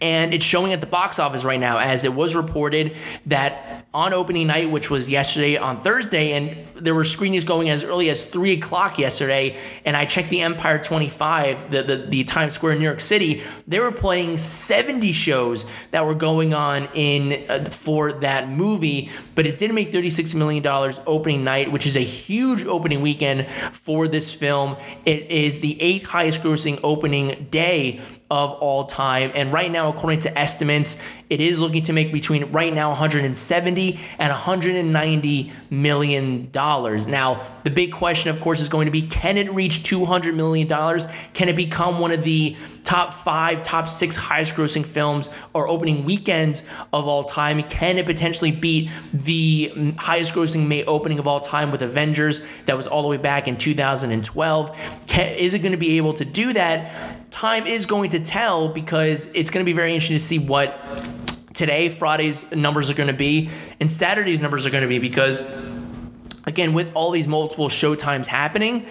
and 0.00 0.34
it's 0.34 0.44
showing 0.44 0.72
at 0.72 0.80
the 0.80 0.86
box 0.86 1.18
office 1.18 1.44
right 1.44 1.60
now 1.60 1.78
as 1.78 2.04
it 2.04 2.12
was 2.12 2.34
reported 2.34 2.94
that 3.24 3.75
on 3.96 4.12
opening 4.12 4.46
night 4.46 4.70
which 4.70 4.90
was 4.90 5.08
yesterday 5.08 5.56
on 5.56 5.80
thursday 5.80 6.32
and 6.32 6.54
there 6.74 6.94
were 6.94 7.04
screenings 7.04 7.46
going 7.46 7.70
as 7.70 7.82
early 7.82 8.10
as 8.10 8.28
3 8.28 8.52
o'clock 8.52 8.98
yesterday 8.98 9.56
and 9.86 9.96
i 9.96 10.04
checked 10.04 10.28
the 10.28 10.42
empire 10.42 10.78
25 10.78 11.70
the, 11.70 11.82
the, 11.82 11.96
the 11.96 12.24
times 12.24 12.52
square 12.52 12.72
in 12.72 12.78
new 12.78 12.84
york 12.84 13.00
city. 13.00 13.42
They 13.66 13.80
were 13.80 13.92
playing 13.92 14.36
70 14.36 15.12
shows 15.12 15.64
that 15.92 16.04
were 16.04 16.14
going 16.14 16.52
on 16.52 16.88
in 16.92 17.48
uh, 17.48 17.64
for 17.70 18.12
that 18.12 18.50
movie 18.50 19.10
but 19.34 19.46
it 19.46 19.56
did 19.56 19.72
make 19.72 19.90
$36 19.92 20.34
million 20.34 20.66
opening 21.06 21.42
night 21.42 21.72
which 21.72 21.86
is 21.86 21.96
a 21.96 22.04
huge 22.04 22.64
opening 22.66 23.00
weekend 23.00 23.46
for 23.72 24.08
this 24.08 24.34
film. 24.34 24.76
It 25.06 25.30
is 25.30 25.60
the 25.60 25.80
eighth 25.80 26.06
highest 26.06 26.42
grossing 26.42 26.78
opening 26.82 27.48
day 27.50 28.00
of 28.30 28.50
all 28.54 28.84
time. 28.86 29.30
And 29.34 29.52
right 29.52 29.70
now, 29.70 29.88
according 29.88 30.20
to 30.20 30.36
estimates, 30.36 31.00
it 31.30 31.40
is 31.40 31.60
looking 31.60 31.84
to 31.84 31.92
make 31.92 32.12
between 32.12 32.50
right 32.50 32.72
now 32.72 32.88
170 32.90 34.00
and 34.18 34.30
190 34.30 35.52
million 35.70 36.50
dollars. 36.50 37.06
Now, 37.06 37.46
the 37.62 37.70
big 37.70 37.92
question, 37.92 38.30
of 38.30 38.40
course, 38.40 38.60
is 38.60 38.68
going 38.68 38.86
to 38.86 38.90
be 38.90 39.02
can 39.02 39.36
it 39.36 39.52
reach 39.52 39.84
200 39.84 40.34
million 40.34 40.66
dollars? 40.66 41.06
Can 41.34 41.48
it 41.48 41.54
become 41.54 42.00
one 42.00 42.10
of 42.10 42.24
the 42.24 42.56
top 42.82 43.12
five, 43.12 43.64
top 43.64 43.88
six 43.88 44.16
highest 44.16 44.54
grossing 44.54 44.84
films 44.84 45.28
or 45.52 45.68
opening 45.68 46.04
weekends 46.04 46.62
of 46.92 47.06
all 47.06 47.24
time? 47.24 47.62
Can 47.64 47.98
it 47.98 48.06
potentially 48.06 48.52
beat 48.52 48.90
the 49.12 49.94
highest 49.98 50.34
grossing 50.34 50.66
May 50.66 50.84
opening 50.84 51.18
of 51.18 51.26
all 51.26 51.40
time 51.40 51.70
with 51.70 51.82
Avengers 51.82 52.42
that 52.66 52.76
was 52.76 52.86
all 52.86 53.02
the 53.02 53.08
way 53.08 53.16
back 53.16 53.46
in 53.46 53.56
2012? 53.56 54.78
Can, 55.06 55.34
is 55.34 55.54
it 55.54 55.60
going 55.60 55.72
to 55.72 55.78
be 55.78 55.96
able 55.96 56.14
to 56.14 56.24
do 56.24 56.52
that? 56.52 57.15
Time 57.30 57.66
is 57.66 57.86
going 57.86 58.10
to 58.10 58.20
tell 58.20 58.68
because 58.68 59.26
it's 59.34 59.50
going 59.50 59.64
to 59.64 59.68
be 59.68 59.74
very 59.74 59.92
interesting 59.92 60.16
to 60.16 60.22
see 60.22 60.38
what 60.38 60.78
today, 61.54 61.88
Friday's 61.88 62.50
numbers 62.52 62.90
are 62.90 62.94
going 62.94 63.08
to 63.08 63.14
be, 63.14 63.50
and 63.80 63.90
Saturday's 63.90 64.40
numbers 64.40 64.66
are 64.66 64.70
going 64.70 64.82
to 64.82 64.88
be 64.88 64.98
because 64.98 65.40
again, 66.46 66.72
with 66.72 66.92
all 66.94 67.10
these 67.10 67.28
multiple 67.28 67.68
show 67.68 67.94
times 67.94 68.26
happening, 68.28 68.86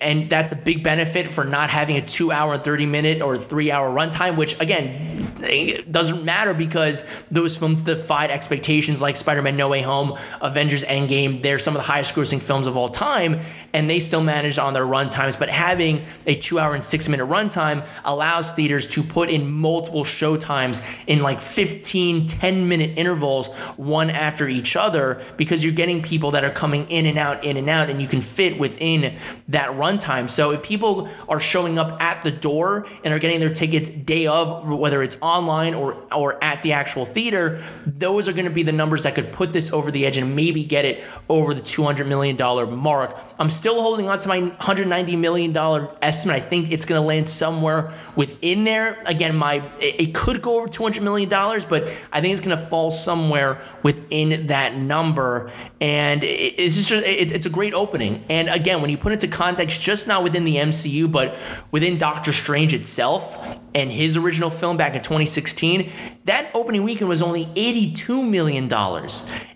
and 0.00 0.30
that's 0.30 0.50
a 0.50 0.56
big 0.56 0.82
benefit 0.82 1.28
for 1.28 1.44
not 1.44 1.68
having 1.68 1.96
a 1.96 2.00
two 2.00 2.32
hour 2.32 2.54
and 2.54 2.64
30 2.64 2.86
minute 2.86 3.20
or 3.22 3.36
three 3.36 3.70
hour 3.70 3.90
runtime, 3.90 4.36
which 4.36 4.58
again, 4.58 5.30
it 5.42 5.92
doesn't 5.92 6.24
matter 6.24 6.54
because 6.54 7.04
those 7.30 7.56
films 7.56 7.82
defied 7.82 8.30
expectations 8.30 9.02
like 9.02 9.16
Spider 9.16 9.42
Man 9.42 9.56
No 9.56 9.68
Way 9.68 9.82
Home, 9.82 10.18
Avengers 10.40 10.84
Endgame. 10.84 11.42
They're 11.42 11.58
some 11.58 11.76
of 11.76 11.82
the 11.82 11.86
highest 11.86 12.14
grossing 12.14 12.40
films 12.40 12.66
of 12.66 12.76
all 12.76 12.88
time, 12.88 13.40
and 13.72 13.88
they 13.88 14.00
still 14.00 14.22
managed 14.22 14.58
on 14.58 14.72
their 14.72 14.86
run 14.86 15.08
times. 15.08 15.36
But 15.36 15.48
having 15.48 16.04
a 16.26 16.34
two 16.34 16.58
hour 16.58 16.74
and 16.74 16.84
six 16.84 17.08
minute 17.08 17.26
runtime 17.26 17.86
allows 18.04 18.52
theaters 18.52 18.86
to 18.88 19.02
put 19.02 19.30
in 19.30 19.50
multiple 19.50 20.04
show 20.04 20.36
times 20.36 20.82
in 21.06 21.20
like 21.20 21.40
15, 21.40 22.26
10 22.26 22.68
minute 22.68 22.98
intervals, 22.98 23.48
one 23.76 24.10
after 24.10 24.48
each 24.48 24.76
other, 24.76 25.22
because 25.36 25.64
you're 25.64 25.72
getting 25.72 26.02
people 26.02 26.32
that 26.32 26.44
are 26.44 26.50
coming 26.50 26.88
in 26.90 27.06
and 27.06 27.18
out, 27.18 27.44
in 27.44 27.56
and 27.56 27.68
out, 27.68 27.90
and 27.90 28.00
you 28.00 28.08
can 28.08 28.20
fit 28.20 28.58
within 28.58 29.16
that 29.48 29.70
runtime. 29.70 30.28
So 30.28 30.52
if 30.52 30.62
people 30.62 31.08
are 31.28 31.40
showing 31.40 31.78
up 31.78 32.00
at 32.00 32.22
the 32.22 32.30
door 32.30 32.86
and 33.04 33.14
are 33.14 33.18
getting 33.18 33.40
their 33.40 33.52
tickets 33.52 33.88
day 33.90 34.26
of, 34.26 34.68
whether 34.68 35.02
it's 35.02 35.16
online 35.20 35.74
or 35.74 35.96
or 36.14 36.42
at 36.42 36.62
the 36.62 36.72
actual 36.72 37.04
theater, 37.04 37.62
those 37.86 38.28
are 38.28 38.32
going 38.32 38.46
to 38.46 38.50
be 38.50 38.62
the 38.62 38.72
numbers 38.72 39.04
that 39.04 39.14
could 39.14 39.32
put 39.32 39.52
this 39.52 39.72
over 39.72 39.90
the 39.90 40.06
edge 40.06 40.16
and 40.16 40.34
maybe 40.34 40.64
get 40.64 40.84
it 40.84 41.04
over 41.28 41.54
the 41.54 41.60
200 41.60 42.06
million 42.06 42.36
dollar 42.36 42.66
mark. 42.66 43.16
I'm 43.38 43.50
still 43.60 43.80
holding 43.82 44.08
on 44.08 44.18
to 44.18 44.26
my 44.26 44.40
190 44.40 45.16
million 45.16 45.52
dollar 45.52 45.90
estimate. 46.00 46.36
I 46.36 46.40
think 46.40 46.72
it's 46.72 46.86
going 46.86 47.00
to 47.00 47.06
land 47.06 47.28
somewhere 47.28 47.92
within 48.16 48.64
there. 48.64 49.02
Again, 49.04 49.36
my 49.36 49.62
it 49.78 50.14
could 50.14 50.40
go 50.40 50.56
over 50.56 50.66
200 50.66 51.02
million 51.02 51.28
dollars, 51.28 51.66
but 51.66 51.84
I 52.10 52.22
think 52.22 52.36
it's 52.36 52.46
going 52.46 52.56
to 52.56 52.66
fall 52.66 52.90
somewhere 52.90 53.60
within 53.82 54.46
that 54.46 54.76
number. 54.76 55.52
And 55.80 56.24
it's 56.24 56.88
just 56.88 57.04
it's 57.04 57.46
a 57.46 57.50
great 57.50 57.74
opening. 57.74 58.24
And 58.30 58.48
again, 58.48 58.80
when 58.80 58.90
you 58.90 58.96
put 58.96 59.12
it 59.12 59.22
into 59.22 59.36
context, 59.36 59.80
just 59.80 60.08
not 60.08 60.24
within 60.24 60.44
the 60.44 60.56
MCU, 60.56 61.10
but 61.12 61.36
within 61.70 61.98
Doctor 61.98 62.32
Strange 62.32 62.72
itself 62.72 63.58
and 63.74 63.92
his 63.92 64.16
original 64.16 64.50
film 64.50 64.76
back 64.76 64.94
in 64.94 65.02
2016, 65.02 65.90
that 66.24 66.50
opening 66.54 66.82
weekend 66.82 67.08
was 67.08 67.22
only 67.22 67.46
$82 67.46 68.28
million. 68.28 68.64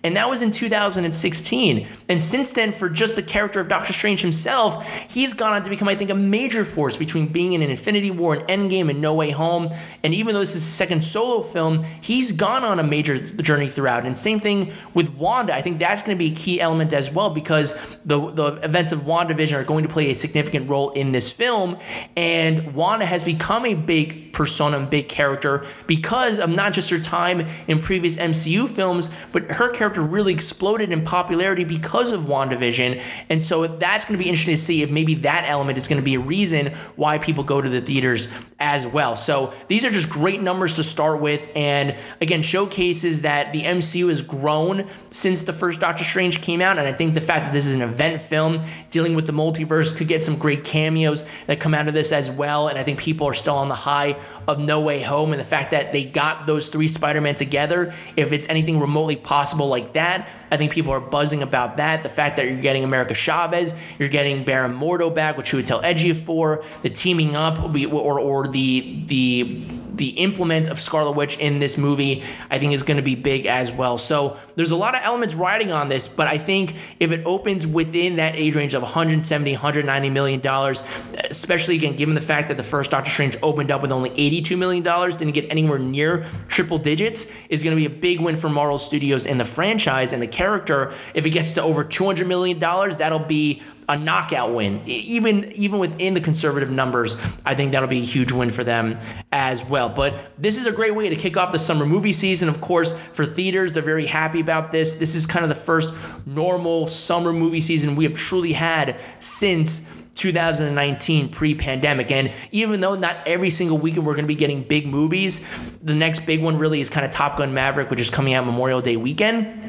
And 0.03 0.15
that 0.17 0.29
was 0.29 0.41
in 0.41 0.51
2016. 0.51 1.87
And 2.09 2.23
since 2.23 2.53
then, 2.53 2.71
for 2.71 2.89
just 2.89 3.15
the 3.15 3.23
character 3.23 3.59
of 3.59 3.67
Doctor 3.67 3.93
Strange 3.95 4.21
himself, 4.21 4.87
he's 5.09 5.33
gone 5.33 5.53
on 5.53 5.63
to 5.63 5.69
become, 5.69 5.87
I 5.87 5.95
think, 5.95 6.09
a 6.09 6.15
major 6.15 6.65
force 6.65 6.95
between 6.95 7.27
being 7.27 7.53
in 7.53 7.61
an 7.61 7.69
Infinity 7.69 8.11
War 8.11 8.35
and 8.35 8.47
Endgame 8.47 8.89
and 8.89 9.01
No 9.01 9.13
Way 9.13 9.31
Home. 9.31 9.69
And 10.03 10.13
even 10.13 10.33
though 10.33 10.41
this 10.41 10.55
is 10.55 10.63
his 10.63 10.73
second 10.73 11.03
solo 11.03 11.41
film, 11.41 11.83
he's 12.01 12.31
gone 12.31 12.63
on 12.63 12.79
a 12.79 12.83
major 12.83 13.19
journey 13.19 13.69
throughout. 13.69 14.05
And 14.05 14.17
same 14.17 14.39
thing 14.39 14.71
with 14.93 15.09
Wanda. 15.15 15.55
I 15.55 15.61
think 15.61 15.79
that's 15.79 16.01
going 16.03 16.17
to 16.17 16.19
be 16.19 16.31
a 16.31 16.35
key 16.35 16.61
element 16.61 16.93
as 16.93 17.11
well 17.11 17.29
because 17.29 17.73
the, 18.05 18.31
the 18.31 18.53
events 18.63 18.91
of 18.91 19.01
WandaVision 19.01 19.53
are 19.53 19.63
going 19.63 19.83
to 19.83 19.89
play 19.89 20.11
a 20.11 20.15
significant 20.15 20.69
role 20.69 20.91
in 20.91 21.11
this 21.11 21.31
film. 21.31 21.77
And 22.15 22.73
Wanda 22.75 23.05
has 23.05 23.23
become 23.23 23.65
a 23.65 23.73
big 23.73 24.33
persona, 24.33 24.79
a 24.79 24.85
big 24.85 25.09
character 25.09 25.65
because 25.87 26.39
of 26.39 26.49
not 26.49 26.73
just 26.73 26.89
her 26.89 26.99
time 26.99 27.47
in 27.67 27.81
previous 27.81 28.17
MCU 28.17 28.67
films, 28.67 29.09
but 29.31 29.49
her 29.51 29.69
character 29.69 30.01
really 30.01 30.33
exploded 30.33 30.91
in 30.91 31.03
popularity 31.03 31.63
because 31.63 32.11
of 32.11 32.25
WandaVision. 32.25 33.01
And 33.29 33.41
so 33.41 33.65
that's 33.85 34.03
going 34.03 34.17
to 34.17 34.23
be 34.23 34.27
interesting 34.27 34.55
to 34.55 34.61
see 34.61 34.81
if 34.81 34.89
maybe 34.89 35.13
that 35.13 35.45
element 35.47 35.77
is 35.77 35.87
going 35.87 36.01
to 36.01 36.03
be 36.03 36.15
a 36.15 36.19
reason 36.19 36.73
why 36.95 37.19
people 37.19 37.43
go 37.43 37.61
to 37.61 37.69
the 37.69 37.79
theaters 37.79 38.27
as 38.59 38.87
well. 38.87 39.15
So 39.15 39.53
these 39.67 39.85
are 39.85 39.91
just 39.91 40.09
great 40.09 40.41
numbers 40.41 40.77
to 40.77 40.83
start 40.83 41.21
with. 41.21 41.47
And 41.55 41.95
again, 42.19 42.41
showcases 42.41 43.21
that 43.21 43.53
the 43.53 43.61
MCU 43.61 44.09
has 44.09 44.23
grown 44.23 44.87
since 45.11 45.43
the 45.43 45.53
first 45.53 45.79
Doctor 45.79 46.03
Strange 46.03 46.41
came 46.41 46.61
out. 46.61 46.79
And 46.79 46.87
I 46.87 46.93
think 46.93 47.13
the 47.13 47.21
fact 47.21 47.45
that 47.45 47.53
this 47.53 47.67
is 47.67 47.75
an 47.75 47.83
event 47.83 48.23
film 48.23 48.63
dealing 48.89 49.13
with 49.13 49.27
the 49.27 49.33
multiverse 49.33 49.95
could 49.95 50.07
get 50.07 50.23
some 50.23 50.35
great 50.35 50.63
cameos 50.63 51.23
that 51.45 51.59
come 51.59 51.75
out 51.75 51.87
of 51.87 51.93
this 51.93 52.11
as 52.11 52.31
well. 52.31 52.69
And 52.69 52.79
I 52.79 52.83
think 52.83 52.99
people 52.99 53.27
are 53.27 53.35
still 53.35 53.55
on 53.55 53.69
the 53.69 53.75
high 53.75 54.17
of 54.47 54.57
No 54.57 54.81
Way 54.81 55.03
Home 55.03 55.31
and 55.31 55.39
the 55.39 55.45
fact 55.45 55.71
that 55.71 55.91
they 55.91 56.05
got 56.05 56.47
those 56.47 56.69
three 56.69 56.87
Spider-Man 56.87 57.35
together. 57.35 57.93
If 58.17 58.31
it's 58.31 58.49
anything 58.49 58.79
remotely 58.79 59.15
possible 59.15 59.67
like 59.67 59.93
that, 59.93 60.27
I 60.51 60.57
think 60.57 60.71
people 60.71 60.91
are 60.91 60.99
buzzing 60.99 61.43
about 61.43 61.77
that. 61.77 62.01
The 62.01 62.09
fact 62.09 62.37
that 62.37 62.47
you're 62.47 62.55
getting 62.55 62.83
America 62.83 63.13
Chavez, 63.13 63.74
you're 63.99 64.09
getting 64.09 64.43
Baron 64.43 64.73
Mordo 64.73 65.13
back, 65.13 65.35
Chiwetel 65.37 65.83
Ejiofor, 65.83 66.63
the 66.81 66.89
teaming 66.89 67.35
up 67.35 67.59
or, 67.59 68.19
or 68.19 68.47
the 68.47 69.03
the 69.05 69.63
the 69.97 70.09
implement 70.09 70.67
of 70.67 70.79
Scarlet 70.79 71.11
Witch 71.11 71.37
in 71.37 71.59
this 71.59 71.77
movie, 71.77 72.23
I 72.49 72.59
think 72.59 72.73
is 72.73 72.83
going 72.83 72.97
to 72.97 73.03
be 73.03 73.15
big 73.15 73.45
as 73.45 73.71
well. 73.71 73.97
So 73.97 74.37
there's 74.55 74.71
a 74.71 74.75
lot 74.75 74.95
of 74.95 75.01
elements 75.03 75.33
riding 75.35 75.71
on 75.71 75.89
this, 75.89 76.07
but 76.07 76.27
I 76.27 76.37
think 76.37 76.75
if 76.99 77.11
it 77.11 77.21
opens 77.25 77.65
within 77.65 78.17
that 78.17 78.35
age 78.35 78.55
range 78.55 78.73
of 78.73 78.81
170, 78.81 79.51
190 79.51 80.09
million 80.09 80.39
dollars, 80.39 80.83
especially 81.29 81.75
again 81.75 81.95
given 81.95 82.15
the 82.15 82.21
fact 82.21 82.49
that 82.49 82.57
the 82.57 82.63
first 82.63 82.91
Doctor 82.91 83.09
Strange 83.09 83.37
opened 83.41 83.71
up 83.71 83.81
with 83.81 83.91
only 83.91 84.11
82 84.11 84.57
million 84.57 84.83
dollars, 84.83 85.17
didn't 85.17 85.33
get 85.33 85.49
anywhere 85.49 85.79
near 85.79 86.25
triple 86.47 86.77
digits, 86.77 87.35
is 87.49 87.63
going 87.63 87.75
to 87.75 87.79
be 87.79 87.85
a 87.85 87.99
big 87.99 88.19
win 88.19 88.37
for 88.37 88.49
Marvel 88.49 88.77
Studios 88.77 89.25
and 89.25 89.39
the 89.39 89.45
franchise 89.45 90.13
and 90.13 90.21
the 90.21 90.27
character. 90.27 90.93
If 91.13 91.25
it 91.25 91.31
gets 91.31 91.53
to 91.53 91.61
over 91.61 91.83
200 91.83 92.27
million 92.27 92.59
dollars, 92.59 92.97
that'll 92.97 93.19
be 93.19 93.61
a 93.87 93.97
knockout 93.97 94.53
win. 94.53 94.81
Even 94.85 95.51
even 95.53 95.79
within 95.79 96.13
the 96.13 96.21
conservative 96.21 96.69
numbers, 96.69 97.17
I 97.45 97.55
think 97.55 97.71
that'll 97.71 97.89
be 97.89 98.01
a 98.01 98.05
huge 98.05 98.31
win 98.31 98.49
for 98.49 98.63
them 98.63 98.97
as 99.31 99.63
well. 99.63 99.89
But 99.89 100.15
this 100.37 100.57
is 100.57 100.65
a 100.65 100.71
great 100.71 100.95
way 100.95 101.09
to 101.09 101.15
kick 101.15 101.37
off 101.37 101.51
the 101.51 101.59
summer 101.59 101.85
movie 101.85 102.13
season. 102.13 102.49
Of 102.49 102.61
course, 102.61 102.93
for 103.13 103.25
theaters, 103.25 103.73
they're 103.73 103.83
very 103.83 104.05
happy 104.05 104.39
about 104.39 104.71
this. 104.71 104.95
This 104.95 105.15
is 105.15 105.25
kind 105.25 105.43
of 105.43 105.49
the 105.49 105.55
first 105.55 105.93
normal 106.25 106.87
summer 106.87 107.31
movie 107.31 107.61
season 107.61 107.95
we 107.95 108.03
have 108.03 108.15
truly 108.15 108.53
had 108.53 108.99
since 109.19 110.05
2019 110.15 111.29
pre-pandemic 111.29 112.09
and 112.09 112.31
even 112.51 112.79
though 112.79 112.95
not 112.95 113.17
every 113.25 113.49
single 113.49 113.77
weekend 113.77 114.05
we're 114.05 114.13
going 114.13 114.23
to 114.23 114.27
be 114.27 114.33
getting 114.33 114.63
big 114.63 114.87
movies 114.87 115.45
the 115.83 115.93
next 115.93 116.25
big 116.25 116.41
one 116.41 116.57
really 116.57 116.79
is 116.79 116.89
kind 116.89 117.05
of 117.05 117.11
top 117.11 117.37
gun 117.37 117.53
maverick 117.53 117.89
which 117.89 117.99
is 117.99 118.09
coming 118.09 118.33
out 118.33 118.45
memorial 118.45 118.79
day 118.79 118.95
weekend 118.95 119.64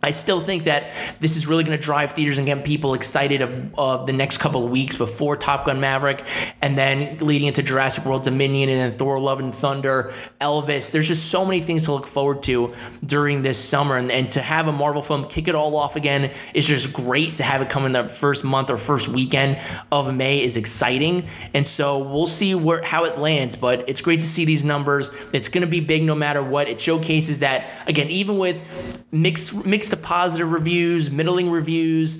I 0.00 0.12
still 0.12 0.40
think 0.40 0.64
that 0.64 0.90
this 1.18 1.36
is 1.36 1.48
really 1.48 1.64
going 1.64 1.76
to 1.76 1.82
drive 1.82 2.12
theaters 2.12 2.38
and 2.38 2.46
get 2.46 2.64
people 2.64 2.94
excited 2.94 3.42
of 3.42 3.74
uh, 3.76 4.04
the 4.04 4.12
next 4.12 4.38
couple 4.38 4.64
of 4.64 4.70
weeks 4.70 4.94
before 4.94 5.36
Top 5.36 5.66
Gun 5.66 5.80
Maverick, 5.80 6.24
and 6.62 6.78
then 6.78 7.18
leading 7.18 7.48
into 7.48 7.64
Jurassic 7.64 8.04
World 8.04 8.22
Dominion 8.22 8.68
and 8.68 8.80
then 8.80 8.96
Thor: 8.96 9.18
Love 9.18 9.40
and 9.40 9.52
Thunder, 9.52 10.12
Elvis. 10.40 10.92
There's 10.92 11.08
just 11.08 11.30
so 11.30 11.44
many 11.44 11.60
things 11.60 11.86
to 11.86 11.92
look 11.92 12.06
forward 12.06 12.44
to 12.44 12.74
during 13.04 13.42
this 13.42 13.58
summer, 13.58 13.96
and, 13.96 14.12
and 14.12 14.30
to 14.32 14.40
have 14.40 14.68
a 14.68 14.72
Marvel 14.72 15.02
film 15.02 15.26
kick 15.26 15.48
it 15.48 15.56
all 15.56 15.76
off 15.76 15.96
again 15.96 16.32
is 16.54 16.66
just 16.66 16.92
great. 16.92 17.36
To 17.36 17.42
have 17.42 17.60
it 17.60 17.68
come 17.68 17.84
in 17.84 17.92
the 17.92 18.08
first 18.08 18.44
month 18.44 18.70
or 18.70 18.76
first 18.76 19.08
weekend 19.08 19.58
of 19.90 20.14
May 20.14 20.42
is 20.42 20.56
exciting, 20.56 21.26
and 21.54 21.66
so 21.66 21.98
we'll 21.98 22.28
see 22.28 22.54
where 22.54 22.82
how 22.82 23.04
it 23.04 23.18
lands. 23.18 23.56
But 23.56 23.88
it's 23.88 24.00
great 24.00 24.20
to 24.20 24.26
see 24.26 24.44
these 24.44 24.64
numbers. 24.64 25.10
It's 25.34 25.48
going 25.48 25.64
to 25.64 25.70
be 25.70 25.80
big 25.80 26.04
no 26.04 26.14
matter 26.14 26.42
what. 26.42 26.68
It 26.68 26.80
showcases 26.80 27.40
that 27.40 27.68
again, 27.88 28.08
even 28.10 28.38
with 28.38 28.62
mixed 29.10 29.66
mixed 29.66 29.87
to 29.90 29.96
positive 29.96 30.52
reviews, 30.52 31.10
middling 31.10 31.50
reviews. 31.50 32.18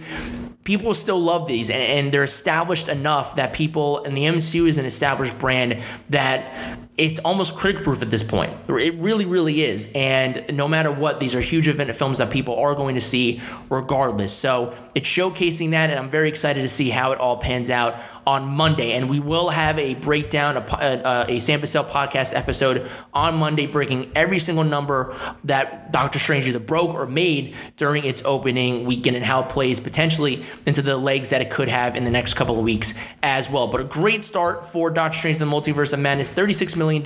People 0.65 0.93
still 0.93 1.21
love 1.21 1.47
these, 1.47 1.71
and, 1.71 1.81
and 1.81 2.13
they're 2.13 2.25
established 2.25 2.89
enough 2.89 3.37
that 3.37 3.53
people, 3.53 4.05
and 4.05 4.17
the 4.17 4.23
MCU 4.23 4.69
is 4.69 4.77
an 4.79 4.85
established 4.85 5.39
brand 5.39 5.83
that 6.11 6.79
it's 6.99 7.21
almost 7.21 7.55
critic 7.55 7.85
proof 7.85 8.03
at 8.03 8.11
this 8.11 8.25
point. 8.25 8.53
It 8.69 8.95
really, 8.95 9.25
really 9.25 9.63
is. 9.63 9.89
And 9.95 10.45
no 10.55 10.67
matter 10.67 10.91
what, 10.91 11.21
these 11.21 11.35
are 11.35 11.41
huge 11.41 11.69
event 11.69 11.95
films 11.95 12.19
that 12.19 12.31
people 12.31 12.59
are 12.59 12.75
going 12.75 12.97
to 12.97 13.01
see 13.01 13.41
regardless. 13.71 14.33
So 14.33 14.77
it's 14.97 15.09
showcasing 15.09 15.71
that, 15.71 15.91
and 15.91 15.99
I'm 15.99 16.11
very 16.11 16.29
excited 16.29 16.61
to 16.63 16.69
see 16.69 16.91
how 16.91 17.13
it 17.13 17.21
all 17.21 17.37
pans 17.37 17.71
out 17.71 17.95
on 18.29 18.45
Monday. 18.45 18.93
And 18.93 19.09
we 19.09 19.21
will 19.21 19.49
have 19.49 19.79
a 19.79 19.95
breakdown, 19.95 20.59
a, 20.59 20.61
uh, 20.61 20.75
uh, 20.75 21.25
a, 21.27 21.37
a 21.37 21.41
Sam 21.41 21.63
Bussell 21.63 21.89
podcast 21.89 22.37
episode 22.37 22.87
on 23.15 23.37
Monday, 23.37 23.67
breaking 23.67 24.13
every 24.15 24.39
single 24.39 24.65
number 24.65 25.17
that 25.45 25.93
Doctor 25.93 26.19
Strange 26.19 26.47
either 26.47 26.59
broke 26.59 26.91
or 26.91 27.07
made 27.07 27.55
during 27.79 28.05
its 28.05 28.21
opening 28.27 28.85
weekend 28.85 29.17
and 29.17 29.25
how 29.25 29.45
it 29.45 29.49
plays 29.49 29.81
potentially 29.81 30.45
into 30.67 30.83
the 30.83 30.99
legs 30.99 31.31
that 31.31 31.41
it 31.41 31.51
could 31.51 31.69
have 31.71 31.97
in 31.97 32.05
the 32.05 32.11
next 32.11 32.35
couple 32.35 32.59
of 32.59 32.65
weeks 32.65 32.93
as 33.23 33.49
well. 33.49 33.67
But 33.67 33.81
a 33.81 33.85
great 33.85 34.25
start 34.25 34.71
for 34.73 34.91
Doctor 34.91 35.17
Strange: 35.17 35.39
The 35.39 35.47
Multiverse 35.47 35.95
of 35.95 35.99
Madness, 35.99 36.31
$36 36.31 36.77
million. 36.77 37.03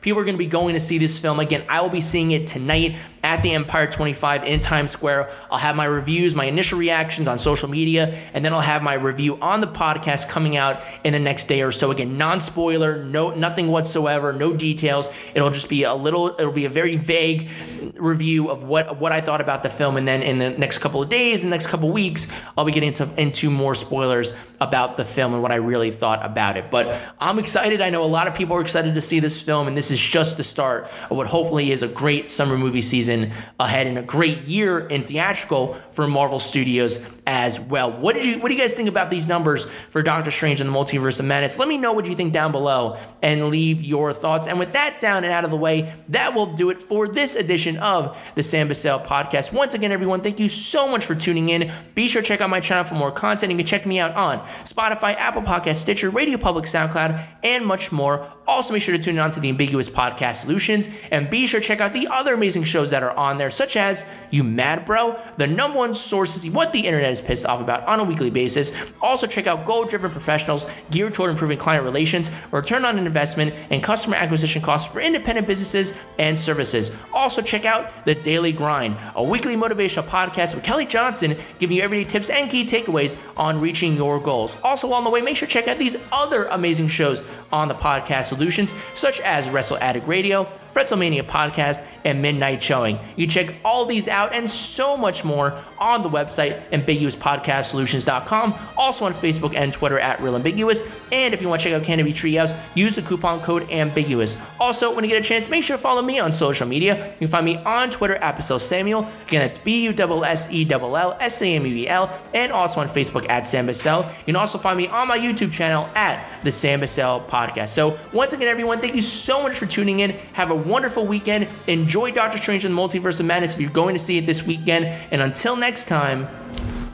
People 0.00 0.20
are 0.20 0.24
going 0.24 0.34
to 0.34 0.38
be 0.38 0.46
going 0.46 0.74
to 0.74 0.80
see 0.80 0.98
this 0.98 1.16
film. 1.16 1.38
Again, 1.38 1.64
I 1.68 1.80
will 1.80 1.90
be 1.90 2.00
seeing 2.00 2.32
it 2.32 2.48
tonight 2.48 2.96
at 3.22 3.42
the 3.42 3.52
Empire 3.52 3.88
25 3.88 4.44
in 4.44 4.60
Times 4.60 4.92
Square. 4.92 5.30
I'll 5.50 5.58
have 5.58 5.74
my 5.74 5.84
reviews, 5.84 6.34
my 6.34 6.44
initial 6.44 6.78
reactions 6.78 7.28
on 7.28 7.38
social 7.38 7.68
media, 7.68 8.16
and 8.34 8.44
then 8.44 8.52
I'll 8.52 8.60
have 8.60 8.82
my 8.82 8.94
review 8.94 9.36
on 9.40 9.60
the 9.60 9.66
podcast 9.66 10.28
coming 10.28 10.55
out 10.56 10.82
in 11.04 11.12
the 11.12 11.18
next 11.18 11.48
day 11.48 11.62
or 11.62 11.72
so. 11.72 11.90
Again, 11.90 12.16
non-spoiler, 12.18 13.04
no 13.04 13.34
nothing 13.34 13.68
whatsoever, 13.68 14.32
no 14.32 14.52
details. 14.52 15.10
It'll 15.34 15.50
just 15.50 15.68
be 15.68 15.84
a 15.84 15.94
little 15.94 16.28
it'll 16.38 16.52
be 16.52 16.64
a 16.64 16.70
very 16.70 16.96
vague 16.96 17.48
review 17.96 18.50
of 18.50 18.62
what 18.62 18.98
what 18.98 19.12
I 19.12 19.20
thought 19.20 19.40
about 19.40 19.62
the 19.62 19.70
film 19.70 19.96
and 19.96 20.06
then 20.06 20.22
in 20.22 20.38
the 20.38 20.50
next 20.50 20.78
couple 20.78 21.02
of 21.02 21.08
days, 21.08 21.42
the 21.42 21.48
next 21.48 21.68
couple 21.68 21.88
of 21.88 21.94
weeks, 21.94 22.26
I'll 22.56 22.64
be 22.64 22.72
getting 22.72 22.88
into, 22.88 23.08
into 23.16 23.50
more 23.50 23.74
spoilers 23.74 24.32
about 24.60 24.96
the 24.96 25.04
film 25.04 25.34
and 25.34 25.42
what 25.42 25.52
I 25.52 25.56
really 25.56 25.90
thought 25.90 26.24
about 26.24 26.56
it. 26.56 26.70
But 26.70 27.00
I'm 27.20 27.38
excited. 27.38 27.80
I 27.80 27.90
know 27.90 28.04
a 28.04 28.06
lot 28.06 28.26
of 28.26 28.34
people 28.34 28.56
are 28.56 28.60
excited 28.60 28.94
to 28.94 29.00
see 29.00 29.20
this 29.20 29.40
film 29.40 29.68
and 29.68 29.76
this 29.76 29.90
is 29.90 29.98
just 29.98 30.36
the 30.36 30.44
start 30.44 30.88
of 31.10 31.16
what 31.16 31.26
hopefully 31.26 31.70
is 31.70 31.82
a 31.82 31.88
great 31.88 32.30
summer 32.30 32.56
movie 32.56 32.82
season 32.82 33.32
ahead 33.58 33.86
and 33.86 33.98
a 33.98 34.02
great 34.02 34.42
year 34.42 34.86
in 34.86 35.04
theatrical 35.04 35.74
for 35.92 36.06
Marvel 36.06 36.38
Studios 36.38 36.98
as 37.26 37.58
well. 37.58 37.90
What 37.90 38.14
did 38.14 38.24
you 38.24 38.38
what 38.38 38.48
do 38.48 38.54
you 38.54 38.60
guys 38.60 38.74
think 38.74 38.88
about 38.88 39.10
these 39.10 39.26
numbers 39.26 39.66
for 39.90 40.02
Doctor 40.02 40.30
Strange 40.30 40.60
and 40.60 40.70
the 40.70 40.74
Multiverse 40.74 41.18
of 41.18 41.26
Madness? 41.26 41.58
Let 41.58 41.68
me 41.68 41.76
know 41.76 41.92
what 41.92 42.06
you 42.06 42.14
think 42.14 42.32
down 42.32 42.52
below 42.52 42.98
and 43.20 43.48
leave 43.48 43.82
your 43.82 44.12
thoughts. 44.12 44.46
And 44.46 44.58
with 44.58 44.72
that 44.74 45.00
down 45.00 45.24
and 45.24 45.32
out 45.32 45.44
of 45.44 45.50
the 45.50 45.56
way, 45.56 45.92
that 46.08 46.34
will 46.34 46.54
do 46.54 46.70
it 46.70 46.80
for 46.80 47.08
this 47.08 47.34
edition 47.34 47.78
of 47.78 48.16
the 48.36 48.42
Sam 48.42 48.68
Bussell 48.68 49.04
podcast. 49.04 49.52
Once 49.52 49.74
again, 49.74 49.90
everyone, 49.90 50.20
thank 50.20 50.38
you 50.38 50.48
so 50.48 50.88
much 50.88 51.04
for 51.04 51.16
tuning 51.16 51.48
in. 51.48 51.72
Be 51.96 52.06
sure 52.06 52.22
to 52.22 52.28
check 52.28 52.40
out 52.40 52.48
my 52.48 52.60
channel 52.60 52.84
for 52.84 52.94
more 52.94 53.10
content. 53.10 53.50
You 53.50 53.56
can 53.56 53.66
check 53.66 53.86
me 53.86 53.98
out 53.98 54.14
on 54.14 54.38
Spotify, 54.62 55.16
Apple 55.16 55.42
Podcast, 55.42 55.76
Stitcher, 55.76 56.10
Radio 56.10 56.38
Public, 56.38 56.66
SoundCloud, 56.66 57.24
and 57.42 57.66
much 57.66 57.90
more. 57.90 58.32
Also, 58.46 58.72
make 58.72 58.82
sure 58.82 58.96
to 58.96 59.02
tune 59.02 59.18
in 59.18 59.30
to 59.32 59.40
the 59.40 59.48
Ambiguous 59.48 59.88
Podcast 59.88 60.36
Solutions 60.36 60.88
and 61.10 61.28
be 61.28 61.48
sure 61.48 61.60
to 61.60 61.66
check 61.66 61.80
out 61.80 61.92
the 61.92 62.06
other 62.06 62.34
amazing 62.34 62.62
shows 62.62 62.92
that 62.92 63.02
are 63.02 63.16
on 63.16 63.38
there, 63.38 63.50
such 63.50 63.76
as 63.76 64.04
You 64.30 64.44
Mad 64.44 64.84
Bro, 64.84 65.20
the 65.36 65.48
number 65.48 65.78
one 65.78 65.94
source 65.94 66.32
to 66.34 66.38
see 66.38 66.50
what 66.50 66.72
the 66.72 66.86
internet 66.86 67.15
is 67.16 67.26
pissed 67.26 67.46
off 67.46 67.60
about 67.60 67.86
on 67.86 68.00
a 68.00 68.04
weekly 68.04 68.30
basis. 68.30 68.72
Also, 69.00 69.26
check 69.26 69.46
out 69.46 69.66
Goal 69.66 69.84
Driven 69.84 70.10
Professionals 70.10 70.66
geared 70.90 71.14
toward 71.14 71.30
improving 71.30 71.58
client 71.58 71.84
relations, 71.84 72.30
return 72.50 72.84
on 72.84 72.98
an 72.98 73.06
investment, 73.06 73.54
and 73.70 73.82
customer 73.82 74.16
acquisition 74.16 74.62
costs 74.62 74.90
for 74.90 75.00
independent 75.00 75.46
businesses 75.46 75.94
and 76.18 76.38
services. 76.38 76.92
Also, 77.12 77.42
check 77.42 77.64
out 77.64 78.04
The 78.04 78.14
Daily 78.14 78.52
Grind, 78.52 78.96
a 79.14 79.22
weekly 79.22 79.56
motivational 79.56 80.06
podcast 80.06 80.54
with 80.54 80.64
Kelly 80.64 80.86
Johnson 80.86 81.36
giving 81.58 81.76
you 81.76 81.82
everyday 81.82 82.08
tips 82.08 82.30
and 82.30 82.50
key 82.50 82.64
takeaways 82.64 83.16
on 83.36 83.60
reaching 83.60 83.96
your 83.96 84.20
goals. 84.20 84.56
Also, 84.62 84.86
along 84.86 85.04
the 85.04 85.10
way, 85.10 85.20
make 85.22 85.36
sure 85.36 85.48
to 85.48 85.52
check 85.52 85.68
out 85.68 85.78
these 85.78 85.96
other 86.12 86.44
amazing 86.46 86.88
shows 86.88 87.22
on 87.52 87.68
the 87.68 87.74
podcast 87.74 88.24
solutions, 88.24 88.74
such 88.94 89.20
as 89.20 89.48
Wrestle 89.48 89.78
Addict 89.78 90.06
Radio. 90.06 90.48
Fretzelmania 90.76 91.22
Podcast, 91.22 91.82
and 92.04 92.20
Midnight 92.20 92.62
Showing. 92.62 92.98
You 93.16 93.26
check 93.26 93.54
all 93.64 93.86
these 93.86 94.08
out 94.08 94.34
and 94.34 94.48
so 94.48 94.96
much 94.96 95.24
more 95.24 95.58
on 95.78 96.02
the 96.02 96.10
website, 96.10 96.68
ambiguouspodcastsolutions.com, 96.70 98.54
also 98.76 99.06
on 99.06 99.14
Facebook 99.14 99.54
and 99.54 99.72
Twitter 99.72 99.98
at 99.98 100.20
Real 100.20 100.36
Ambiguous. 100.36 100.82
And 101.10 101.32
if 101.32 101.40
you 101.40 101.48
want 101.48 101.62
to 101.62 101.68
check 101.68 101.80
out 101.80 101.84
Canopy 101.84 102.12
Treehouse, 102.12 102.56
use 102.74 102.96
the 102.96 103.02
coupon 103.02 103.40
code 103.40 103.70
Ambiguous. 103.70 104.36
Also, 104.60 104.94
when 104.94 105.04
you 105.04 105.10
get 105.10 105.24
a 105.24 105.26
chance, 105.26 105.48
make 105.48 105.64
sure 105.64 105.76
to 105.76 105.82
follow 105.82 106.02
me 106.02 106.18
on 106.18 106.30
social 106.30 106.66
media. 106.66 107.06
You 107.12 107.18
can 107.20 107.28
find 107.28 107.46
me 107.46 107.56
on 107.56 107.90
Twitter 107.90 108.16
at 108.16 108.36
Bussell 108.36 108.60
Samuel. 108.60 109.08
Again, 109.26 109.40
that's 109.40 109.58
B 109.58 109.84
U 109.84 109.90
S 109.90 110.46
S 110.46 110.52
E 110.52 110.70
L 110.70 110.96
L 110.96 111.16
S 111.20 111.40
A 111.42 111.54
M 111.56 111.64
U 111.66 111.74
E 111.74 111.88
L, 111.88 112.20
and 112.34 112.52
also 112.52 112.80
on 112.80 112.88
Facebook 112.88 113.26
at 113.30 113.48
Sam 113.48 113.66
Bussell. 113.66 114.06
You 114.20 114.24
can 114.26 114.36
also 114.36 114.58
find 114.58 114.76
me 114.76 114.88
on 114.88 115.08
my 115.08 115.18
YouTube 115.18 115.52
channel 115.52 115.88
at 115.94 116.22
the 116.42 116.52
Sam 116.52 116.80
Bussell 116.80 117.26
Podcast. 117.26 117.70
So, 117.70 117.98
once 118.12 118.32
again, 118.32 118.48
everyone, 118.48 118.80
thank 118.80 118.94
you 118.94 119.00
so 119.00 119.42
much 119.42 119.56
for 119.56 119.66
tuning 119.66 120.00
in. 120.00 120.10
Have 120.34 120.50
a 120.50 120.65
wonderful 120.66 121.06
weekend. 121.06 121.48
Enjoy 121.66 122.10
Doctor 122.10 122.38
Strange 122.38 122.64
and 122.64 122.76
the 122.76 122.80
Multiverse 122.80 123.20
of 123.20 123.26
Madness 123.26 123.54
if 123.54 123.60
you're 123.60 123.70
going 123.70 123.94
to 123.94 123.98
see 123.98 124.18
it 124.18 124.26
this 124.26 124.42
weekend. 124.42 124.86
And 125.10 125.22
until 125.22 125.56
next 125.56 125.86
time, 125.86 126.28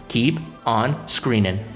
keep 0.08 0.38
on 0.66 1.08
screening. 1.08 1.71